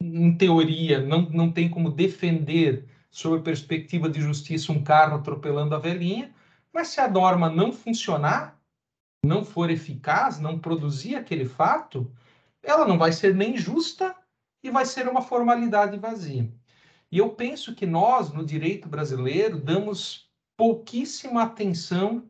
em 0.00 0.36
teoria, 0.36 1.00
não, 1.00 1.22
não 1.22 1.50
tem 1.50 1.68
como 1.68 1.90
defender, 1.90 2.88
sob 3.10 3.38
a 3.38 3.42
perspectiva 3.42 4.08
de 4.08 4.20
justiça, 4.20 4.70
um 4.70 4.84
carro 4.84 5.16
atropelando 5.16 5.74
a 5.74 5.80
velhinha, 5.80 6.32
mas 6.72 6.86
se 6.86 7.00
a 7.00 7.10
norma 7.10 7.50
não 7.50 7.72
funcionar, 7.72 8.56
não 9.20 9.44
for 9.44 9.68
eficaz, 9.68 10.38
não 10.38 10.60
produzir 10.60 11.16
aquele 11.16 11.44
fato, 11.44 12.08
ela 12.62 12.86
não 12.86 12.96
vai 12.96 13.10
ser 13.10 13.34
nem 13.34 13.56
justa 13.56 14.14
e 14.62 14.70
vai 14.70 14.86
ser 14.86 15.08
uma 15.08 15.22
formalidade 15.22 15.98
vazia. 15.98 16.48
E 17.14 17.18
eu 17.18 17.30
penso 17.30 17.74
que 17.74 17.86
nós, 17.86 18.32
no 18.32 18.44
direito 18.44 18.88
brasileiro, 18.88 19.58
damos 19.58 20.28
pouquíssima 20.56 21.44
atenção 21.44 22.28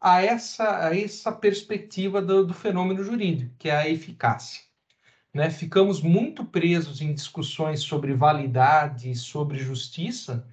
a 0.00 0.20
essa, 0.20 0.88
a 0.88 0.98
essa 0.98 1.32
perspectiva 1.32 2.20
do, 2.20 2.44
do 2.44 2.52
fenômeno 2.52 3.02
jurídico, 3.02 3.54
que 3.58 3.68
é 3.68 3.76
a 3.76 3.88
eficácia 3.88 4.66
né, 5.36 5.50
ficamos 5.50 6.00
muito 6.00 6.46
presos 6.46 7.02
em 7.02 7.12
discussões 7.12 7.80
sobre 7.80 8.14
validade, 8.14 9.14
sobre 9.14 9.58
justiça, 9.58 10.48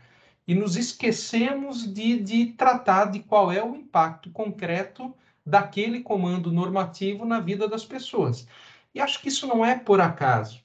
e 0.46 0.54
nos 0.54 0.76
esquecemos 0.76 1.92
de, 1.92 2.20
de 2.20 2.48
tratar 2.48 3.06
de 3.06 3.20
qual 3.20 3.50
é 3.50 3.64
o 3.64 3.78
impacto 3.78 4.30
concreto 4.30 5.16
daquele 5.46 6.02
comando 6.02 6.52
normativo 6.52 7.24
na 7.24 7.40
vida 7.40 7.66
das 7.66 7.86
pessoas. 7.86 8.46
E 8.94 9.00
acho 9.00 9.22
que 9.22 9.30
isso 9.30 9.48
não 9.48 9.66
é 9.66 9.80
por 9.80 10.02
acaso. 10.02 10.62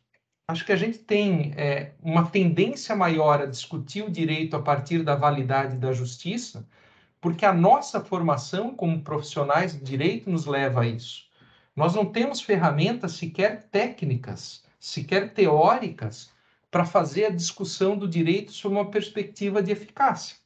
Acho 0.51 0.65
que 0.65 0.73
a 0.73 0.77
gente 0.77 0.99
tem 1.01 1.53
é, 1.59 1.93
uma 2.03 2.31
tendência 2.31 2.97
maior 2.97 3.43
a 3.43 3.47
discutir 3.47 4.03
o 4.03 4.11
direito 4.11 4.57
a 4.57 4.63
partir 4.63 5.03
da 5.03 5.15
validade 5.15 5.77
da 5.77 5.93
justiça, 5.93 6.67
porque 7.21 7.45
a 7.45 7.53
nossa 7.53 8.01
formação 8.01 8.75
como 8.75 9.03
profissionais 9.03 9.75
de 9.75 9.85
direito 9.85 10.31
nos 10.31 10.47
leva 10.47 10.81
a 10.81 10.87
isso. 10.87 11.29
Nós 11.77 11.95
não 11.95 12.07
temos 12.07 12.41
ferramentas 12.41 13.13
sequer 13.13 13.65
técnicas, 13.65 14.65
sequer 14.81 15.35
teóricas, 15.35 16.33
para 16.71 16.87
fazer 16.87 17.27
a 17.27 17.31
discussão 17.31 17.99
do 17.99 18.09
direito 18.09 18.51
sob 18.51 18.75
uma 18.75 18.91
perspectiva 18.91 19.63
de 19.63 19.73
eficácia. 19.73 20.37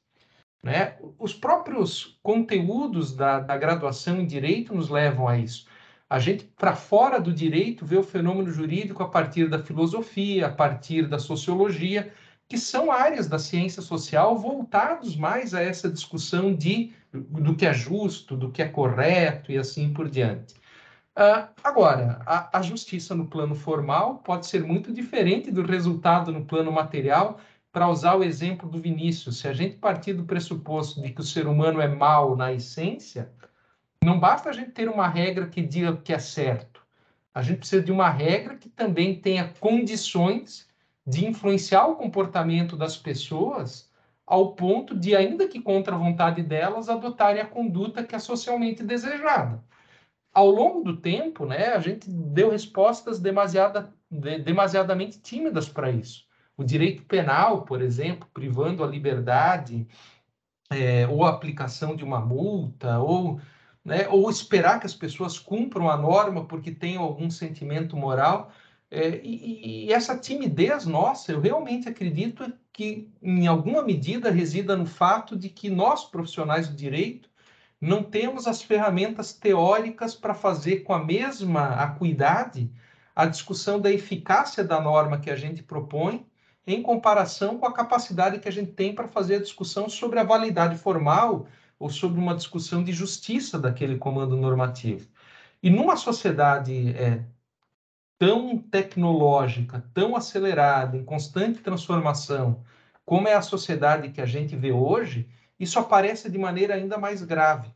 Né? 0.65 0.97
Os 1.17 1.33
próprios 1.33 2.19
conteúdos 2.25 3.15
da, 3.15 3.39
da 3.39 3.57
graduação 3.57 4.21
em 4.21 4.27
direito 4.27 4.75
nos 4.75 4.89
levam 4.89 5.29
a 5.29 5.39
isso. 5.39 5.67
A 6.13 6.19
gente, 6.19 6.45
para 6.45 6.77
fora 6.77 7.19
do 7.19 7.33
direito, 7.33 7.87
vê 7.87 7.97
o 7.97 8.03
fenômeno 8.03 8.51
jurídico 8.51 9.03
a 9.03 9.09
partir 9.09 9.49
da 9.49 9.63
filosofia, 9.63 10.49
a 10.49 10.51
partir 10.51 11.09
da 11.09 11.19
sociologia, 11.19 12.13
que 12.47 12.59
são 12.59 12.93
áreas 12.93 13.27
da 13.27 13.39
ciência 13.39 13.81
social 13.81 14.37
voltados 14.37 15.17
mais 15.17 15.55
a 15.55 15.63
essa 15.63 15.89
discussão 15.89 16.55
de, 16.55 16.93
do 17.15 17.57
que 17.57 17.65
é 17.65 17.73
justo, 17.73 18.37
do 18.37 18.51
que 18.51 18.61
é 18.61 18.69
correto 18.69 19.51
e 19.51 19.57
assim 19.57 19.91
por 19.91 20.07
diante. 20.07 20.53
Uh, 21.17 21.49
agora, 21.65 22.21
a, 22.27 22.59
a, 22.59 22.61
justiça 22.61 23.15
no 23.15 23.27
plano 23.27 23.55
formal 23.55 24.17
pode 24.17 24.47
ser 24.47 24.63
muito 24.63 24.93
diferente 24.93 25.51
do 25.51 25.63
resultado 25.63 26.31
no 26.31 26.45
plano 26.45 26.71
material. 26.71 27.41
Para 27.73 27.89
usar 27.89 28.17
o 28.17 28.23
exemplo 28.23 28.69
do 28.69 28.79
Vinícius, 28.79 29.39
se 29.39 29.49
a 29.49 29.55
gente 29.55 29.79
partir 29.79 30.13
do 30.13 30.25
pressuposto 30.25 31.01
de 31.01 31.11
que 31.11 31.23
o 31.23 31.25
ser 31.25 31.47
humano 31.47 31.81
é 31.81 31.89
mal 31.89 32.37
na 32.37 32.53
essência, 32.53 33.33
não 34.05 34.19
basta 34.19 34.51
a 34.51 34.53
gente 34.53 34.73
ter 34.73 34.89
uma 34.89 35.09
regra 35.09 35.47
que 35.47 35.63
diga 35.63 35.97
que 35.97 36.13
é 36.13 36.19
certo. 36.19 36.83
A 37.35 37.43
gente 37.43 37.59
precisa 37.59 37.83
de 37.83 37.93
uma 37.93 38.11
regra 38.11 38.57
que 38.57 38.69
também 38.69 39.19
tenha 39.21 39.53
condições 39.61 40.69
de 41.07 41.27
influenciar 41.27 41.87
o 41.87 41.97
comportamento 41.97 42.77
das 42.77 42.97
pessoas 42.97 43.91
ao 44.27 44.55
ponto 44.55 44.97
de, 44.97 45.17
ainda 45.17 45.49
que 45.49 45.61
contra 45.61 45.95
a 45.95 45.99
vontade 45.99 46.43
delas, 46.43 46.89
adotarem 46.89 47.43
a 47.43 47.47
conduta 47.47 48.05
que 48.05 48.15
é 48.15 48.19
socialmente 48.19 48.83
desejada 48.83 49.63
ao 50.33 50.51
longo 50.51 50.83
do 50.83 50.97
tempo, 50.97 51.45
né, 51.45 51.69
a 51.69 51.79
gente 51.79 52.09
deu 52.09 52.51
respostas 52.51 53.19
demasiada, 53.19 53.93
de, 54.11 54.39
demasiadamente 54.39 55.21
tímidas 55.21 55.69
para 55.69 55.91
isso. 55.91 56.25
O 56.57 56.65
direito 56.65 57.03
penal, 57.05 57.63
por 57.63 57.83
exemplo, 57.83 58.29
privando 58.33 58.83
a 58.83 58.87
liberdade, 58.87 59.87
é, 60.71 61.07
ou 61.07 61.25
a 61.25 61.31
aplicação 61.31 61.95
de 61.95 62.05
uma 62.05 62.21
multa, 62.21 62.99
ou, 62.99 63.41
né, 63.85 64.09
ou 64.09 64.31
esperar 64.31 64.79
que 64.79 64.87
as 64.87 64.95
pessoas 64.95 65.39
cumpram 65.39 65.91
a 65.91 65.97
norma 65.97 66.45
porque 66.45 66.71
tenham 66.71 67.03
algum 67.03 67.31
sentimento 67.31 67.97
moral. 67.97 68.53
É, 68.91 69.21
e, 69.23 69.87
e, 69.87 69.93
essa 69.93 70.17
timidez 70.17 70.87
nossa, 70.87 71.33
eu 71.33 71.41
realmente 71.41 71.89
acredito 71.89 72.53
que, 72.73 73.11
em 73.23 73.47
alguma 73.47 73.83
medida, 73.83 74.31
resida 74.31 74.77
no 74.77 74.87
fato 74.87 75.37
de 75.37 75.49
que 75.49 75.71
nós, 75.71 76.05
profissionais 76.05 76.69
do 76.69 76.77
direito, 76.77 77.29
não 77.81 78.03
temos 78.03 78.47
as 78.47 78.63
ferramentas 78.63 79.33
teóricas 79.33 80.15
para 80.15 80.35
fazer 80.35 80.81
com 80.81 80.93
a 80.93 81.05
mesma 81.05 81.71
acuidade 81.83 82.71
a 83.15 83.27
discussão 83.27 83.81
da 83.81 83.91
eficácia 83.91 84.63
da 84.63 84.81
norma 84.81 85.19
que 85.19 85.31
a 85.31 85.37
gente 85.37 85.63
propõe 85.63 86.25
em 86.67 86.81
comparação 86.81 87.59
com 87.59 87.67
a 87.67 87.73
capacidade 87.73 88.39
que 88.39 88.49
a 88.49 88.53
gente 88.53 88.73
tem 88.73 88.95
para 88.95 89.09
fazer 89.09 89.37
a 89.37 89.41
discussão 89.41 89.89
sobre 89.89 90.19
a 90.21 90.25
validade 90.25 90.79
formal 90.79 91.47
ou 91.83 91.91
sobre 91.91 92.21
uma 92.21 92.37
discussão 92.37 92.85
de 92.85 92.93
justiça 92.93 93.59
daquele 93.59 93.99
comando 93.99 94.37
normativo. 94.37 95.09
E 95.61 95.69
numa 95.69 95.97
sociedade 95.97 96.91
é, 96.91 97.25
tão 98.17 98.57
tecnológica, 98.57 99.85
tão 99.93 100.15
acelerada, 100.15 100.97
em 100.97 101.05
constante 101.05 101.59
transformação, 101.59 102.63
como 103.05 103.27
é 103.27 103.35
a 103.35 103.43
sociedade 103.43 104.11
que 104.11 104.21
a 104.21 104.27
gente 104.27 104.55
vê 104.55 104.71
hoje, 104.71 105.29
isso 105.59 105.77
aparece 105.77 106.31
de 106.31 106.39
maneira 106.39 106.75
ainda 106.77 106.97
mais 106.97 107.25
grave. 107.25 107.75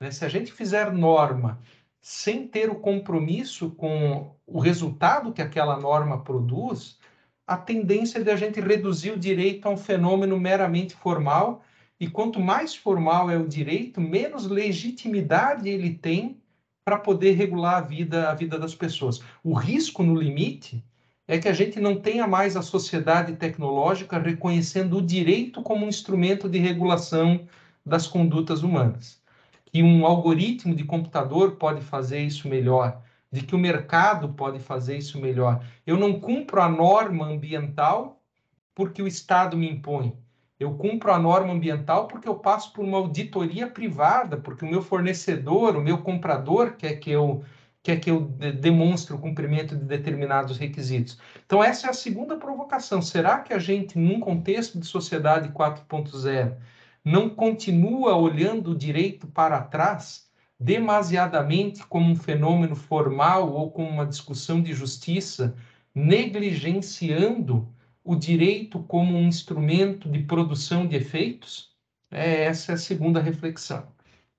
Né? 0.00 0.10
Se 0.10 0.24
a 0.24 0.28
gente 0.28 0.50
fizer 0.50 0.92
norma 0.92 1.60
sem 2.00 2.48
ter 2.48 2.68
o 2.68 2.74
compromisso 2.74 3.70
com 3.70 4.34
o 4.44 4.58
resultado 4.58 5.32
que 5.32 5.42
aquela 5.42 5.78
norma 5.78 6.20
produz, 6.24 6.98
a 7.46 7.56
tendência 7.56 8.18
é 8.18 8.24
de 8.24 8.30
a 8.30 8.36
gente 8.36 8.60
reduzir 8.60 9.12
o 9.12 9.18
direito 9.18 9.66
a 9.66 9.70
um 9.70 9.76
fenômeno 9.76 10.36
meramente 10.36 10.96
formal, 10.96 11.62
e 11.98 12.08
quanto 12.08 12.40
mais 12.40 12.74
formal 12.74 13.30
é 13.30 13.38
o 13.38 13.48
direito, 13.48 14.00
menos 14.00 14.46
legitimidade 14.46 15.68
ele 15.68 15.94
tem 15.94 16.40
para 16.84 16.98
poder 16.98 17.32
regular 17.32 17.78
a 17.78 17.80
vida, 17.80 18.30
a 18.30 18.34
vida 18.34 18.58
das 18.58 18.74
pessoas. 18.74 19.22
O 19.42 19.54
risco 19.54 20.02
no 20.02 20.14
limite 20.14 20.84
é 21.26 21.38
que 21.38 21.48
a 21.48 21.52
gente 21.52 21.80
não 21.80 21.96
tenha 21.96 22.26
mais 22.26 22.56
a 22.56 22.62
sociedade 22.62 23.34
tecnológica 23.36 24.18
reconhecendo 24.18 24.98
o 24.98 25.02
direito 25.02 25.62
como 25.62 25.84
um 25.84 25.88
instrumento 25.88 26.48
de 26.48 26.58
regulação 26.58 27.48
das 27.84 28.06
condutas 28.06 28.62
humanas. 28.62 29.20
Que 29.64 29.82
um 29.82 30.06
algoritmo 30.06 30.74
de 30.74 30.84
computador 30.84 31.56
pode 31.56 31.80
fazer 31.80 32.20
isso 32.20 32.48
melhor, 32.48 33.02
de 33.32 33.42
que 33.42 33.54
o 33.54 33.58
mercado 33.58 34.28
pode 34.34 34.60
fazer 34.60 34.98
isso 34.98 35.20
melhor. 35.20 35.64
Eu 35.86 35.96
não 35.96 36.20
cumpro 36.20 36.60
a 36.60 36.68
norma 36.68 37.26
ambiental 37.26 38.22
porque 38.74 39.02
o 39.02 39.08
Estado 39.08 39.56
me 39.56 39.68
impõe. 39.68 40.16
Eu 40.58 40.74
cumpro 40.74 41.12
a 41.12 41.18
norma 41.18 41.52
ambiental 41.52 42.08
porque 42.08 42.28
eu 42.28 42.36
passo 42.36 42.72
por 42.72 42.84
uma 42.84 42.98
auditoria 42.98 43.66
privada, 43.68 44.36
porque 44.38 44.64
o 44.64 44.68
meu 44.68 44.82
fornecedor, 44.82 45.76
o 45.76 45.82
meu 45.82 45.98
comprador 45.98 46.76
quer 46.76 46.94
que 46.96 47.10
eu 47.10 47.44
quer 47.82 48.00
que 48.00 48.10
eu 48.10 48.22
demonstre 48.60 49.14
o 49.14 49.18
cumprimento 49.18 49.76
de 49.76 49.84
determinados 49.84 50.58
requisitos. 50.58 51.18
Então 51.46 51.62
essa 51.62 51.86
é 51.86 51.90
a 51.90 51.92
segunda 51.92 52.36
provocação. 52.36 53.00
Será 53.00 53.38
que 53.38 53.52
a 53.54 53.60
gente 53.60 53.96
num 53.96 54.18
contexto 54.18 54.80
de 54.80 54.86
sociedade 54.86 55.50
4.0 55.50 56.56
não 57.04 57.30
continua 57.30 58.16
olhando 58.16 58.72
o 58.72 58.76
direito 58.76 59.28
para 59.28 59.62
trás 59.62 60.26
demasiadamente 60.58 61.86
como 61.86 62.10
um 62.10 62.16
fenômeno 62.16 62.74
formal 62.74 63.52
ou 63.52 63.70
como 63.70 63.88
uma 63.88 64.06
discussão 64.06 64.60
de 64.60 64.72
justiça, 64.72 65.54
negligenciando 65.94 67.68
o 68.06 68.14
direito 68.14 68.80
como 68.84 69.18
um 69.18 69.26
instrumento 69.26 70.08
de 70.08 70.22
produção 70.22 70.86
de 70.86 70.94
efeitos? 70.94 71.74
É, 72.08 72.44
essa 72.44 72.70
é 72.70 72.74
a 72.76 72.78
segunda 72.78 73.20
reflexão. 73.20 73.92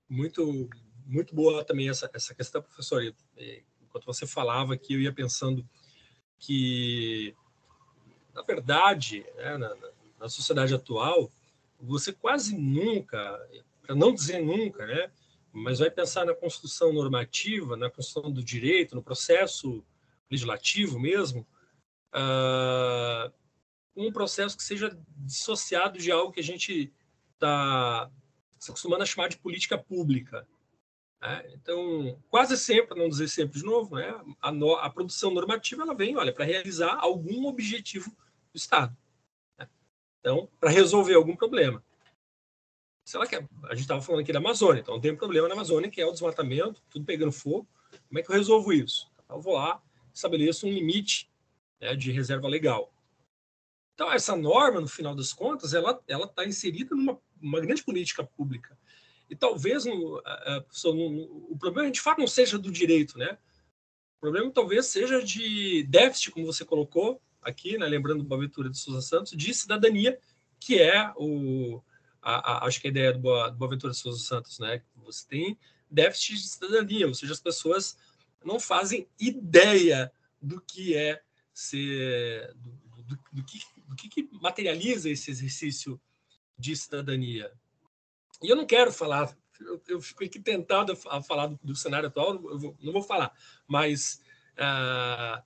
Muito, 0.08 0.70
muito 1.04 1.34
boa 1.34 1.62
também 1.62 1.90
essa, 1.90 2.10
essa 2.14 2.34
questão, 2.34 2.62
professor. 2.62 3.02
Enquanto 3.82 4.06
você 4.06 4.26
falava 4.26 4.72
aqui, 4.72 4.94
eu 4.94 5.02
ia 5.02 5.12
pensando 5.12 5.68
que, 6.38 7.34
na 8.32 8.40
verdade, 8.40 9.26
né, 9.36 9.58
na, 9.58 9.76
na 10.18 10.28
sociedade 10.30 10.72
atual, 10.72 11.30
você 11.78 12.10
quase 12.10 12.56
nunca, 12.56 13.38
para 13.82 13.94
não 13.94 14.14
dizer 14.14 14.42
nunca, 14.42 14.86
né, 14.86 15.10
mas 15.52 15.78
vai 15.78 15.90
pensar 15.90 16.24
na 16.24 16.34
construção 16.34 16.90
normativa, 16.90 17.76
na 17.76 17.90
construção 17.90 18.32
do 18.32 18.42
direito, 18.42 18.94
no 18.94 19.02
processo 19.02 19.84
legislativo 20.30 20.98
mesmo, 20.98 21.46
uh, 22.14 23.30
um 23.98 24.12
processo 24.12 24.56
que 24.56 24.62
seja 24.62 24.96
dissociado 25.16 25.98
de 25.98 26.12
algo 26.12 26.32
que 26.32 26.40
a 26.40 26.44
gente 26.44 26.92
está 27.34 28.10
se 28.58 28.70
acostumando 28.70 29.02
a 29.02 29.06
chamar 29.06 29.28
de 29.28 29.38
política 29.38 29.76
pública. 29.76 30.46
Né? 31.20 31.50
Então, 31.54 32.20
quase 32.28 32.56
sempre, 32.56 32.98
não 32.98 33.08
dizer 33.08 33.28
sempre 33.28 33.58
de 33.58 33.64
novo, 33.64 33.96
né? 33.96 34.14
a, 34.40 34.52
no, 34.52 34.74
a 34.76 34.88
produção 34.90 35.30
normativa 35.30 35.82
ela 35.82 35.94
vem, 35.94 36.16
olha, 36.16 36.32
para 36.32 36.44
realizar 36.44 36.96
algum 37.00 37.46
objetivo 37.46 38.10
do 38.52 38.56
Estado. 38.56 38.96
Né? 39.58 39.68
Então, 40.20 40.48
para 40.60 40.70
resolver 40.70 41.14
algum 41.14 41.36
problema. 41.36 41.82
Sei 43.04 43.18
lá 43.18 43.26
que 43.26 43.36
a 43.36 43.40
gente 43.40 43.80
estava 43.80 44.02
falando 44.02 44.20
aqui 44.20 44.32
da 44.32 44.38
Amazônia, 44.38 44.80
então 44.80 45.00
tem 45.00 45.12
um 45.12 45.16
problema 45.16 45.48
na 45.48 45.54
Amazônia 45.54 45.90
que 45.90 46.00
é 46.00 46.06
o 46.06 46.12
desmatamento, 46.12 46.82
tudo 46.90 47.06
pegando 47.06 47.32
fogo. 47.32 47.66
Como 48.06 48.18
é 48.18 48.22
que 48.22 48.30
eu 48.30 48.36
resolvo 48.36 48.72
isso? 48.72 49.10
Então, 49.24 49.36
eu 49.36 49.42
vou 49.42 49.54
lá, 49.54 49.82
estabeleço 50.12 50.66
um 50.66 50.70
limite 50.70 51.30
né, 51.80 51.96
de 51.96 52.12
reserva 52.12 52.46
legal. 52.46 52.92
Então, 53.98 54.12
essa 54.12 54.36
norma, 54.36 54.80
no 54.80 54.86
final 54.86 55.12
das 55.12 55.32
contas, 55.32 55.74
ela 55.74 56.00
está 56.08 56.46
inserida 56.46 56.94
numa 56.94 57.18
uma 57.42 57.60
grande 57.60 57.82
política 57.82 58.22
pública. 58.22 58.78
E 59.28 59.34
talvez 59.34 59.84
no, 59.84 60.22
no, 60.84 61.10
no, 61.10 61.46
o 61.50 61.56
problema, 61.58 61.90
de 61.90 62.00
fato, 62.00 62.20
não 62.20 62.26
seja 62.28 62.56
do 62.56 62.70
direito, 62.70 63.18
né? 63.18 63.36
O 64.16 64.20
problema 64.20 64.52
talvez 64.52 64.86
seja 64.86 65.20
de 65.20 65.82
déficit, 65.82 66.30
como 66.30 66.46
você 66.46 66.64
colocou 66.64 67.20
aqui, 67.42 67.76
né, 67.76 67.86
lembrando 67.88 68.22
do 68.22 68.28
Boaventura 68.28 68.70
de 68.70 68.78
Souza 68.78 69.00
Santos, 69.00 69.32
de 69.32 69.52
cidadania, 69.52 70.16
que 70.60 70.80
é 70.80 71.12
o, 71.16 71.82
a, 72.22 72.52
a, 72.52 72.66
acho 72.66 72.80
que 72.80 72.86
a 72.86 72.90
ideia 72.90 73.12
do 73.12 73.18
Boaventura 73.18 73.92
de 73.92 73.98
Souza 73.98 74.22
Santos, 74.22 74.60
né? 74.60 74.80
Você 75.04 75.26
tem 75.26 75.58
déficit 75.90 76.34
de 76.34 76.48
cidadania, 76.48 77.08
ou 77.08 77.14
seja, 77.14 77.32
as 77.32 77.40
pessoas 77.40 77.98
não 78.44 78.60
fazem 78.60 79.08
ideia 79.18 80.12
do 80.40 80.60
que 80.60 80.96
é 80.96 81.20
ser, 81.52 82.54
do, 82.54 82.70
do, 83.02 83.18
do 83.32 83.44
que 83.44 83.58
o 83.90 83.94
que, 83.94 84.08
que 84.08 84.28
materializa 84.32 85.10
esse 85.10 85.30
exercício 85.30 86.00
de 86.58 86.76
cidadania? 86.76 87.50
E 88.42 88.48
eu 88.48 88.56
não 88.56 88.66
quero 88.66 88.92
falar, 88.92 89.36
eu, 89.60 89.82
eu 89.88 90.00
fico 90.00 90.24
aqui 90.24 90.38
tentado 90.38 90.96
a 91.08 91.22
falar 91.22 91.48
do, 91.48 91.58
do 91.62 91.74
cenário 91.74 92.08
atual, 92.08 92.34
eu 92.34 92.58
vou, 92.58 92.76
não 92.80 92.92
vou 92.92 93.02
falar, 93.02 93.32
mas 93.66 94.20
ah, 94.56 95.42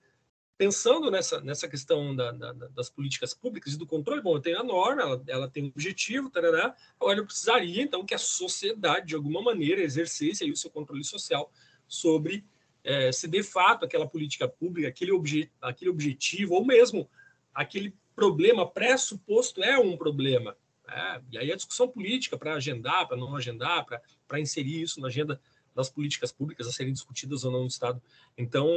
pensando 0.57 1.09
nessa, 1.09 1.41
nessa 1.41 1.67
questão 1.67 2.15
da, 2.15 2.31
da, 2.31 2.53
das 2.53 2.89
políticas 2.89 3.33
públicas 3.33 3.73
e 3.73 3.77
do 3.77 3.87
controle, 3.87 4.21
bom, 4.21 4.39
tem 4.39 4.55
a 4.55 4.63
norma, 4.63 5.01
ela, 5.01 5.23
ela 5.27 5.49
tem 5.49 5.65
um 5.65 5.67
objetivo, 5.67 6.29
tarará, 6.29 6.75
agora 6.99 7.19
eu 7.19 7.25
precisaria, 7.25 7.81
então, 7.81 8.05
que 8.05 8.13
a 8.13 8.19
sociedade, 8.19 9.07
de 9.07 9.15
alguma 9.15 9.41
maneira, 9.41 9.81
exercesse 9.81 10.43
aí 10.43 10.51
o 10.51 10.57
seu 10.57 10.69
controle 10.69 11.03
social 11.03 11.51
sobre 11.87 12.45
é, 12.83 13.11
se 13.11 13.27
de 13.27 13.41
fato 13.41 13.85
aquela 13.85 14.07
política 14.07 14.47
pública, 14.47 14.89
aquele, 14.89 15.11
obje, 15.11 15.51
aquele 15.61 15.89
objetivo, 15.89 16.55
ou 16.55 16.65
mesmo 16.65 17.09
aquele 17.53 17.95
problema 18.15 18.69
pressuposto 18.69 19.63
é 19.63 19.77
um 19.77 19.97
problema. 19.97 20.55
É, 20.87 21.21
e 21.31 21.37
aí 21.37 21.51
a 21.51 21.55
discussão 21.55 21.87
política 21.87 22.37
para 22.37 22.55
agendar, 22.55 23.07
para 23.07 23.17
não 23.17 23.35
agendar, 23.35 23.85
para 24.27 24.39
inserir 24.39 24.81
isso 24.81 24.99
na 24.99 25.07
agenda 25.07 25.39
das 25.73 25.89
políticas 25.89 26.31
públicas 26.31 26.67
a 26.67 26.71
serem 26.71 26.93
discutidas 26.93 27.43
ou 27.43 27.51
não 27.51 27.61
no 27.61 27.67
Estado. 27.67 28.01
Então, 28.37 28.67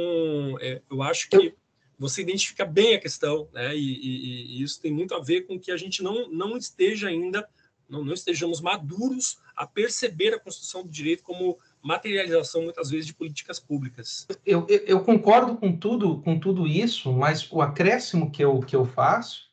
é, 0.59 0.81
eu 0.89 1.01
acho 1.03 1.29
que 1.29 1.53
você 1.97 2.21
identifica 2.21 2.65
bem 2.65 2.95
a 2.95 2.99
questão, 2.99 3.49
né? 3.51 3.75
E, 3.75 3.79
e, 3.79 4.59
e, 4.59 4.63
isso 4.63 4.79
tem 4.81 4.91
muito 4.91 5.15
a 5.15 5.19
ver 5.19 5.41
com 5.41 5.59
que 5.59 5.71
a 5.71 5.77
gente 5.77 6.03
não, 6.03 6.29
não 6.29 6.55
esteja 6.57 7.07
ainda, 7.07 7.47
não, 7.89 8.03
não 8.03 8.13
estejamos 8.13 8.61
maduros 8.61 9.39
a 9.55 9.65
perceber 9.65 10.33
a 10.33 10.39
construção 10.39 10.83
do 10.83 10.89
direito 10.89 11.23
como 11.23 11.57
materialização 11.81 12.63
muitas 12.63 12.89
vezes 12.89 13.07
de 13.07 13.13
políticas 13.13 13.59
públicas. 13.59 14.27
Eu, 14.45 14.65
eu, 14.67 14.79
eu, 14.85 15.03
concordo 15.03 15.55
com 15.57 15.75
tudo, 15.75 16.21
com 16.21 16.39
tudo 16.39 16.67
isso, 16.67 17.11
mas 17.13 17.51
o 17.51 17.61
acréscimo 17.61 18.31
que 18.31 18.43
eu, 18.43 18.59
que 18.59 18.75
eu 18.75 18.85
faço 18.85 19.47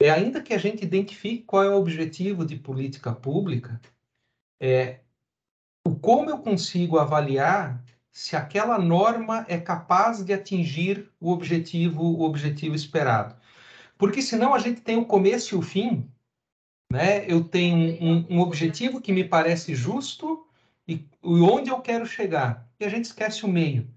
é 0.00 0.10
ainda 0.10 0.42
que 0.42 0.54
a 0.54 0.58
gente 0.58 0.84
identifique 0.84 1.44
qual 1.44 1.62
é 1.62 1.68
o 1.68 1.78
objetivo 1.78 2.44
de 2.44 2.56
política 2.56 3.12
pública, 3.12 3.80
é 4.60 5.00
o 5.86 5.94
como 5.94 6.30
eu 6.30 6.38
consigo 6.38 6.98
avaliar 6.98 7.82
se 8.10 8.36
aquela 8.36 8.78
norma 8.78 9.44
é 9.48 9.58
capaz 9.58 10.24
de 10.24 10.32
atingir 10.32 11.10
o 11.20 11.30
objetivo, 11.30 12.02
o 12.02 12.22
objetivo 12.22 12.74
esperado. 12.74 13.34
Porque 13.98 14.22
senão 14.22 14.54
a 14.54 14.58
gente 14.58 14.80
tem 14.80 14.96
o 14.96 15.04
começo 15.04 15.54
e 15.54 15.58
o 15.58 15.62
fim, 15.62 16.08
né? 16.90 17.24
Eu 17.30 17.42
tenho 17.42 18.02
um, 18.02 18.36
um 18.36 18.40
objetivo 18.40 19.00
que 19.00 19.12
me 19.12 19.24
parece 19.24 19.74
justo, 19.74 20.46
e, 20.86 21.08
onde 21.22 21.70
eu 21.70 21.80
quero 21.80 22.06
chegar. 22.06 22.68
E 22.78 22.84
a 22.84 22.88
gente 22.88 23.06
esquece 23.06 23.44
o 23.44 23.48
meio. 23.48 23.88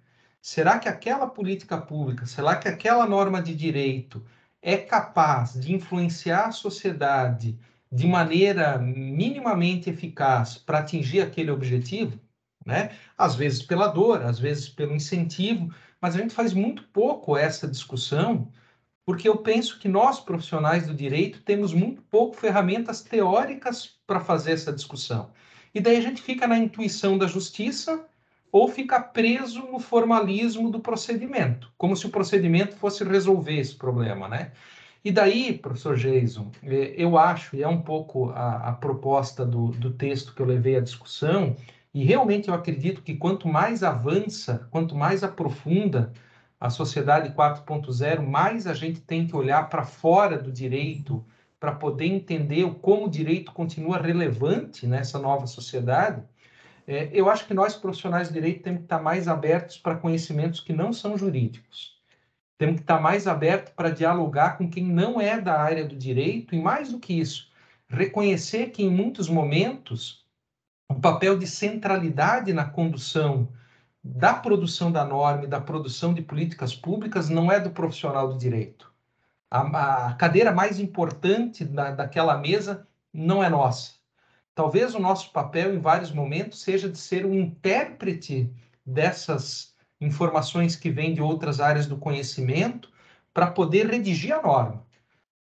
Será 0.42 0.80
que 0.80 0.88
aquela 0.88 1.28
política 1.28 1.78
pública, 1.78 2.26
será 2.26 2.56
que 2.56 2.68
aquela 2.68 3.06
norma 3.06 3.42
de 3.42 3.54
direito 3.54 4.26
é 4.62 4.78
capaz 4.78 5.54
de 5.54 5.74
influenciar 5.74 6.46
a 6.48 6.52
sociedade 6.52 7.60
de 7.92 8.08
maneira 8.08 8.78
minimamente 8.78 9.90
eficaz 9.90 10.58
para 10.58 10.80
atingir 10.80 11.22
aquele 11.22 11.52
objetivo? 11.52 12.20
Né? 12.66 12.92
Às 13.18 13.36
vezes 13.36 13.62
pela 13.62 13.88
dor, 13.88 14.22
às 14.22 14.40
vezes 14.40 14.70
pelo 14.70 14.96
incentivo, 14.96 15.74
mas 16.02 16.16
a 16.16 16.20
gente 16.20 16.34
faz 16.34 16.54
muito 16.54 16.84
pouco 16.90 17.36
essa 17.38 17.68
discussão, 17.68 18.52
porque 19.06 19.28
eu 19.28 19.38
penso 19.38 19.80
que 19.80 19.88
nós, 19.88 20.20
profissionais 20.20 20.86
do 20.86 20.94
direito, 20.94 21.42
temos 21.44 21.74
muito 21.74 22.02
pouco 22.04 22.36
ferramentas 22.36 23.02
teóricas 23.02 23.98
para 24.06 24.20
fazer 24.20 24.52
essa 24.52 24.72
discussão. 24.72 25.32
E 25.78 25.80
daí 25.80 25.96
a 25.96 26.02
gente 26.02 26.24
fica 26.24 26.48
na 26.48 26.58
intuição 26.58 27.20
da 27.20 27.28
justiça 27.28 28.04
ou 28.52 28.68
fica 28.68 29.00
preso 29.00 29.62
no 29.68 29.78
formalismo 29.78 30.72
do 30.72 30.80
procedimento, 30.80 31.72
como 31.78 31.96
se 31.96 32.08
o 32.08 32.10
procedimento 32.10 32.76
fosse 32.76 33.04
resolver 33.04 33.60
esse 33.60 33.76
problema, 33.76 34.28
né? 34.28 34.54
E 35.06 35.12
daí, 35.12 35.54
professor 35.56 35.96
Jason, 35.96 36.50
é, 36.64 36.96
eu 36.98 37.16
acho, 37.16 37.56
e 37.56 37.62
é 37.62 37.68
um 37.68 37.80
pouco 37.80 38.32
a, 38.32 38.70
a 38.70 38.72
proposta 38.72 39.46
do, 39.46 39.68
do 39.68 39.92
texto 39.92 40.34
que 40.34 40.42
eu 40.42 40.48
levei 40.48 40.78
à 40.78 40.82
discussão, 40.82 41.56
e 41.94 42.04
realmente 42.04 42.48
eu 42.48 42.56
acredito 42.56 43.04
que 43.04 43.14
quanto 43.14 43.48
mais 43.48 43.84
avança, 43.84 44.68
quanto 44.72 44.96
mais 44.96 45.24
aprofunda 45.24 46.12
a 46.60 46.72
sociedade 46.72 47.36
4.0, 47.36 48.26
mais 48.26 48.66
a 48.66 48.74
gente 48.74 49.00
tem 49.02 49.28
que 49.28 49.36
olhar 49.36 49.70
para 49.70 49.86
fora 49.86 50.40
do 50.40 50.52
direito 50.52 51.24
para 51.60 51.72
poder 51.72 52.06
entender 52.06 52.70
como 52.82 53.06
o 53.06 53.10
direito 53.10 53.52
continua 53.52 53.98
relevante 53.98 54.86
nessa 54.86 55.18
nova 55.18 55.48
sociedade. 55.48 56.24
É, 56.86 57.10
eu 57.12 57.30
acho 57.30 57.46
que 57.46 57.54
nós, 57.54 57.76
profissionais 57.76 58.28
de 58.28 58.36
direito, 58.36 58.64
temos 58.64 58.80
que 58.80 58.86
estar 58.86 59.02
mais 59.02 59.28
abertos 59.28 59.78
para 59.78 59.96
conhecimentos 59.96 60.60
que 60.60 60.72
não 60.72 60.94
são 60.94 61.18
jurídicos. 61.18 61.98
Temos 62.58 62.76
que 62.76 62.82
estar 62.82 63.00
mais 63.00 63.28
abertos 63.28 63.74
para 63.74 63.90
dialogar 63.90 64.58
com 64.58 64.70
quem 64.70 64.84
não 64.84 65.20
é 65.20 65.40
da 65.40 65.60
área 65.60 65.86
do 65.86 65.96
direito 65.96 66.56
e, 66.56 66.62
mais 66.62 66.92
do 66.92 67.00
que 67.00 67.14
isso, 67.14 67.52
reconhecer 67.90 68.72
que, 68.72 68.84
em 68.84 68.90
muitos 68.90 69.30
momentos, 69.30 70.26
o 70.90 70.96
papel 70.96 71.38
de 71.38 71.46
centralidade 71.46 72.54
na 72.54 72.66
condução 72.66 73.50
da 74.04 74.34
produção 74.34 74.92
da 74.92 75.04
norma 75.04 75.44
e 75.44 75.48
da 75.48 75.60
produção 75.60 76.14
de 76.14 76.22
políticas 76.22 76.74
públicas 76.74 77.30
não 77.30 77.52
é 77.52 77.60
do 77.60 77.72
profissional 77.72 78.30
do 78.30 78.38
direito. 78.38 78.92
A, 79.50 80.08
a 80.10 80.14
cadeira 80.16 80.52
mais 80.52 80.80
importante 80.80 81.64
da, 81.64 81.92
daquela 81.92 82.38
mesa 82.38 82.88
não 83.14 83.44
é 83.44 83.50
nossa. 83.50 83.94
Talvez 84.54 84.96
o 84.96 85.00
nosso 85.00 85.32
papel, 85.32 85.76
em 85.76 85.80
vários 85.80 86.12
momentos, 86.12 86.62
seja 86.62 86.90
de 86.90 86.98
ser 86.98 87.26
um 87.26 87.34
intérprete 87.34 88.52
dessas 88.86 89.76
informações 90.02 90.76
que 90.76 90.90
vêm 90.90 91.14
de 91.14 91.22
outras 91.22 91.60
áreas 91.60 91.86
do 91.86 91.98
conhecimento 91.98 92.92
para 93.34 93.52
poder 93.52 93.88
redigir 93.88 94.34
a 94.34 94.42
norma. 94.42 94.86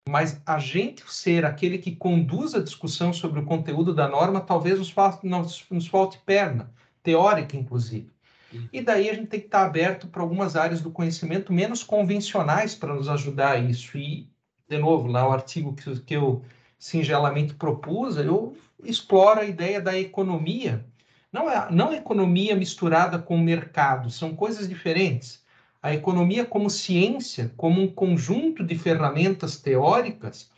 Mas 0.09 0.41
a 0.45 0.59
gente 0.59 1.05
ser 1.13 1.45
aquele 1.45 1.79
que 1.79 1.95
conduz 1.95 2.55
a 2.55 2.63
discussão 2.63 3.13
sobre 3.13 3.41
o 3.41 3.45
conteúdo 3.45 3.95
da 3.95 4.09
norma, 4.09 4.41
talvez 4.41 4.79
nos 4.79 4.91
falte, 4.91 5.27
nos, 5.27 5.65
nos 5.71 5.87
falte 5.87 6.19
perna, 6.25 6.73
teórica, 7.03 7.57
inclusive. 7.57 8.11
E 8.73 8.83
daí 8.83 9.09
a 9.09 9.15
gente 9.15 9.29
tem 9.29 9.41
que 9.41 9.47
estar 9.47 9.65
aberto 9.65 10.07
para 10.09 10.23
algumas 10.23 10.57
áreas 10.57 10.81
do 10.81 10.91
conhecimento 10.91 11.53
menos 11.53 11.83
convencionais 11.83 12.75
para 12.75 12.95
nos 12.95 13.09
ajudar 13.09 13.53
a 13.53 13.59
isso. 13.59 13.97
E, 13.97 14.29
de 14.69 14.79
novo, 14.79 15.09
lá 15.09 15.29
o 15.29 15.33
artigo 15.33 15.75
que, 15.75 16.01
que 16.01 16.15
eu 16.15 16.43
singelamente 16.79 17.55
propus, 17.55 18.17
eu 18.17 18.57
exploro 18.83 19.41
a 19.41 19.45
ideia 19.45 19.81
da 19.81 19.99
economia. 19.99 20.85
Não 21.33 21.51
é, 21.51 21.71
não 21.71 21.93
é 21.93 21.97
economia 21.97 22.55
misturada 22.57 23.19
com 23.19 23.39
mercado, 23.39 24.11
são 24.11 24.35
coisas 24.35 24.69
diferentes. 24.69 25.43
A 25.83 25.95
economia 25.95 26.45
como 26.45 26.69
ciência, 26.69 27.53
como 27.57 27.81
um 27.81 27.89
conjunto 27.89 28.63
de 28.63 28.77
ferramentas 28.77 29.57
teóricas, 29.57 30.51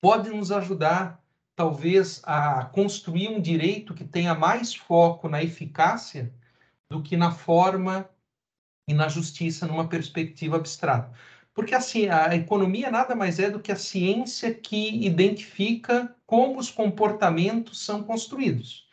pode 0.00 0.30
nos 0.30 0.52
ajudar, 0.52 1.20
talvez, 1.56 2.20
a 2.24 2.64
construir 2.66 3.28
um 3.28 3.40
direito 3.40 3.94
que 3.94 4.04
tenha 4.04 4.34
mais 4.34 4.74
foco 4.74 5.28
na 5.28 5.42
eficácia 5.42 6.32
do 6.90 7.02
que 7.02 7.16
na 7.16 7.30
forma 7.30 8.08
e 8.88 8.92
na 8.92 9.08
justiça 9.08 9.66
numa 9.66 9.88
perspectiva 9.88 10.56
abstrata. 10.56 11.12
Porque 11.54 11.74
assim, 11.74 12.08
a 12.08 12.34
economia 12.34 12.90
nada 12.90 13.14
mais 13.14 13.38
é 13.38 13.50
do 13.50 13.60
que 13.60 13.72
a 13.72 13.76
ciência 13.76 14.52
que 14.52 15.04
identifica 15.04 16.14
como 16.26 16.58
os 16.58 16.70
comportamentos 16.70 17.84
são 17.84 18.02
construídos. 18.02 18.88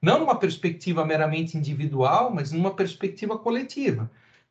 Não 0.00 0.18
numa 0.20 0.38
perspectiva 0.38 1.04
meramente 1.04 1.56
individual, 1.56 2.32
mas 2.34 2.52
numa 2.52 2.74
perspectiva 2.74 3.38
coletiva. 3.38 4.10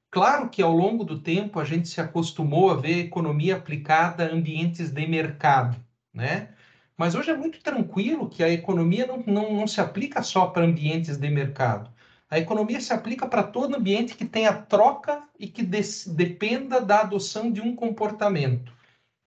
Claro 0.10 0.50
que 0.50 0.62
ao 0.62 0.72
longo 0.74 1.04
do 1.04 1.20
tempo 1.22 1.60
a 1.60 1.66
gente 1.66 1.88
se 1.88 2.02
acostumou 2.02 2.70
a 2.72 2.76
ver 2.76 3.00
economia 3.00 3.56
aplicada 3.56 4.26
a 4.26 4.34
ambientes 4.34 4.92
de 4.92 5.08
mercado, 5.08 5.78
né? 6.14 6.50
Mas 6.98 7.16
hoje 7.16 7.32
é 7.32 7.36
muito 7.38 7.62
tranquilo 7.62 8.30
que 8.30 8.44
a 8.44 8.50
economia 8.50 9.08
não, 9.08 9.24
não, 9.26 9.54
não 9.56 9.68
se 9.68 9.82
aplica 9.82 10.22
só 10.22 10.48
para 10.48 10.66
ambientes 10.66 11.18
de 11.18 11.30
mercado. 11.30 11.92
A 12.32 12.40
economia 12.40 12.80
se 12.80 12.94
aplica 12.94 13.28
para 13.28 13.44
todo 13.44 13.76
ambiente 13.76 14.16
que 14.16 14.24
tenha 14.24 14.54
troca 14.54 15.22
e 15.38 15.48
que 15.48 15.62
dependa 15.62 16.80
da 16.80 17.02
adoção 17.02 17.52
de 17.52 17.60
um 17.60 17.76
comportamento. 17.76 18.72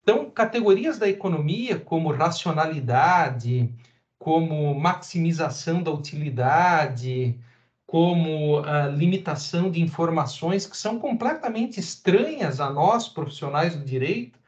Então, 0.02 0.32
categorias 0.32 0.98
da 0.98 1.08
economia, 1.08 1.80
como 1.80 2.12
racionalidade, 2.12 3.72
como 4.18 4.74
maximização 4.74 5.84
da 5.84 5.92
utilidade, 5.92 7.40
como 7.86 8.62
uh, 8.62 8.90
limitação 8.96 9.70
de 9.70 9.80
informações, 9.80 10.66
que 10.66 10.76
são 10.76 10.98
completamente 10.98 11.80
estranhas 11.80 12.60
a 12.60 12.72
nós, 12.72 13.08
profissionais 13.08 13.76
do 13.76 13.86
direito, 13.86 14.40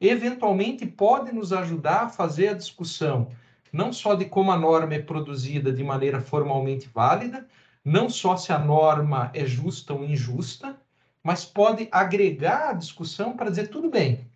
eventualmente 0.00 0.86
podem 0.86 1.34
nos 1.34 1.52
ajudar 1.52 2.04
a 2.04 2.08
fazer 2.08 2.48
a 2.48 2.54
discussão 2.54 3.28
não 3.72 3.92
só 3.92 4.14
de 4.14 4.24
como 4.24 4.50
a 4.50 4.58
norma 4.58 4.94
é 4.94 4.98
produzida 4.98 5.72
de 5.72 5.84
maneira 5.84 6.20
formalmente 6.20 6.88
válida, 6.88 7.46
não 7.88 8.10
só 8.10 8.36
se 8.36 8.52
a 8.52 8.58
norma 8.58 9.30
é 9.32 9.46
justa 9.46 9.94
ou 9.94 10.04
injusta, 10.04 10.78
mas 11.22 11.44
pode 11.44 11.88
agregar 11.90 12.70
a 12.70 12.74
discussão 12.74 13.34
para 13.34 13.48
dizer 13.48 13.68
tudo 13.68 13.88
bem. 13.88 14.30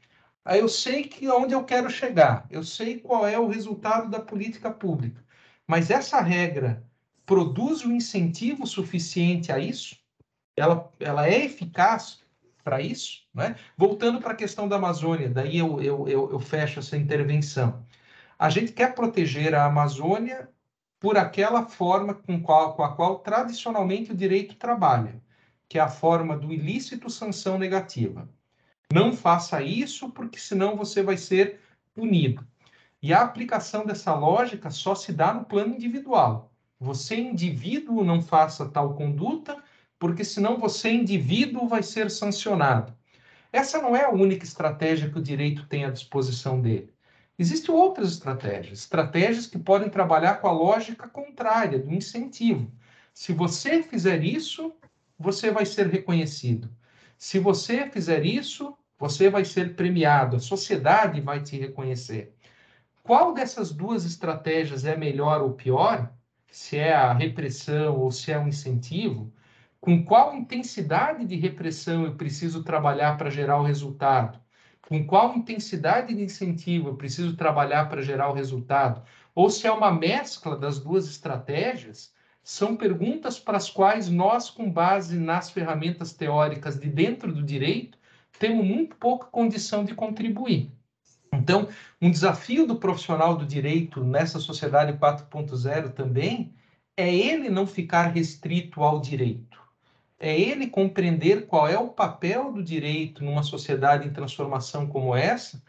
Eu 0.47 0.69
sei 0.69 1.05
que 1.05 1.29
onde 1.29 1.55
eu 1.55 1.63
quero 1.63 1.91
chegar, 1.91 2.47
eu 2.51 2.65
sei 2.65 2.99
qual 2.99 3.27
é 3.27 3.39
o 3.39 3.47
resultado 3.47 4.11
da 4.11 4.19
política 4.19 4.71
pública, 4.71 5.23
mas 5.67 5.91
essa 5.91 6.21
regra 6.21 6.83
produz 7.27 7.85
o 7.85 7.89
um 7.89 7.93
incentivo 7.93 8.67
suficiente 8.67 9.53
a 9.53 9.59
isso? 9.59 9.97
Ela, 10.57 10.91
ela 10.99 11.29
é 11.29 11.45
eficaz 11.45 12.21
para 12.65 12.81
isso? 12.81 13.23
Né? 13.35 13.55
Voltando 13.77 14.21
para 14.21 14.33
a 14.33 14.37
questão 14.37 14.67
da 14.67 14.77
Amazônia, 14.77 15.29
daí 15.29 15.59
eu, 15.59 15.81
eu, 15.81 16.09
eu, 16.09 16.31
eu 16.33 16.41
fecho 16.41 16.81
essa 16.81 16.97
intervenção. 16.97 17.85
A 18.39 18.49
gente 18.51 18.73
quer 18.73 18.95
proteger 18.95 19.55
a 19.55 19.67
Amazônia 19.67 20.49
por 21.03 21.19
aquela 21.19 21.67
forma 21.67 22.15
com, 22.15 22.41
qual, 22.41 22.75
com 22.75 22.85
a 22.85 22.95
qual 22.95 23.19
tradicionalmente 23.19 24.13
o 24.13 24.17
direito 24.17 24.55
trabalha, 24.55 25.21
que 25.69 25.77
é 25.77 25.83
a 25.83 25.89
forma 25.89 26.39
do 26.39 26.53
ilícito 26.53 27.11
sanção 27.11 27.59
negativa. 27.59 28.29
Não 28.93 29.13
faça 29.13 29.61
isso, 29.61 30.11
porque 30.11 30.39
senão 30.39 30.77
você 30.77 31.03
vai 31.03 31.17
ser 31.17 31.59
punido. 31.93 32.47
E 33.03 33.13
a 33.13 33.21
aplicação 33.21 33.85
dessa 33.85 34.15
lógica 34.15 34.71
só 34.71 34.95
se 34.95 35.13
dá 35.13 35.35
no 35.35 35.45
plano 35.45 35.75
individual. 35.75 36.53
Você, 36.79 37.17
indivíduo, 37.17 38.05
não 38.05 38.23
faça 38.23 38.69
tal 38.69 38.95
conduta, 38.95 39.61
porque 39.99 40.25
senão 40.25 40.57
você, 40.57 40.89
indivíduo, 40.89 41.67
vai 41.67 41.83
ser 41.83 42.13
sancionado. 42.13 42.95
Essa 43.53 43.83
não 43.83 43.97
é 43.97 44.05
a 44.05 44.11
única 44.11 44.45
estratégia 44.45 45.11
que 45.11 45.19
o 45.19 45.23
direito 45.23 45.67
tem 45.67 45.85
à 45.85 45.91
disposição 45.91 46.61
dele. 46.61 46.92
Existem 47.43 47.75
outras 47.75 48.13
estratégias, 48.13 48.79
estratégias 48.79 49.49
que 49.49 49.59
podem 49.59 49.91
trabalhar 49.91 50.37
com 50.37 50.47
a 50.47 50.53
lógica 50.53 51.09
contrária, 51.09 51.77
do 51.77 51.93
incentivo. 51.93 52.71
Se 53.13 53.33
você 53.33 53.83
fizer 53.83 54.23
isso, 54.23 54.73
você 55.19 55.51
vai 55.51 55.67
ser 55.67 55.89
reconhecido. 55.89 56.71
Se 57.19 57.41
você 57.41 57.91
fizer 57.91 58.25
isso, 58.25 58.79
você 58.97 59.29
vai 59.29 59.45
ser 59.45 59.75
premiado, 59.75 60.37
a 60.37 60.39
sociedade 60.39 61.21
vai 61.21 61.43
te 61.43 61.59
reconhecer. 61.59 62.33
Qual 63.03 63.35
dessas 63.35 63.73
duas 63.73 64.05
estratégias 64.05 64.85
é 64.85 64.97
melhor 64.97 65.43
ou 65.43 65.53
pior? 65.53 66.15
Se 66.47 66.79
é 66.79 66.95
a 66.95 67.13
repressão 67.13 67.99
ou 67.99 68.13
se 68.13 68.31
é 68.31 68.39
um 68.39 68.47
incentivo? 68.47 69.33
Com 69.81 70.05
qual 70.05 70.33
intensidade 70.37 71.25
de 71.27 71.35
repressão 71.35 72.05
eu 72.05 72.15
preciso 72.15 72.63
trabalhar 72.63 73.19
para 73.19 73.31
gerar 73.31 73.59
o 73.59 73.65
resultado? 73.65 74.42
Com 74.89 75.07
qual 75.07 75.35
intensidade 75.37 76.15
de 76.15 76.23
incentivo 76.23 76.89
eu 76.89 76.97
preciso 76.97 77.37
trabalhar 77.37 77.89
para 77.89 78.03
gerar 78.03 78.29
o 78.29 78.35
resultado, 78.35 79.03
ou 79.35 79.49
se 79.49 79.67
é 79.67 79.73
uma 79.73 79.91
mescla 79.91 80.57
das 80.57 80.79
duas 80.79 81.09
estratégias, 81.09 82.13
são 82.43 82.77
perguntas 82.77 83.39
para 83.39 83.57
as 83.57 83.71
quais 83.71 84.09
nós, 84.09 84.51
com 84.51 84.71
base 84.71 85.19
nas 85.19 85.51
ferramentas 85.51 86.13
teóricas 86.13 86.79
de 86.79 86.89
dentro 86.89 87.33
do 87.33 87.43
direito, 87.43 87.97
temos 88.39 88.67
muito 88.67 88.97
pouca 88.97 89.27
condição 89.27 89.85
de 89.85 89.95
contribuir. 89.95 90.73
Então, 91.33 91.69
um 92.01 92.11
desafio 92.11 92.67
do 92.67 92.77
profissional 92.77 93.37
do 93.37 93.47
direito 93.47 94.05
nessa 94.05 94.39
sociedade 94.39 94.99
4.0 94.99 95.93
também 95.93 96.53
é 96.97 97.15
ele 97.15 97.49
não 97.49 97.67
ficar 97.67 98.09
restrito 98.09 98.83
ao 98.83 99.01
direito 99.01 99.52
é 100.23 100.41
ele 100.41 100.69
compreender 100.69 101.47
qual 101.47 101.67
é 101.67 101.77
o 101.77 101.89
papel 101.89 102.53
do 102.53 102.63
direito 102.63 103.25
numa 103.25 103.43
sociedade 103.43 104.07
em 104.07 104.13
transformação 104.13 104.87
como 104.87 105.17
essa, 105.17 105.61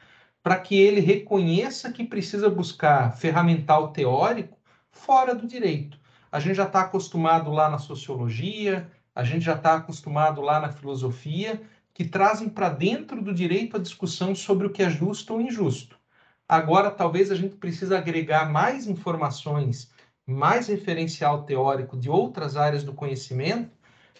para 0.43 0.59
que 0.59 0.79
ele 0.79 0.99
reconheça 0.99 1.91
que 1.91 2.03
precisa 2.03 2.51
buscar 2.51 3.17
ferramental 3.17 3.87
teórico 3.87 4.55
fora 4.91 5.33
do 5.33 5.47
direito. 5.47 5.97
A 6.31 6.39
gente 6.39 6.53
já 6.53 6.65
está 6.65 6.81
acostumado 6.81 7.49
lá 7.51 7.67
na 7.67 7.79
sociologia, 7.79 8.87
a 9.15 9.23
gente 9.23 9.43
já 9.43 9.55
está 9.55 9.73
acostumado 9.73 10.39
lá 10.39 10.59
na 10.59 10.71
filosofia, 10.71 11.59
que 11.91 12.05
trazem 12.05 12.47
para 12.47 12.69
dentro 12.69 13.23
do 13.23 13.33
direito 13.33 13.75
a 13.75 13.79
discussão 13.79 14.35
sobre 14.35 14.67
o 14.67 14.69
que 14.69 14.83
é 14.83 14.89
justo 14.89 15.33
ou 15.33 15.41
injusto. 15.41 15.97
Agora, 16.47 16.91
talvez 16.91 17.31
a 17.31 17.35
gente 17.35 17.55
precise 17.55 17.95
agregar 17.95 18.51
mais 18.51 18.85
informações, 18.85 19.91
mais 20.27 20.67
referencial 20.67 21.41
teórico 21.43 21.97
de 21.97 22.07
outras 22.07 22.55
áreas 22.55 22.83
do 22.83 22.93
conhecimento, 22.93 23.71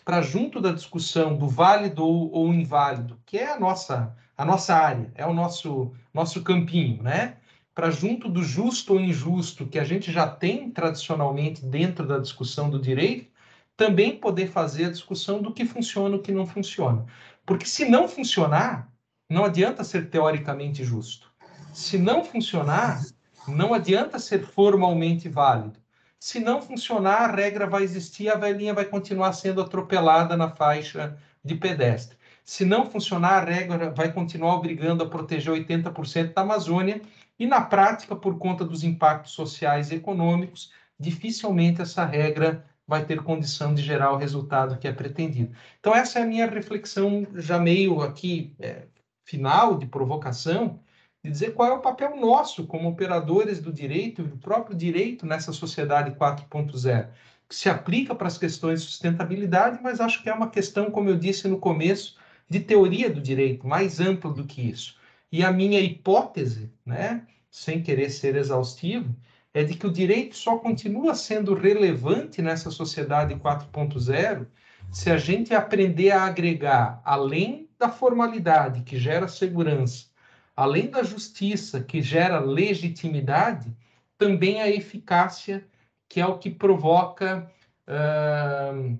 para 0.03 0.21
junto 0.21 0.59
da 0.59 0.71
discussão 0.71 1.37
do 1.37 1.47
válido 1.47 2.05
ou, 2.05 2.53
inválido, 2.53 3.19
que 3.25 3.37
é 3.37 3.51
a 3.51 3.59
nossa 3.59 4.15
a 4.35 4.43
nossa 4.43 4.75
área, 4.75 5.11
é 5.15 5.25
o 5.25 5.33
nosso 5.33 5.93
nosso 6.13 6.41
campinho, 6.43 7.01
né? 7.03 7.37
Para 7.75 7.91
junto 7.91 8.27
do 8.29 8.43
justo 8.43 8.93
ou 8.93 8.99
injusto 8.99 9.67
que 9.67 9.79
a 9.79 9.83
gente 9.83 10.11
já 10.11 10.27
tem 10.27 10.71
tradicionalmente 10.71 11.65
dentro 11.65 12.05
da 12.05 12.19
discussão 12.19 12.69
do 12.69 12.79
direito, 12.79 13.31
também 13.77 14.17
poder 14.17 14.47
fazer 14.47 14.85
a 14.85 14.91
discussão 14.91 15.41
do 15.41 15.53
que 15.53 15.65
funciona 15.65 16.15
e 16.15 16.19
o 16.19 16.21
que 16.21 16.31
não 16.31 16.45
funciona. 16.45 17.05
Porque 17.45 17.65
se 17.65 17.85
não 17.85 18.07
funcionar, 18.07 18.91
não 19.29 19.45
adianta 19.45 19.83
ser 19.83 20.09
teoricamente 20.09 20.83
justo. 20.83 21.31
Se 21.73 21.97
não 21.97 22.23
funcionar, 22.23 23.01
não 23.47 23.73
adianta 23.73 24.19
ser 24.19 24.45
formalmente 24.45 25.27
válido. 25.27 25.82
Se 26.23 26.39
não 26.39 26.61
funcionar, 26.61 27.29
a 27.29 27.35
regra 27.35 27.67
vai 27.67 27.83
existir, 27.83 28.29
a 28.29 28.37
velhinha 28.37 28.73
vai 28.73 28.85
continuar 28.85 29.33
sendo 29.33 29.59
atropelada 29.59 30.37
na 30.37 30.49
faixa 30.49 31.17
de 31.43 31.53
pedestre. 31.53 32.17
Se 32.45 32.63
não 32.63 32.89
funcionar, 32.89 33.43
a 33.43 33.51
regra 33.51 33.89
vai 33.89 34.09
continuar 34.09 34.55
obrigando 34.55 35.03
a 35.03 35.09
proteger 35.09 35.51
80% 35.51 36.33
da 36.33 36.41
Amazônia 36.41 37.01
e, 37.37 37.45
na 37.45 37.59
prática, 37.59 38.15
por 38.15 38.37
conta 38.37 38.63
dos 38.63 38.85
impactos 38.85 39.33
sociais 39.33 39.91
e 39.91 39.95
econômicos, 39.95 40.71
dificilmente 40.97 41.81
essa 41.81 42.05
regra 42.05 42.65
vai 42.87 43.03
ter 43.03 43.21
condição 43.21 43.75
de 43.75 43.81
gerar 43.81 44.13
o 44.13 44.17
resultado 44.17 44.77
que 44.77 44.87
é 44.87 44.93
pretendido. 44.93 45.53
Então, 45.81 45.93
essa 45.93 46.19
é 46.19 46.21
a 46.23 46.25
minha 46.25 46.49
reflexão, 46.49 47.27
já 47.35 47.59
meio 47.59 48.01
aqui 48.01 48.55
é, 48.61 48.83
final, 49.25 49.77
de 49.77 49.87
provocação, 49.87 50.79
de 51.23 51.31
dizer 51.31 51.53
qual 51.53 51.69
é 51.69 51.73
o 51.73 51.81
papel 51.81 52.19
nosso 52.19 52.67
como 52.67 52.89
operadores 52.89 53.61
do 53.61 53.71
direito 53.71 54.21
e 54.21 54.25
do 54.25 54.37
próprio 54.37 54.75
direito 54.75 55.25
nessa 55.25 55.53
sociedade 55.53 56.11
4.0, 56.11 57.07
que 57.47 57.55
se 57.55 57.69
aplica 57.69 58.13
para 58.13 58.27
as 58.27 58.37
questões 58.37 58.81
de 58.81 58.87
sustentabilidade, 58.87 59.79
mas 59.81 60.01
acho 60.01 60.21
que 60.21 60.29
é 60.29 60.33
uma 60.33 60.49
questão, 60.49 60.91
como 60.91 61.09
eu 61.09 61.17
disse 61.17 61.47
no 61.47 61.59
começo, 61.59 62.17
de 62.49 62.59
teoria 62.59 63.09
do 63.09 63.21
direito, 63.21 63.65
mais 63.65 64.01
ampla 64.01 64.33
do 64.33 64.45
que 64.45 64.61
isso. 64.69 64.97
E 65.31 65.43
a 65.43 65.51
minha 65.51 65.79
hipótese, 65.79 66.71
né, 66.85 67.25
sem 67.49 67.81
querer 67.81 68.09
ser 68.09 68.35
exaustivo, 68.35 69.15
é 69.53 69.63
de 69.63 69.75
que 69.75 69.87
o 69.87 69.91
direito 69.91 70.35
só 70.35 70.57
continua 70.57 71.15
sendo 71.15 71.53
relevante 71.53 72.41
nessa 72.41 72.69
sociedade 72.69 73.35
4.0 73.35 74.47
se 74.91 75.09
a 75.09 75.17
gente 75.17 75.53
aprender 75.53 76.11
a 76.11 76.23
agregar, 76.23 77.01
além 77.05 77.69
da 77.79 77.89
formalidade 77.89 78.81
que 78.81 78.97
gera 78.99 79.27
segurança, 79.27 80.12
além 80.55 80.89
da 80.89 81.03
justiça 81.03 81.81
que 81.81 82.01
gera 82.01 82.39
legitimidade, 82.39 83.75
também 84.17 84.61
a 84.61 84.69
eficácia, 84.69 85.65
que 86.07 86.21
é 86.21 86.25
o 86.25 86.37
que 86.37 86.49
provoca 86.49 87.51
uh, 87.87 88.97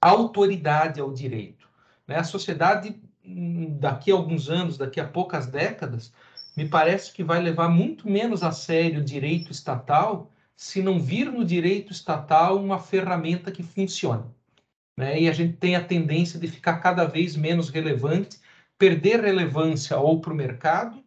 autoridade 0.00 1.00
ao 1.00 1.12
direito. 1.12 1.68
Né? 2.06 2.16
A 2.16 2.24
sociedade, 2.24 3.00
hum, 3.24 3.76
daqui 3.78 4.10
a 4.10 4.14
alguns 4.14 4.48
anos, 4.48 4.78
daqui 4.78 5.00
a 5.00 5.06
poucas 5.06 5.46
décadas, 5.46 6.12
me 6.56 6.68
parece 6.68 7.12
que 7.12 7.24
vai 7.24 7.40
levar 7.40 7.68
muito 7.68 8.08
menos 8.08 8.42
a 8.42 8.52
sério 8.52 9.00
o 9.00 9.04
direito 9.04 9.50
estatal 9.50 10.30
se 10.56 10.82
não 10.82 11.00
vir 11.00 11.30
no 11.32 11.44
direito 11.44 11.92
estatal 11.92 12.62
uma 12.62 12.78
ferramenta 12.78 13.50
que 13.50 13.62
funcione. 13.62 14.24
Né? 14.96 15.22
E 15.22 15.28
a 15.28 15.32
gente 15.32 15.56
tem 15.56 15.74
a 15.74 15.84
tendência 15.84 16.38
de 16.38 16.46
ficar 16.46 16.78
cada 16.78 17.04
vez 17.04 17.34
menos 17.36 17.70
relevante, 17.70 18.38
perder 18.78 19.20
relevância 19.20 19.96
ou 19.98 20.20
para 20.20 20.32
o 20.32 20.36
mercado, 20.36 21.02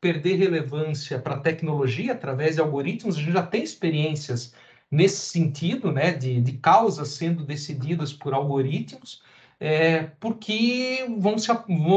perder 0.00 0.36
relevância 0.36 1.18
para 1.18 1.36
a 1.36 1.40
tecnologia 1.40 2.12
através 2.12 2.56
de 2.56 2.60
algoritmos. 2.60 3.16
A 3.16 3.20
gente 3.20 3.32
já 3.32 3.46
tem 3.46 3.62
experiências 3.62 4.54
nesse 4.90 5.20
sentido, 5.26 5.90
né, 5.90 6.12
de, 6.12 6.40
de 6.40 6.52
causas 6.54 7.08
sendo 7.10 7.44
decididas 7.44 8.12
por 8.12 8.34
algoritmos, 8.34 9.22
é, 9.58 10.02
porque 10.20 11.06
vão, 11.18 11.38
se, 11.38 11.48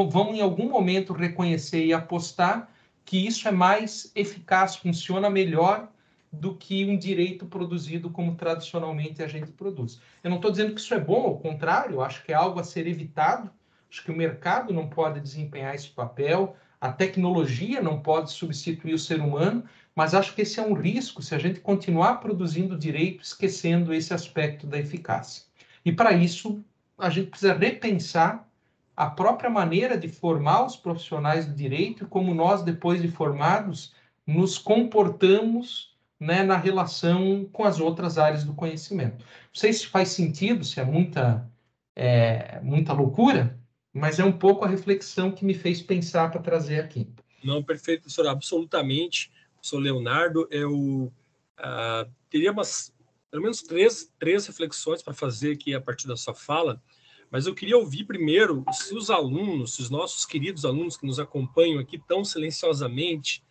vão 0.10 0.34
em 0.34 0.42
algum 0.42 0.70
momento 0.70 1.14
reconhecer 1.14 1.84
e 1.86 1.94
apostar 1.94 2.70
que 3.04 3.26
isso 3.26 3.48
é 3.48 3.52
mais 3.52 4.12
eficaz, 4.16 4.76
funciona 4.76 5.30
melhor 5.30 5.90
do 6.32 6.56
que 6.56 6.86
um 6.86 6.98
direito 6.98 7.46
produzido 7.46 8.10
como 8.10 8.36
tradicionalmente 8.36 9.24
a 9.24 9.28
gente 9.28 9.52
produz. 9.52 10.00
Eu 10.24 10.30
não 10.30 10.38
estou 10.38 10.52
dizendo 10.52 10.74
que 10.74 10.82
isso 10.82 10.94
é 10.94 11.00
bom, 11.00 11.24
ao 11.24 11.38
contrário, 11.40 12.02
acho 12.02 12.24
que 12.24 12.32
é 12.32 12.36
algo 12.36 12.60
a 12.60 12.64
ser 12.64 12.88
evitado, 12.88 13.50
acho 13.90 14.04
que 14.04 14.12
o 14.12 14.16
mercado 14.16 14.74
não 14.74 14.88
pode 14.88 15.20
desempenhar 15.20 15.76
esse 15.76 15.90
papel, 15.90 16.56
a 16.80 16.92
tecnologia 16.92 17.82
não 17.82 18.00
pode 18.00 18.32
substituir 18.32 18.94
o 18.94 19.00
ser 19.00 19.20
humano, 19.20 19.64
mas 19.96 20.14
acho 20.14 20.36
que 20.36 20.42
esse 20.42 20.60
é 20.60 20.64
um 20.64 20.74
risco 20.74 21.22
se 21.22 21.34
a 21.34 21.40
gente 21.40 21.60
continuar 21.60 22.16
produzindo 22.16 22.78
direito 22.78 23.24
esquecendo 23.24 23.94
esse 23.94 24.14
aspecto 24.14 24.68
da 24.68 24.78
eficácia. 24.78 25.44
E 25.86 25.92
para 25.92 26.12
isso, 26.12 26.64
a 26.98 27.10
gente 27.10 27.30
precisa 27.30 27.54
repensar 27.54 28.48
a 28.96 29.10
própria 29.10 29.50
maneira 29.50 29.98
de 29.98 30.08
formar 30.08 30.66
os 30.66 30.76
profissionais 30.76 31.46
do 31.46 31.54
direito 31.54 32.04
e 32.04 32.08
como 32.08 32.34
nós, 32.34 32.62
depois 32.64 33.02
de 33.02 33.10
formados, 33.10 33.94
nos 34.26 34.58
comportamos 34.58 35.96
né, 36.20 36.44
na 36.44 36.58
relação 36.58 37.46
com 37.52 37.64
as 37.64 37.80
outras 37.80 38.18
áreas 38.18 38.44
do 38.44 38.54
conhecimento. 38.54 39.18
Não 39.18 39.54
sei 39.54 39.74
se 39.74 39.88
faz 39.88 40.10
sentido, 40.10 40.64
se 40.64 40.80
é 40.80 40.86
muita, 40.86 41.50
é, 41.96 42.60
muita 42.62 42.94
loucura, 42.94 43.60
mas 43.96 44.20
é 44.20 44.26
um 44.26 44.32
pouco 44.38 44.66
a 44.66 44.68
reflexão 44.68 45.32
que 45.32 45.46
me 45.46 45.54
fez 45.54 45.82
pensar 45.82 46.30
para 46.30 46.42
trazer 46.42 46.82
aqui. 46.82 47.08
Não, 47.42 47.64
perfeito, 47.64 48.02
professor, 48.02 48.28
absolutamente. 48.28 49.32
Sou 49.62 49.80
Leonardo, 49.80 50.46
eu 50.52 50.74
uh, 50.74 52.12
teria 52.30 52.52
umas, 52.52 52.94
pelo 53.32 53.44
menos 53.44 53.62
três, 53.62 54.12
três 54.20 54.46
reflexões 54.48 55.02
para 55.02 55.14
fazer 55.14 55.54
aqui 55.54 55.74
a 55.74 55.80
partir 55.80 56.10
da 56.10 56.18
sua 56.18 56.36
fala. 56.36 56.84
Mas 57.32 57.48
eu 57.48 57.56
queria 57.56 57.78
ouvir 57.78 58.04
primeiro 58.04 58.66
se 58.74 58.94
os 58.94 59.10
alunos, 59.10 59.76
se 59.76 59.82
os 59.82 59.90
nossos 59.90 60.26
queridos 60.26 60.66
alunos 60.66 60.98
que 60.98 61.06
nos 61.06 61.18
acompanham 61.18 61.80
aqui 61.80 61.98
tão 61.98 62.26
silenciosamente 62.26 63.42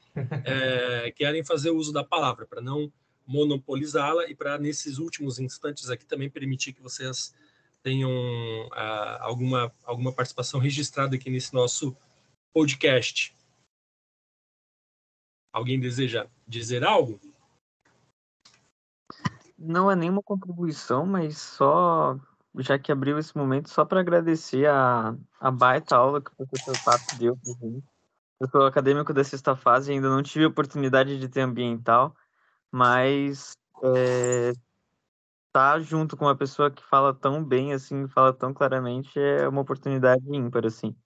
é, 0.44 1.10
querem 1.16 1.42
fazer 1.42 1.70
uso 1.70 1.90
da 1.90 2.04
palavra, 2.04 2.44
para 2.44 2.60
não 2.60 2.92
monopolizá-la 3.26 4.28
e 4.28 4.34
para, 4.34 4.58
nesses 4.58 4.98
últimos 4.98 5.38
instantes 5.38 5.88
aqui, 5.88 6.04
também 6.04 6.28
permitir 6.28 6.74
que 6.74 6.82
vocês 6.82 7.34
tenham 7.84 8.10
uh, 8.10 9.20
alguma, 9.20 9.72
alguma 9.84 10.10
participação 10.10 10.58
registrada 10.58 11.14
aqui 11.14 11.28
nesse 11.28 11.52
nosso 11.52 11.94
podcast. 12.52 13.36
Alguém 15.52 15.78
deseja 15.78 16.26
dizer 16.48 16.82
algo? 16.82 17.20
Não 19.58 19.90
é 19.90 19.94
nenhuma 19.94 20.22
contribuição, 20.22 21.06
mas 21.06 21.38
só 21.38 22.18
já 22.56 22.78
que 22.78 22.90
abriu 22.90 23.18
esse 23.18 23.36
momento, 23.36 23.68
só 23.68 23.84
para 23.84 24.00
agradecer 24.00 24.66
a, 24.66 25.14
a 25.38 25.50
baita 25.50 25.96
aula 25.96 26.22
que 26.22 26.30
o 26.30 26.36
professor 26.36 26.76
Pato 26.84 27.16
deu 27.18 27.36
para 27.36 27.52
gente. 27.52 27.84
Eu 28.40 28.48
sou 28.48 28.62
acadêmico 28.66 29.12
da 29.12 29.22
sexta 29.22 29.54
fase 29.54 29.92
ainda 29.92 30.08
não 30.08 30.22
tive 30.22 30.46
oportunidade 30.46 31.18
de 31.18 31.28
ter 31.28 31.40
ambiental, 31.40 32.16
mas 32.72 33.52
é, 33.82 34.52
estar 35.54 35.80
junto 35.80 36.16
com 36.16 36.24
uma 36.24 36.36
pessoa 36.36 36.70
que 36.70 36.82
fala 36.84 37.14
tão 37.14 37.42
bem, 37.44 37.72
assim, 37.72 38.08
fala 38.08 38.32
tão 38.32 38.52
claramente, 38.52 39.18
é 39.18 39.48
uma 39.48 39.60
oportunidade 39.60 40.24
ímpar, 40.28 40.66
assim. 40.66 40.96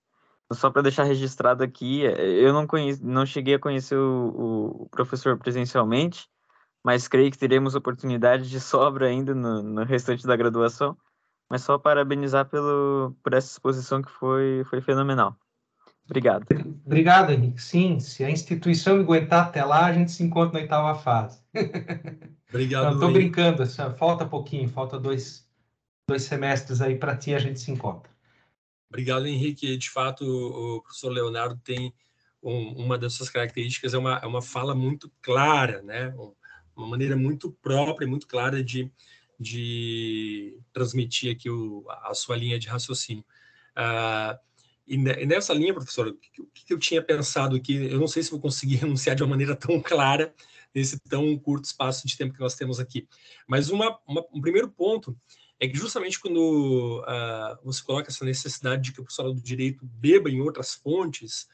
Só 0.52 0.70
para 0.70 0.82
deixar 0.82 1.04
registrado 1.04 1.62
aqui, 1.62 2.02
eu 2.02 2.52
não, 2.54 2.66
conheci, 2.66 3.04
não 3.04 3.26
cheguei 3.26 3.54
a 3.54 3.58
conhecer 3.58 3.96
o, 3.98 4.84
o 4.84 4.88
professor 4.90 5.38
presencialmente, 5.38 6.28
mas 6.82 7.06
creio 7.08 7.30
que 7.30 7.38
teremos 7.38 7.74
oportunidade 7.74 8.48
de 8.48 8.60
sobra 8.60 9.08
ainda 9.08 9.34
no, 9.34 9.62
no 9.62 9.84
restante 9.84 10.26
da 10.26 10.36
graduação. 10.36 10.96
Mas 11.50 11.62
só 11.62 11.78
parabenizar 11.78 12.48
pelo, 12.48 13.14
por 13.22 13.34
essa 13.34 13.48
exposição 13.52 14.02
que 14.02 14.10
foi, 14.10 14.64
foi 14.64 14.80
fenomenal. 14.80 15.36
Obrigado. 16.08 16.46
Obrigado, 16.86 17.32
Henrique. 17.32 17.60
Sim, 17.60 18.00
se 18.00 18.24
a 18.24 18.30
instituição 18.30 18.96
me 18.96 19.02
aguentar 19.02 19.46
até 19.46 19.62
lá, 19.62 19.86
a 19.86 19.92
gente 19.92 20.10
se 20.10 20.22
encontra 20.22 20.54
na 20.54 20.60
oitava 20.60 20.98
fase. 20.98 21.40
Obrigado. 22.48 22.94
Estou 22.94 23.12
brincando, 23.12 23.66
falta 23.96 24.24
pouquinho, 24.24 24.68
falta 24.70 24.98
dois, 24.98 25.46
dois 26.08 26.22
semestres 26.22 26.80
aí 26.80 26.96
para 26.96 27.14
ti, 27.14 27.34
a 27.34 27.38
gente 27.38 27.60
se 27.60 27.70
encontra. 27.70 28.10
Obrigado, 28.88 29.26
Henrique. 29.26 29.76
De 29.76 29.90
fato, 29.90 30.24
o 30.24 30.80
professor 30.80 31.10
Leonardo 31.10 31.60
tem 31.62 31.92
um, 32.42 32.84
uma 32.84 32.96
dessas 32.96 33.28
características, 33.28 33.92
é 33.92 33.98
uma, 33.98 34.18
é 34.22 34.26
uma 34.26 34.40
fala 34.40 34.74
muito 34.74 35.12
clara, 35.20 35.82
né? 35.82 36.14
uma 36.74 36.88
maneira 36.88 37.16
muito 37.16 37.52
própria, 37.60 38.08
muito 38.08 38.26
clara 38.26 38.64
de, 38.64 38.90
de 39.38 40.58
transmitir 40.72 41.32
aqui 41.32 41.50
o, 41.50 41.84
a 41.88 42.14
sua 42.14 42.34
linha 42.34 42.58
de 42.58 42.68
raciocínio. 42.68 43.24
Uh, 43.76 44.47
e, 44.88 45.26
nessa 45.26 45.52
linha, 45.52 45.74
professor, 45.74 46.08
o 46.08 46.14
que, 46.14 46.72
eu 46.72 46.78
tinha 46.78 47.02
pensado 47.02 47.56
aqui, 47.56 47.74
eu 47.74 48.00
não 48.00 48.08
sei 48.08 48.22
se 48.22 48.30
vou 48.30 48.40
conseguir 48.40 48.80
anunciar 48.84 49.14
de 49.14 49.22
uma 49.22 49.30
maneira 49.30 49.54
tão 49.54 49.80
clara 49.80 50.34
nesse 50.74 50.98
tão 51.00 51.36
curto 51.38 51.64
espaço 51.64 52.06
de 52.06 52.16
tempo 52.16 52.34
que 52.34 52.40
nós 52.40 52.54
temos 52.54 52.78
aqui, 52.78 53.08
mas 53.46 53.70
uma, 53.70 53.98
uma, 54.06 54.24
um 54.32 54.40
primeiro 54.40 54.68
ponto 54.70 55.16
é 55.60 55.66
que 55.66 55.76
justamente 55.76 56.20
quando 56.20 57.00
uh, 57.00 57.64
você 57.64 57.82
coloca 57.82 58.10
essa 58.10 58.24
necessidade 58.24 58.82
de 58.82 58.92
que 58.92 59.00
o 59.00 59.02
profissional 59.02 59.34
do 59.34 59.42
direito 59.42 59.84
beba 59.84 60.30
em 60.30 60.40
outras 60.40 60.74
fontes, 60.74 61.48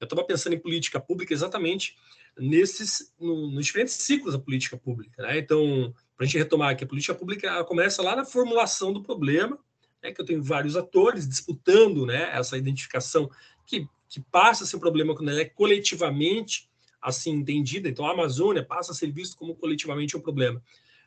eu 0.00 0.04
estava 0.04 0.24
pensando 0.24 0.54
em 0.54 0.60
política 0.60 1.00
pública 1.00 1.34
exatamente 1.34 1.96
nesses, 2.38 3.12
no, 3.18 3.50
nos 3.50 3.66
diferentes 3.66 3.94
ciclos 3.94 4.32
da 4.32 4.38
política 4.38 4.76
pública. 4.76 5.22
Né? 5.22 5.38
Então, 5.38 5.92
para 6.16 6.24
a 6.24 6.26
gente 6.26 6.38
retomar 6.38 6.70
aqui, 6.70 6.84
a 6.84 6.86
política 6.86 7.14
pública 7.14 7.64
começa 7.64 8.02
lá 8.02 8.14
na 8.14 8.24
formulação 8.24 8.92
do 8.92 9.02
problema, 9.02 9.58
né, 10.02 10.12
que 10.12 10.20
eu 10.20 10.24
tenho 10.24 10.42
vários 10.42 10.76
atores 10.76 11.28
disputando 11.28 12.06
né, 12.06 12.30
essa 12.32 12.56
identificação 12.56 13.30
que, 13.66 13.86
que 14.08 14.20
passa 14.20 14.64
a 14.64 14.66
ser 14.66 14.76
um 14.76 14.80
problema 14.80 15.14
quando 15.14 15.30
ela 15.30 15.40
é 15.40 15.44
coletivamente 15.44 16.68
assim 17.00 17.30
entendida. 17.30 17.88
Então, 17.88 18.06
a 18.06 18.12
Amazônia 18.12 18.64
passa 18.64 18.92
a 18.92 18.94
ser 18.94 19.10
vista 19.10 19.36
como 19.36 19.54
coletivamente 19.54 20.16
um 20.16 20.20
problema. 20.20 20.62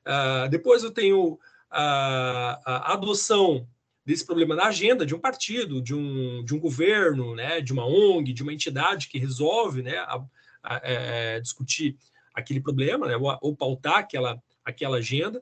Uh, 0.05 0.49
depois 0.49 0.83
eu 0.83 0.91
tenho 0.91 1.37
a, 1.69 2.59
a 2.65 2.93
adoção 2.93 3.67
desse 4.05 4.25
problema 4.25 4.55
na 4.55 4.65
agenda 4.65 5.05
de 5.05 5.13
um 5.13 5.19
partido, 5.19 5.81
de 5.81 5.93
um, 5.93 6.43
de 6.43 6.55
um 6.55 6.59
governo, 6.59 7.35
né, 7.35 7.61
de 7.61 7.71
uma 7.71 7.85
ONG, 7.85 8.33
de 8.33 8.43
uma 8.43 8.53
entidade 8.53 9.07
que 9.07 9.19
resolve 9.19 9.81
né, 9.81 9.97
a, 9.97 10.23
a, 10.63 10.75
a, 10.75 10.81
é, 10.83 11.39
discutir 11.39 11.97
aquele 12.33 12.59
problema, 12.59 13.07
né, 13.07 13.15
ou, 13.15 13.37
ou, 13.41 13.55
pautar 13.55 13.97
aquela, 13.97 14.41
aquela 14.65 14.97
agenda. 14.97 15.41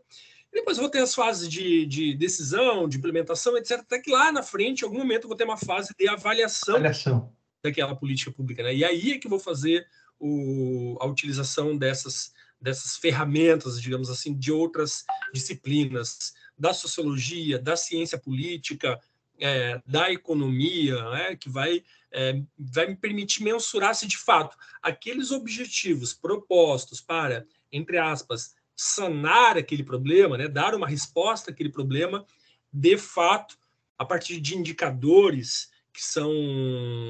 E 0.52 0.60
depois 0.60 0.78
eu 0.78 0.84
vou 0.84 0.92
ter 0.92 1.00
as 1.00 1.14
fases 1.14 1.48
de, 1.48 1.86
de, 1.86 2.16
decisão, 2.16 2.88
de 2.88 2.98
implementação, 2.98 3.56
etc. 3.58 3.80
Até 3.80 4.00
que 4.00 4.10
lá 4.10 4.32
na 4.32 4.42
frente, 4.42 4.82
em 4.82 4.86
algum 4.86 4.98
momento, 4.98 5.24
eu 5.24 5.28
vou 5.28 5.38
ter 5.38 5.44
uma 5.44 5.58
fase 5.58 5.94
de 5.98 6.08
avaliação, 6.08 6.76
avaliação. 6.76 7.32
daquela 7.64 7.96
política 7.96 8.32
pública. 8.32 8.64
Né? 8.64 8.76
E 8.76 8.84
aí 8.84 9.12
é 9.14 9.20
que 9.20 9.28
eu 9.28 9.32
vou 9.32 9.40
fazer 9.40 9.88
o, 10.20 10.98
a 11.00 11.06
utilização 11.06 11.78
dessas, 11.78 12.34
dessas 12.60 12.98
ferramentas, 12.98 13.80
digamos 13.80 14.10
assim, 14.10 14.34
de 14.34 14.52
outras 14.52 15.06
disciplinas, 15.34 16.34
da 16.58 16.74
sociologia, 16.74 17.58
da 17.58 17.78
ciência 17.78 18.18
política, 18.18 19.00
é, 19.40 19.82
da 19.86 20.12
economia, 20.12 21.02
né, 21.12 21.36
que 21.36 21.50
vai, 21.50 21.82
é, 22.12 22.42
vai 22.58 22.88
me 22.88 22.96
permitir 22.96 23.44
mensurar 23.44 23.96
se 23.96 24.06
de 24.06 24.18
fato 24.18 24.58
aqueles 24.82 25.32
objetivos 25.32 26.14
propostos 26.14 27.00
para, 27.00 27.46
entre 27.72 27.98
aspas, 27.98 28.54
sanar 28.82 29.58
aquele 29.58 29.84
problema, 29.84 30.38
né, 30.38 30.48
dar 30.48 30.74
uma 30.74 30.88
resposta 30.88 31.52
àquele 31.52 31.70
problema, 31.70 32.26
de 32.72 32.98
fato, 32.98 33.60
a 33.98 34.06
partir 34.06 34.40
de 34.40 34.56
indicadores 34.56 35.70
que 35.92 36.02
são 36.02 36.32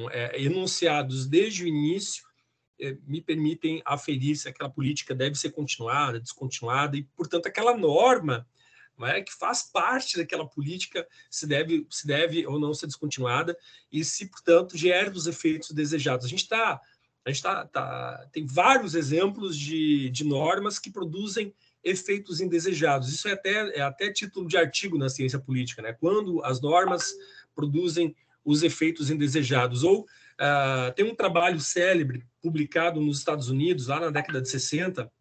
é, 0.10 0.42
enunciados 0.42 1.28
desde 1.28 1.64
o 1.64 1.68
início, 1.68 2.24
é, 2.82 2.98
me 3.06 3.22
permitem 3.22 3.84
aferir 3.86 4.36
se 4.36 4.50
aquela 4.50 4.68
política 4.68 5.14
deve 5.14 5.36
ser 5.36 5.52
continuada, 5.52 6.20
descontinuada, 6.20 6.98
e, 6.98 7.04
portanto, 7.16 7.46
aquela 7.46 7.78
norma 7.78 8.48
é, 9.02 9.22
que 9.22 9.32
faz 9.32 9.62
parte 9.62 10.18
daquela 10.18 10.50
política 10.50 11.08
se 11.30 11.46
deve, 11.46 11.86
se 11.88 12.08
deve 12.08 12.48
ou 12.48 12.60
não 12.60 12.74
ser 12.74 12.88
descontinuada 12.88 13.56
e 13.92 14.04
se, 14.04 14.26
portanto, 14.26 14.76
gera 14.76 15.12
os 15.12 15.28
efeitos 15.28 15.70
desejados. 15.70 16.26
A 16.26 16.30
gente 16.30 16.42
está 16.42 16.82
a 17.26 17.32
gente 17.32 17.44
tá, 17.44 17.66
tá, 17.66 18.28
tem 18.32 18.46
vários 18.46 18.96
exemplos 18.96 19.58
de, 19.58 20.10
de 20.10 20.24
normas 20.24 20.80
que 20.80 20.90
produzem 20.90 21.54
efeitos 21.84 22.42
indesejados. 22.42 23.14
Isso 23.14 23.28
é 23.28 23.34
até, 23.34 23.78
é 23.78 23.82
até 23.82 24.12
título 24.12 24.48
de 24.48 24.58
artigo 24.58 24.98
na 24.98 25.10
ciência 25.10 25.40
política, 25.40 25.82
né? 25.82 25.94
quando 25.94 26.44
as 26.44 26.62
normas 26.62 27.14
produzem 27.56 28.16
os 28.44 28.64
efeitos 28.64 29.10
indesejados. 29.10 29.84
Ou 29.84 30.02
uh, 30.02 30.94
tem 30.96 31.06
um 31.06 31.16
trabalho 31.16 31.60
célebre 31.60 32.26
publicado 32.42 33.00
nos 33.02 33.20
Estados 33.20 33.50
Unidos, 33.50 33.88
lá 33.88 34.00
na 34.00 34.10
década 34.10 34.42
de 34.42 34.50
60, 34.50 35.12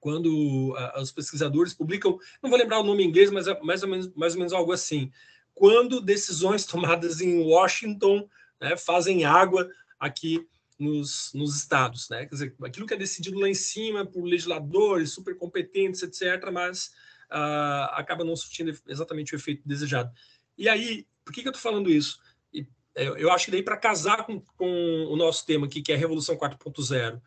quando 0.00 0.74
uh, 0.74 1.00
os 1.00 1.10
pesquisadores 1.10 1.74
publicam, 1.74 2.18
não 2.42 2.50
vou 2.50 2.58
lembrar 2.58 2.80
o 2.80 2.84
nome 2.84 3.02
em 3.02 3.08
inglês, 3.08 3.30
mas 3.30 3.48
é 3.48 3.58
mais 3.60 3.82
ou 3.82 3.88
menos, 3.88 4.12
mais 4.14 4.34
ou 4.34 4.38
menos 4.38 4.52
algo 4.52 4.72
assim, 4.72 5.10
quando 5.54 6.00
decisões 6.00 6.66
tomadas 6.66 7.20
em 7.20 7.40
Washington 7.40 8.28
né, 8.60 8.76
fazem 8.76 9.24
água 9.24 9.68
aqui 9.98 10.46
nos, 10.78 11.32
nos 11.34 11.56
estados, 11.56 12.08
né? 12.08 12.26
Quer 12.26 12.34
dizer, 12.34 12.54
aquilo 12.64 12.86
que 12.86 12.94
é 12.94 12.96
decidido 12.96 13.38
lá 13.38 13.48
em 13.48 13.54
cima 13.54 14.04
por 14.04 14.24
legisladores 14.24 15.12
super 15.12 15.36
competentes, 15.36 16.02
etc., 16.02 16.50
mas 16.52 16.92
uh, 17.30 17.92
acaba 17.92 18.24
não 18.24 18.36
surtindo 18.36 18.76
exatamente 18.86 19.34
o 19.34 19.36
efeito 19.36 19.62
desejado. 19.66 20.10
E 20.56 20.68
aí, 20.68 21.06
por 21.24 21.32
que, 21.32 21.42
que 21.42 21.48
eu 21.48 21.52
estou 21.52 21.62
falando 21.62 21.90
isso? 21.90 22.20
E, 22.52 22.66
eu, 22.94 23.16
eu 23.16 23.32
acho 23.32 23.46
que 23.46 23.50
daí 23.50 23.62
para 23.62 23.76
casar 23.76 24.24
com, 24.24 24.40
com 24.40 25.06
o 25.08 25.16
nosso 25.16 25.44
tema 25.46 25.66
aqui, 25.66 25.82
que 25.82 25.92
é 25.92 25.94
a 25.94 25.98
Revolução 25.98 26.36
4.0, 26.36 27.20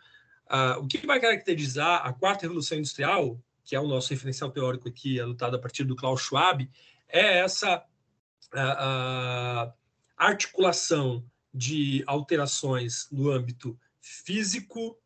Uh, 0.50 0.82
o 0.82 0.88
que 0.88 1.06
vai 1.06 1.20
caracterizar 1.20 2.04
a 2.04 2.12
quarta 2.12 2.42
revolução 2.42 2.76
industrial, 2.76 3.40
que 3.64 3.76
é 3.76 3.80
o 3.80 3.88
nosso 3.88 4.10
referencial 4.10 4.50
teórico 4.50 4.90
aqui, 4.90 5.22
adotado 5.22 5.56
a 5.56 5.60
partir 5.60 5.84
do 5.84 5.96
Klaus 5.96 6.22
Schwab, 6.24 6.68
é 7.08 7.38
essa 7.38 7.86
uh, 8.54 9.72
articulação 10.18 11.24
de 11.60 12.04
alterações 12.08 13.08
no 13.12 13.30
âmbito 13.30 13.78
físico, 14.00 14.98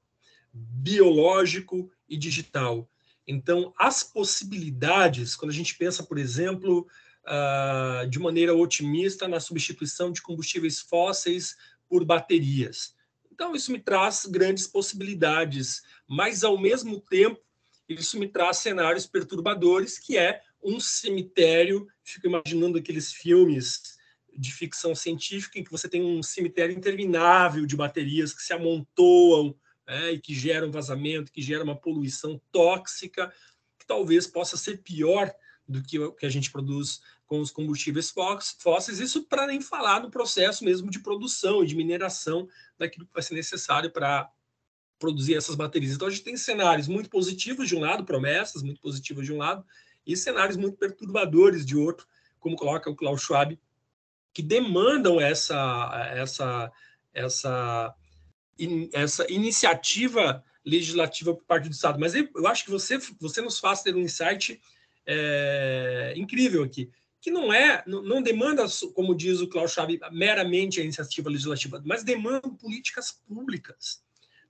biológico 0.54 1.92
e 2.08 2.16
digital. 2.16 2.88
Então, 3.28 3.74
as 3.80 4.04
possibilidades, 4.04 5.36
quando 5.36 5.50
a 5.50 5.56
gente 5.56 5.76
pensa, 5.76 6.04
por 6.04 6.20
exemplo, 6.20 6.88
de 8.08 8.20
maneira 8.20 8.54
otimista 8.54 9.28
na 9.28 9.40
substituição 9.40 10.12
de 10.12 10.22
combustíveis 10.22 10.80
fósseis 10.80 11.58
por 11.90 12.06
baterias, 12.06 12.96
então, 13.32 13.56
isso 13.56 13.72
me 13.72 13.80
traz 13.80 14.28
grandes 14.28 14.68
possibilidades, 14.68 15.82
mas, 16.08 16.44
ao 16.44 16.56
mesmo 16.56 17.02
tempo, 17.02 17.42
isso 17.90 18.20
me 18.20 18.28
traz 18.28 18.58
cenários 18.58 19.08
perturbadores, 19.08 19.98
que 19.98 20.20
é 20.20 20.40
um 20.64 20.80
cemitério. 20.80 21.88
Fico 22.04 22.28
imaginando 22.28 22.78
aqueles 22.78 23.12
filmes 23.12 23.93
de 24.36 24.52
ficção 24.52 24.96
científica 24.96 25.60
em 25.60 25.64
que 25.64 25.72
você 25.72 25.88
tem 25.88 26.04
um 26.04 26.24
cemitério 26.24 26.76
interminável 26.76 27.66
de 27.66 27.76
baterias 27.76 28.34
que 28.34 28.42
se 28.42 28.54
amontoam 28.54 29.56
né, 29.88 30.14
e 30.14 30.20
que 30.20 30.34
geram 30.34 30.72
vazamento, 30.72 31.32
que 31.32 31.42
geram 31.42 31.64
uma 31.64 31.80
poluição 31.80 32.42
tóxica, 32.52 33.34
que 33.78 33.86
talvez 33.86 34.28
possa 34.28 34.58
ser 34.58 34.82
pior 34.82 35.34
do 35.68 35.82
que 35.82 36.00
o 36.00 36.12
que 36.12 36.26
a 36.26 36.30
gente 36.30 36.52
produz 36.52 37.02
com 37.26 37.40
os 37.40 37.52
combustíveis 37.52 38.14
fósseis, 38.60 39.00
isso 39.00 39.24
para 39.24 39.48
nem 39.48 39.62
falar 39.62 40.02
no 40.02 40.12
processo 40.12 40.64
mesmo 40.64 40.90
de 40.92 41.00
produção 41.00 41.64
e 41.64 41.68
de 41.68 41.76
mineração 41.76 42.48
daquilo 42.78 43.08
que 43.08 43.14
vai 43.14 43.24
ser 43.24 43.34
necessário 43.34 43.90
para 43.90 44.30
produzir 45.00 45.36
essas 45.36 45.56
baterias. 45.56 45.94
Então 45.94 46.08
a 46.08 46.12
gente 46.12 46.24
tem 46.24 46.38
cenários 46.38 46.88
muito 46.88 47.10
positivos 47.10 47.68
de 47.68 47.76
um 47.76 47.80
lado, 47.80 48.06
promessas 48.06 48.62
muito 48.62 48.80
positivas 48.80 49.26
de 49.26 49.34
um 49.34 49.38
lado, 49.38 49.66
e 50.06 50.16
cenários 50.16 50.58
muito 50.58 50.78
perturbadores 50.78 51.66
de 51.66 51.76
outro, 51.76 52.06
como 52.40 52.56
coloca 52.56 52.90
o 52.90 52.96
Klaus 52.96 53.22
Schwab, 53.22 53.58
que 54.34 54.42
demandam 54.42 55.20
essa 55.22 56.10
essa 56.14 56.72
essa 57.14 57.96
essa 58.94 59.32
iniciativa 59.32 60.44
legislativa 60.66 61.34
por 61.34 61.44
parte 61.44 61.70
do 61.70 61.74
Estado. 61.74 62.00
Mas 62.00 62.14
eu 62.16 62.48
acho 62.48 62.66
que 62.66 62.72
você 62.72 62.98
você 63.20 63.42
nos 63.42 63.60
faz 63.60 63.82
ter 63.82 63.96
um 63.96 64.00
insight 64.00 64.60
é, 65.06 66.14
incrível 66.16 66.64
aqui 66.64 66.90
que 67.24 67.32
não 67.32 67.54
é, 67.54 67.82
não 67.88 68.22
demanda, 68.22 68.66
como 68.94 69.16
diz 69.16 69.40
o 69.40 69.48
Klaus 69.48 69.72
Schwab, 69.72 69.98
meramente 70.12 70.82
a 70.82 70.84
iniciativa 70.84 71.30
legislativa, 71.30 71.82
mas 71.86 72.04
demandam 72.04 72.54
políticas 72.54 73.18
públicas, 73.26 74.04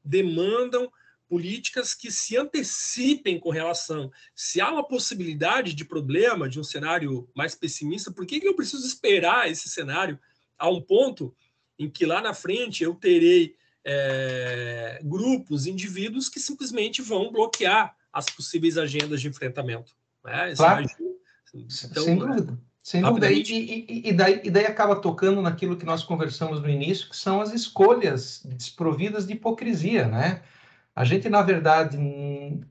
demandam 0.04 0.92
políticas 1.28 1.94
que 1.94 2.12
se 2.12 2.38
antecipem 2.38 3.40
com 3.40 3.50
relação. 3.50 4.12
Se 4.36 4.62
há 4.62 4.72
uma 4.72 4.88
possibilidade 4.88 5.74
de 5.74 5.86
problema, 5.86 6.50
de 6.50 6.60
um 6.60 6.64
cenário 6.64 7.30
mais 7.36 7.56
pessimista, 7.56 8.12
por 8.12 8.26
que, 8.26 8.40
que 8.40 8.48
eu 8.48 8.56
preciso 8.56 8.86
esperar 8.86 9.50
esse 9.50 9.70
cenário 9.70 10.20
a 10.58 10.70
um 10.70 10.82
ponto 10.82 11.36
em 11.78 11.90
que 11.90 12.06
lá 12.06 12.22
na 12.22 12.34
frente 12.34 12.84
eu 12.84 12.94
terei 12.94 13.56
é, 13.86 15.00
grupos, 15.04 15.66
indivíduos 15.66 16.30
que 16.30 16.40
simplesmente 16.40 17.02
vão 17.02 17.32
bloquear 17.32 17.96
as 18.12 18.26
possíveis 18.26 18.78
agendas 18.78 19.22
de 19.22 19.28
enfrentamento? 19.28 19.94
Né? 20.24 20.54
Claro. 20.56 20.86
Então, 21.54 22.04
Sem 22.04 22.18
dúvida. 22.18 22.60
Sem 22.84 23.02
dúvida. 23.02 23.32
E, 23.32 23.42
e, 23.42 24.10
e, 24.10 24.14
daí, 24.14 24.42
e 24.44 24.52
daí 24.52 24.66
acaba 24.66 24.98
tocando 24.98 25.42
naquilo 25.42 25.78
que 25.78 25.86
nós 25.86 26.04
conversamos 26.04 26.62
no 26.62 26.70
início, 26.70 27.10
que 27.10 27.16
são 27.16 27.40
as 27.40 27.54
escolhas 27.54 28.42
desprovidas 28.46 29.26
de 29.26 29.34
hipocrisia, 29.34 30.06
né? 30.06 30.42
A 30.96 31.04
gente, 31.04 31.28
na 31.28 31.42
verdade, 31.42 31.98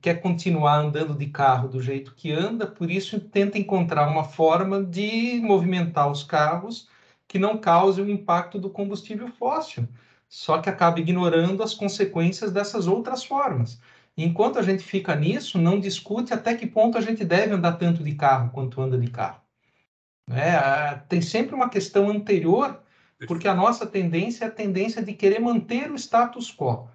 quer 0.01 0.21
continuar 0.21 0.77
andando 0.77 1.13
de 1.13 1.27
carro 1.27 1.67
do 1.67 1.81
jeito 1.81 2.15
que 2.15 2.31
anda, 2.31 2.65
por 2.65 2.89
isso 2.89 3.19
tenta 3.19 3.57
encontrar 3.57 4.07
uma 4.07 4.23
forma 4.23 4.81
de 4.81 5.41
movimentar 5.41 6.09
os 6.09 6.23
carros 6.23 6.87
que 7.27 7.37
não 7.37 7.57
cause 7.57 8.01
o 8.01 8.09
impacto 8.09 8.59
do 8.59 8.69
combustível 8.69 9.27
fóssil, 9.27 9.87
só 10.29 10.59
que 10.59 10.69
acaba 10.69 10.99
ignorando 10.99 11.61
as 11.63 11.73
consequências 11.73 12.51
dessas 12.51 12.87
outras 12.87 13.25
formas. 13.25 13.81
Enquanto 14.15 14.59
a 14.59 14.61
gente 14.61 14.83
fica 14.83 15.15
nisso, 15.15 15.57
não 15.57 15.79
discute 15.79 16.33
até 16.33 16.55
que 16.55 16.67
ponto 16.67 16.97
a 16.97 17.01
gente 17.01 17.25
deve 17.25 17.53
andar 17.53 17.73
tanto 17.73 18.03
de 18.03 18.15
carro 18.15 18.51
quanto 18.51 18.81
anda 18.81 18.97
de 18.97 19.09
carro. 19.09 19.41
É, 20.29 20.95
tem 21.09 21.21
sempre 21.21 21.55
uma 21.55 21.69
questão 21.69 22.09
anterior, 22.09 22.81
porque 23.27 23.47
a 23.47 23.55
nossa 23.55 23.85
tendência 23.85 24.45
é 24.45 24.47
a 24.47 24.51
tendência 24.51 25.03
de 25.03 25.13
querer 25.13 25.39
manter 25.39 25.91
o 25.91 25.95
status 25.95 26.55
quo, 26.55 26.87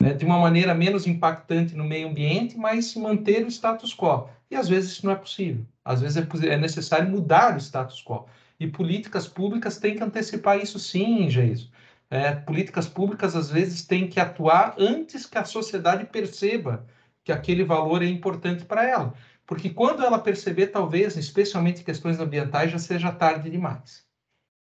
né? 0.00 0.14
de 0.14 0.24
uma 0.24 0.38
maneira 0.38 0.74
menos 0.74 1.06
impactante 1.06 1.74
no 1.76 1.84
meio 1.84 2.08
ambiente, 2.08 2.56
mas 2.56 2.94
manter 2.94 3.44
o 3.44 3.48
status 3.48 3.94
quo. 3.94 4.28
E 4.50 4.56
às 4.56 4.68
vezes 4.68 4.92
isso 4.92 5.06
não 5.06 5.12
é 5.12 5.16
possível. 5.16 5.64
Às 5.84 6.00
vezes 6.00 6.16
é, 6.16 6.48
é 6.48 6.56
necessário 6.56 7.08
mudar 7.08 7.54
o 7.54 7.60
status 7.60 8.02
quo. 8.02 8.26
E 8.58 8.66
políticas 8.66 9.28
públicas 9.28 9.78
têm 9.78 9.96
que 9.96 10.02
antecipar 10.02 10.58
isso 10.58 10.78
sim, 10.78 11.28
Geiso. 11.28 11.70
É, 12.10 12.32
políticas 12.32 12.88
públicas 12.88 13.36
às 13.36 13.50
vezes 13.50 13.86
têm 13.86 14.08
que 14.08 14.18
atuar 14.18 14.74
antes 14.78 15.26
que 15.26 15.38
a 15.38 15.44
sociedade 15.44 16.04
perceba 16.06 16.84
que 17.22 17.30
aquele 17.30 17.62
valor 17.62 18.02
é 18.02 18.06
importante 18.06 18.64
para 18.64 18.84
ela. 18.88 19.14
Porque 19.46 19.70
quando 19.70 20.04
ela 20.04 20.18
perceber, 20.18 20.68
talvez, 20.68 21.16
especialmente 21.16 21.84
questões 21.84 22.18
ambientais, 22.18 22.70
já 22.72 22.78
seja 22.78 23.12
tarde 23.12 23.50
demais. 23.50 24.04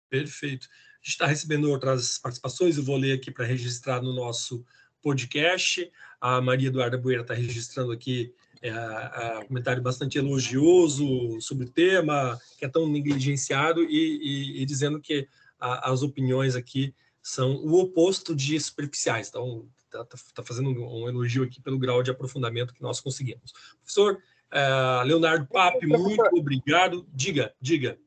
Perfeito. 0.10 0.68
A 0.68 0.98
gente 0.98 1.10
está 1.10 1.26
recebendo 1.26 1.70
outras 1.70 2.18
participações, 2.18 2.78
eu 2.78 2.84
vou 2.84 2.98
ler 2.98 3.14
aqui 3.14 3.32
para 3.32 3.46
registrar 3.46 4.02
no 4.02 4.14
nosso 4.14 4.66
podcast. 5.02 5.91
A 6.20 6.39
Maria 6.39 6.68
Eduarda 6.68 6.97
Bueira 6.97 7.22
está 7.22 7.34
registrando 7.34 7.91
aqui 7.91 8.34
é, 8.62 9.39
um 9.39 9.45
comentário 9.47 9.82
bastante 9.82 10.18
elogioso 10.18 11.41
sobre 11.41 11.66
o 11.66 11.70
tema, 11.70 12.39
que 12.58 12.66
é 12.66 12.70
tão 12.70 12.88
negligenciado, 12.88 13.84
e, 13.84 14.58
e, 14.58 14.62
e 14.62 14.66
dizendo 14.66 15.02
que 15.02 15.28
a, 15.60 15.91
as 15.91 16.04
opiniões 16.04 16.56
aqui 16.56 16.93
são 17.22 17.56
o 17.56 17.80
oposto 17.80 18.36
de 18.36 18.60
superficiais. 18.60 19.30
Então, 19.30 19.68
está 19.86 20.06
tá, 20.06 20.18
tá 20.36 20.43
fazendo 20.43 20.70
um, 20.70 21.08
elogio 21.08 21.43
aqui 21.43 21.62
pelo 21.62 21.80
grau 21.80 22.02
de 22.02 22.12
aprofundamento 22.12 22.74
que 22.74 22.82
nós 22.82 22.99
conseguimos. 22.99 23.52
Professor 23.80 24.16
uh, 24.16 25.04
Leonardo 25.04 25.47
Pape, 25.47 25.86
muito 25.86 26.36
obrigado. 26.36 27.06
Diga, 27.14 27.54
diga. 27.60 27.99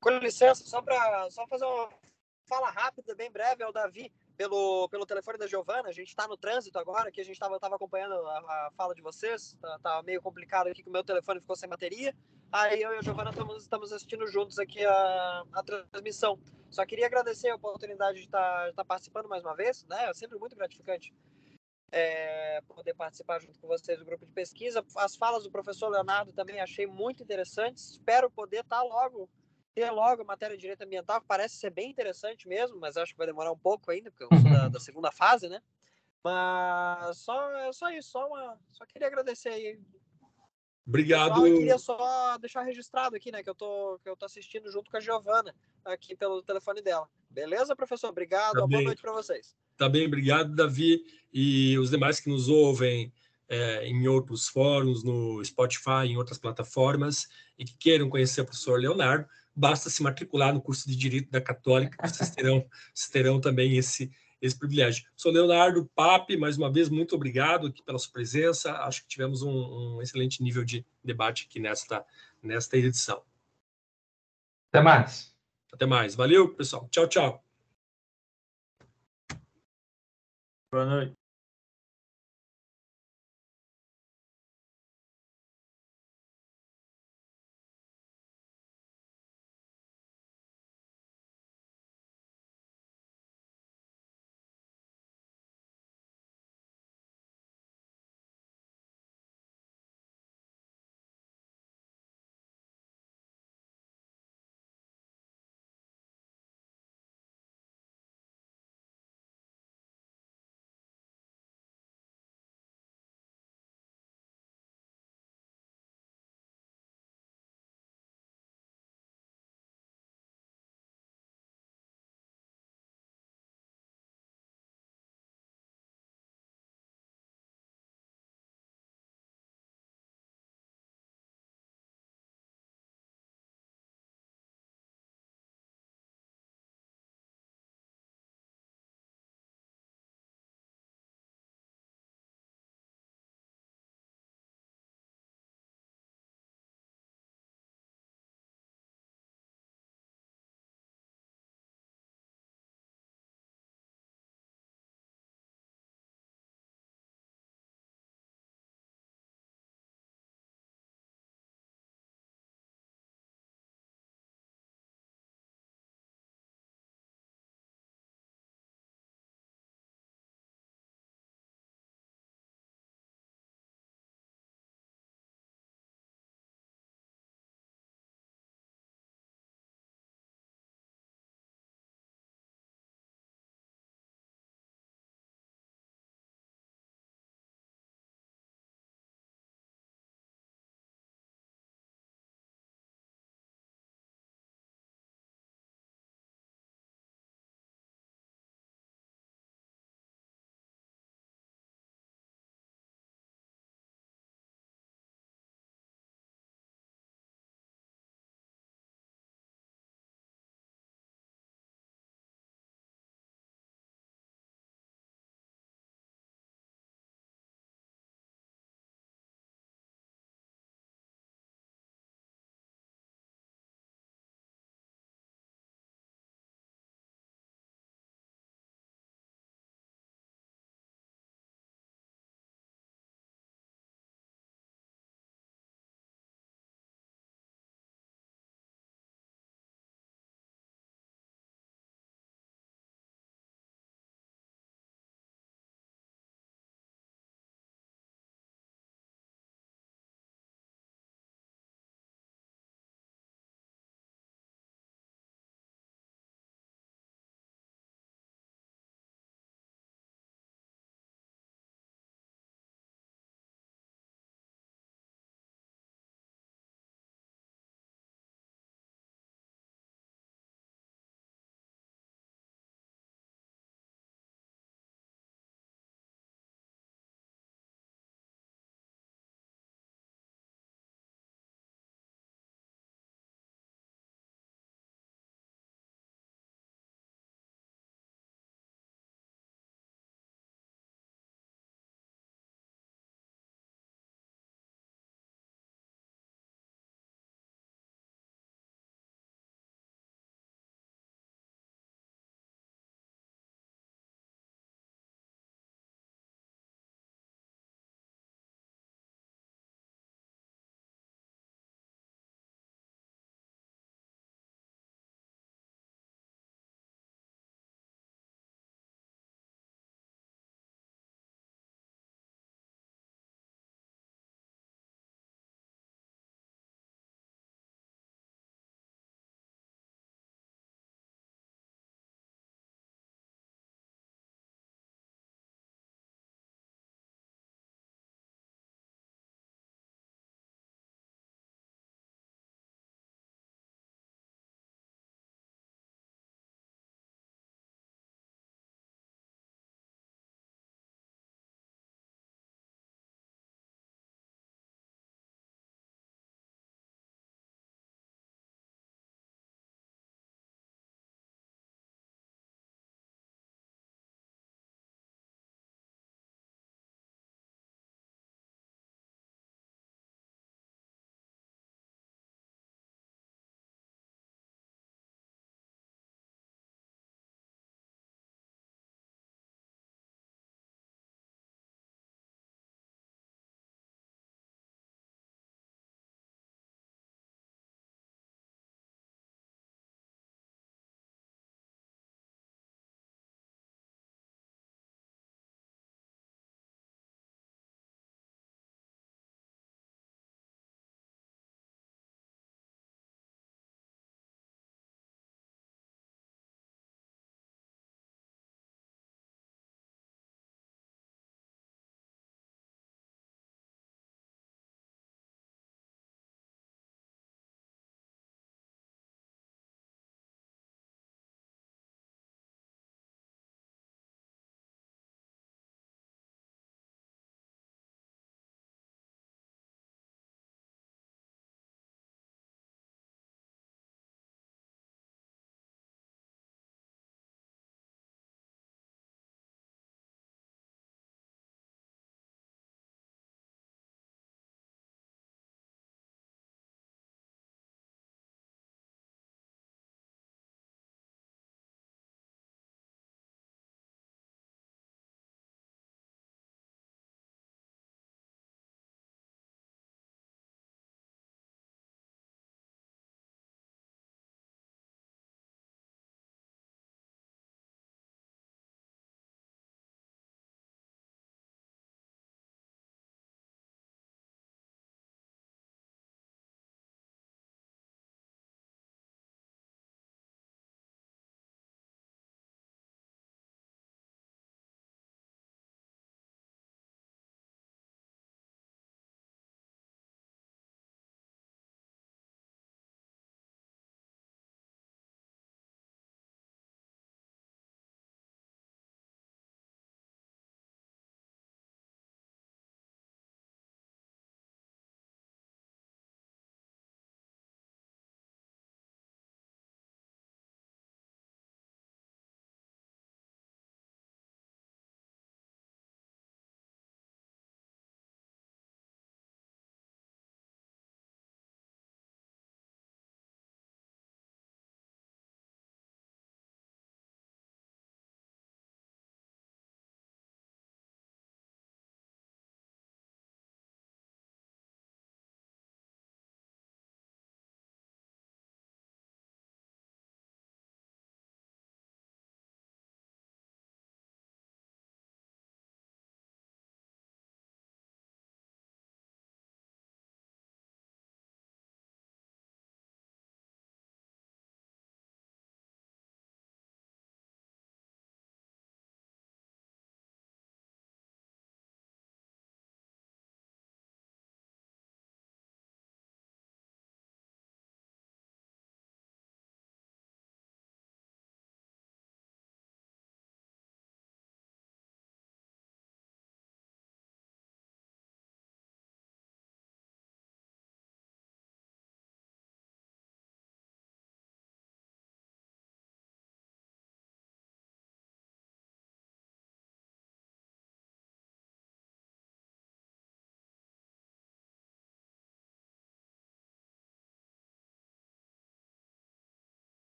Com 0.00 0.10
licença, 0.18 0.64
só 0.64 0.80
para 0.80 1.30
só 1.30 1.46
fazer 1.46 1.64
uma 1.64 1.88
fala 2.48 2.70
rápida, 2.70 3.14
bem 3.14 3.30
breve, 3.30 3.62
é 3.62 3.68
o 3.68 3.72
Davi, 3.72 4.10
pelo, 4.40 4.88
pelo 4.88 5.04
telefone 5.04 5.36
da 5.36 5.46
Giovana. 5.46 5.90
A 5.90 5.92
gente 5.92 6.08
está 6.08 6.26
no 6.26 6.34
trânsito 6.34 6.78
agora, 6.78 7.12
que 7.12 7.20
a 7.20 7.24
gente 7.24 7.34
estava 7.34 7.56
acompanhando 7.76 8.14
a, 8.14 8.38
a, 8.38 8.70
fala 8.74 8.94
de 8.94 9.02
vocês. 9.02 9.54
Tá, 9.60 9.78
tá, 9.82 10.02
meio 10.02 10.22
complicado 10.22 10.68
aqui 10.68 10.82
que 10.82 10.88
o 10.88 10.92
meu 10.92 11.04
telefone 11.04 11.40
ficou 11.40 11.54
sem 11.54 11.68
bateria. 11.68 12.16
Aí 12.50 12.80
eu 12.80 12.94
e 12.94 12.96
a 12.96 13.02
Giovana 13.02 13.28
estamos, 13.28 13.62
estamos 13.62 13.92
assistindo 13.92 14.26
juntos 14.26 14.58
aqui 14.58 14.82
a, 14.82 15.44
a 15.52 15.62
transmissão. 15.62 16.40
Só 16.70 16.86
queria 16.86 17.04
agradecer 17.04 17.50
a 17.50 17.54
oportunidade 17.54 18.16
de 18.16 18.24
estar, 18.24 18.64
de 18.64 18.70
estar 18.70 18.84
participando 18.86 19.28
mais 19.28 19.44
uma 19.44 19.54
vez, 19.54 19.84
né? 19.84 20.08
É 20.08 20.14
sempre 20.14 20.38
muito 20.38 20.56
gratificante 20.56 21.12
é, 21.92 22.62
poder 22.62 22.94
participar 22.94 23.40
junto 23.40 23.60
com 23.60 23.68
vocês 23.68 23.98
do 23.98 24.06
grupo 24.06 24.24
de 24.24 24.32
pesquisa. 24.32 24.82
As 24.96 25.16
falas 25.16 25.42
do 25.42 25.50
professor 25.50 25.90
Leonardo 25.90 26.32
também 26.32 26.60
achei 26.60 26.86
muito 26.86 27.22
interessantes. 27.22 27.90
Espero 27.90 28.30
poder 28.30 28.60
estar 28.60 28.82
logo, 28.84 29.28
ter 29.74 29.90
logo 29.90 30.22
a 30.22 30.24
matéria 30.24 30.56
de 30.56 30.60
direito 30.60 30.82
ambiental, 30.82 31.20
que 31.20 31.26
parece 31.26 31.56
ser 31.56 31.70
bem 31.70 31.90
interessante 31.90 32.48
mesmo, 32.48 32.78
mas 32.78 32.96
acho 32.96 33.12
que 33.12 33.18
vai 33.18 33.26
demorar 33.26 33.52
um 33.52 33.58
pouco 33.58 33.90
ainda, 33.90 34.10
porque 34.10 34.24
eu 34.24 34.40
sou 34.40 34.50
da, 34.50 34.68
da 34.68 34.80
segunda 34.80 35.10
fase, 35.10 35.48
né? 35.48 35.60
Mas 36.22 37.18
só, 37.18 37.72
só 37.72 37.90
isso, 37.90 38.10
só, 38.10 38.26
uma, 38.26 38.58
só 38.72 38.84
queria 38.84 39.06
agradecer 39.06 39.48
aí. 39.48 39.80
Obrigado. 40.86 41.34
Pessoal, 41.34 41.46
eu 41.46 41.56
queria 41.58 41.78
só 41.78 42.38
deixar 42.38 42.62
registrado 42.62 43.16
aqui, 43.16 43.30
né, 43.30 43.42
que 43.42 43.50
eu 43.50 43.54
tô, 43.54 43.98
que 44.02 44.08
eu 44.08 44.16
tô 44.16 44.26
assistindo 44.26 44.70
junto 44.70 44.90
com 44.90 44.96
a 44.96 45.00
Giovana 45.00 45.54
aqui 45.84 46.16
pelo 46.16 46.42
telefone 46.42 46.82
dela. 46.82 47.08
Beleza, 47.30 47.76
professor? 47.76 48.08
Obrigado. 48.08 48.54
Tá 48.54 48.66
boa 48.66 48.82
noite 48.82 49.00
para 49.00 49.12
vocês. 49.12 49.56
Tá 49.76 49.88
bem, 49.88 50.06
obrigado, 50.06 50.54
Davi. 50.54 51.02
E 51.32 51.78
os 51.78 51.90
demais 51.90 52.18
que 52.18 52.28
nos 52.28 52.48
ouvem 52.48 53.12
é, 53.48 53.86
em 53.86 54.08
outros 54.08 54.48
fóruns, 54.48 55.04
no 55.04 55.42
Spotify, 55.44 56.06
em 56.06 56.16
outras 56.16 56.38
plataformas, 56.38 57.28
e 57.58 57.64
que 57.64 57.76
queiram 57.76 58.10
conhecer 58.10 58.40
o 58.40 58.44
professor 58.44 58.80
Leonardo, 58.80 59.28
basta 59.54 59.90
se 59.90 60.02
matricular 60.02 60.54
no 60.54 60.60
curso 60.60 60.88
de 60.88 60.96
Direito 60.96 61.30
da 61.30 61.40
Católica, 61.40 62.06
vocês 62.06 62.30
terão, 62.30 62.66
vocês 62.94 63.10
terão 63.10 63.40
também 63.40 63.76
esse, 63.76 64.10
esse 64.40 64.58
privilégio. 64.58 65.04
Sou 65.16 65.32
Leonardo 65.32 65.90
Pape, 65.94 66.36
mais 66.36 66.56
uma 66.56 66.72
vez, 66.72 66.88
muito 66.88 67.14
obrigado 67.14 67.66
aqui 67.66 67.82
pela 67.82 67.98
sua 67.98 68.12
presença. 68.12 68.72
Acho 68.78 69.02
que 69.02 69.08
tivemos 69.08 69.42
um, 69.42 69.50
um 69.96 70.02
excelente 70.02 70.42
nível 70.42 70.64
de 70.64 70.84
debate 71.04 71.46
aqui 71.48 71.60
nesta, 71.60 72.04
nesta 72.42 72.76
edição. 72.76 73.22
Até 74.72 74.82
mais. 74.82 75.34
Até 75.72 75.86
mais. 75.86 76.14
Valeu, 76.14 76.54
pessoal. 76.54 76.88
Tchau, 76.90 77.08
tchau. 77.08 77.44
Boa 80.70 80.86
noite. 80.86 81.19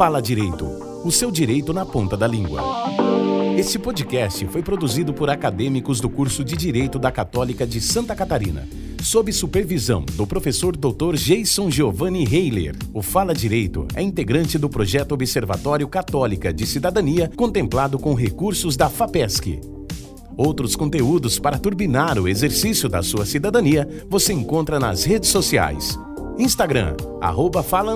Fala 0.00 0.22
Direito, 0.22 0.64
o 1.04 1.12
seu 1.12 1.30
direito 1.30 1.74
na 1.74 1.84
ponta 1.84 2.16
da 2.16 2.26
língua. 2.26 2.62
Este 3.58 3.78
podcast 3.78 4.46
foi 4.46 4.62
produzido 4.62 5.12
por 5.12 5.28
acadêmicos 5.28 6.00
do 6.00 6.08
curso 6.08 6.42
de 6.42 6.56
Direito 6.56 6.98
da 6.98 7.12
Católica 7.12 7.66
de 7.66 7.82
Santa 7.82 8.16
Catarina, 8.16 8.66
sob 9.02 9.30
supervisão 9.30 10.02
do 10.14 10.26
professor 10.26 10.74
Dr. 10.74 11.16
Jason 11.16 11.70
Giovanni 11.70 12.24
Heiler. 12.24 12.74
O 12.94 13.02
Fala 13.02 13.34
Direito 13.34 13.86
é 13.94 14.00
integrante 14.00 14.56
do 14.56 14.70
projeto 14.70 15.12
Observatório 15.12 15.86
Católica 15.86 16.50
de 16.50 16.66
Cidadania, 16.66 17.30
contemplado 17.36 17.98
com 17.98 18.14
recursos 18.14 18.78
da 18.78 18.88
FAPESC. 18.88 19.60
Outros 20.34 20.74
conteúdos 20.74 21.38
para 21.38 21.58
turbinar 21.58 22.18
o 22.18 22.26
exercício 22.26 22.88
da 22.88 23.02
sua 23.02 23.26
cidadania 23.26 23.86
você 24.08 24.32
encontra 24.32 24.80
nas 24.80 25.04
redes 25.04 25.28
sociais. 25.28 25.98
Instagram, 26.38 26.96
arroba 27.20 27.62
Fala 27.62 27.94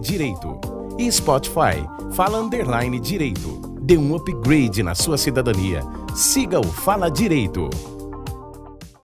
Direito. 0.00 0.65
E 0.98 1.12
Spotify, 1.12 1.86
Fala 2.12 2.38
Underline 2.38 2.98
Direito. 2.98 3.60
Dê 3.82 3.98
um 3.98 4.16
upgrade 4.16 4.82
na 4.82 4.94
sua 4.94 5.18
cidadania. 5.18 5.82
Siga 6.14 6.58
o 6.58 6.64
Fala 6.64 7.10
Direito. 7.10 7.68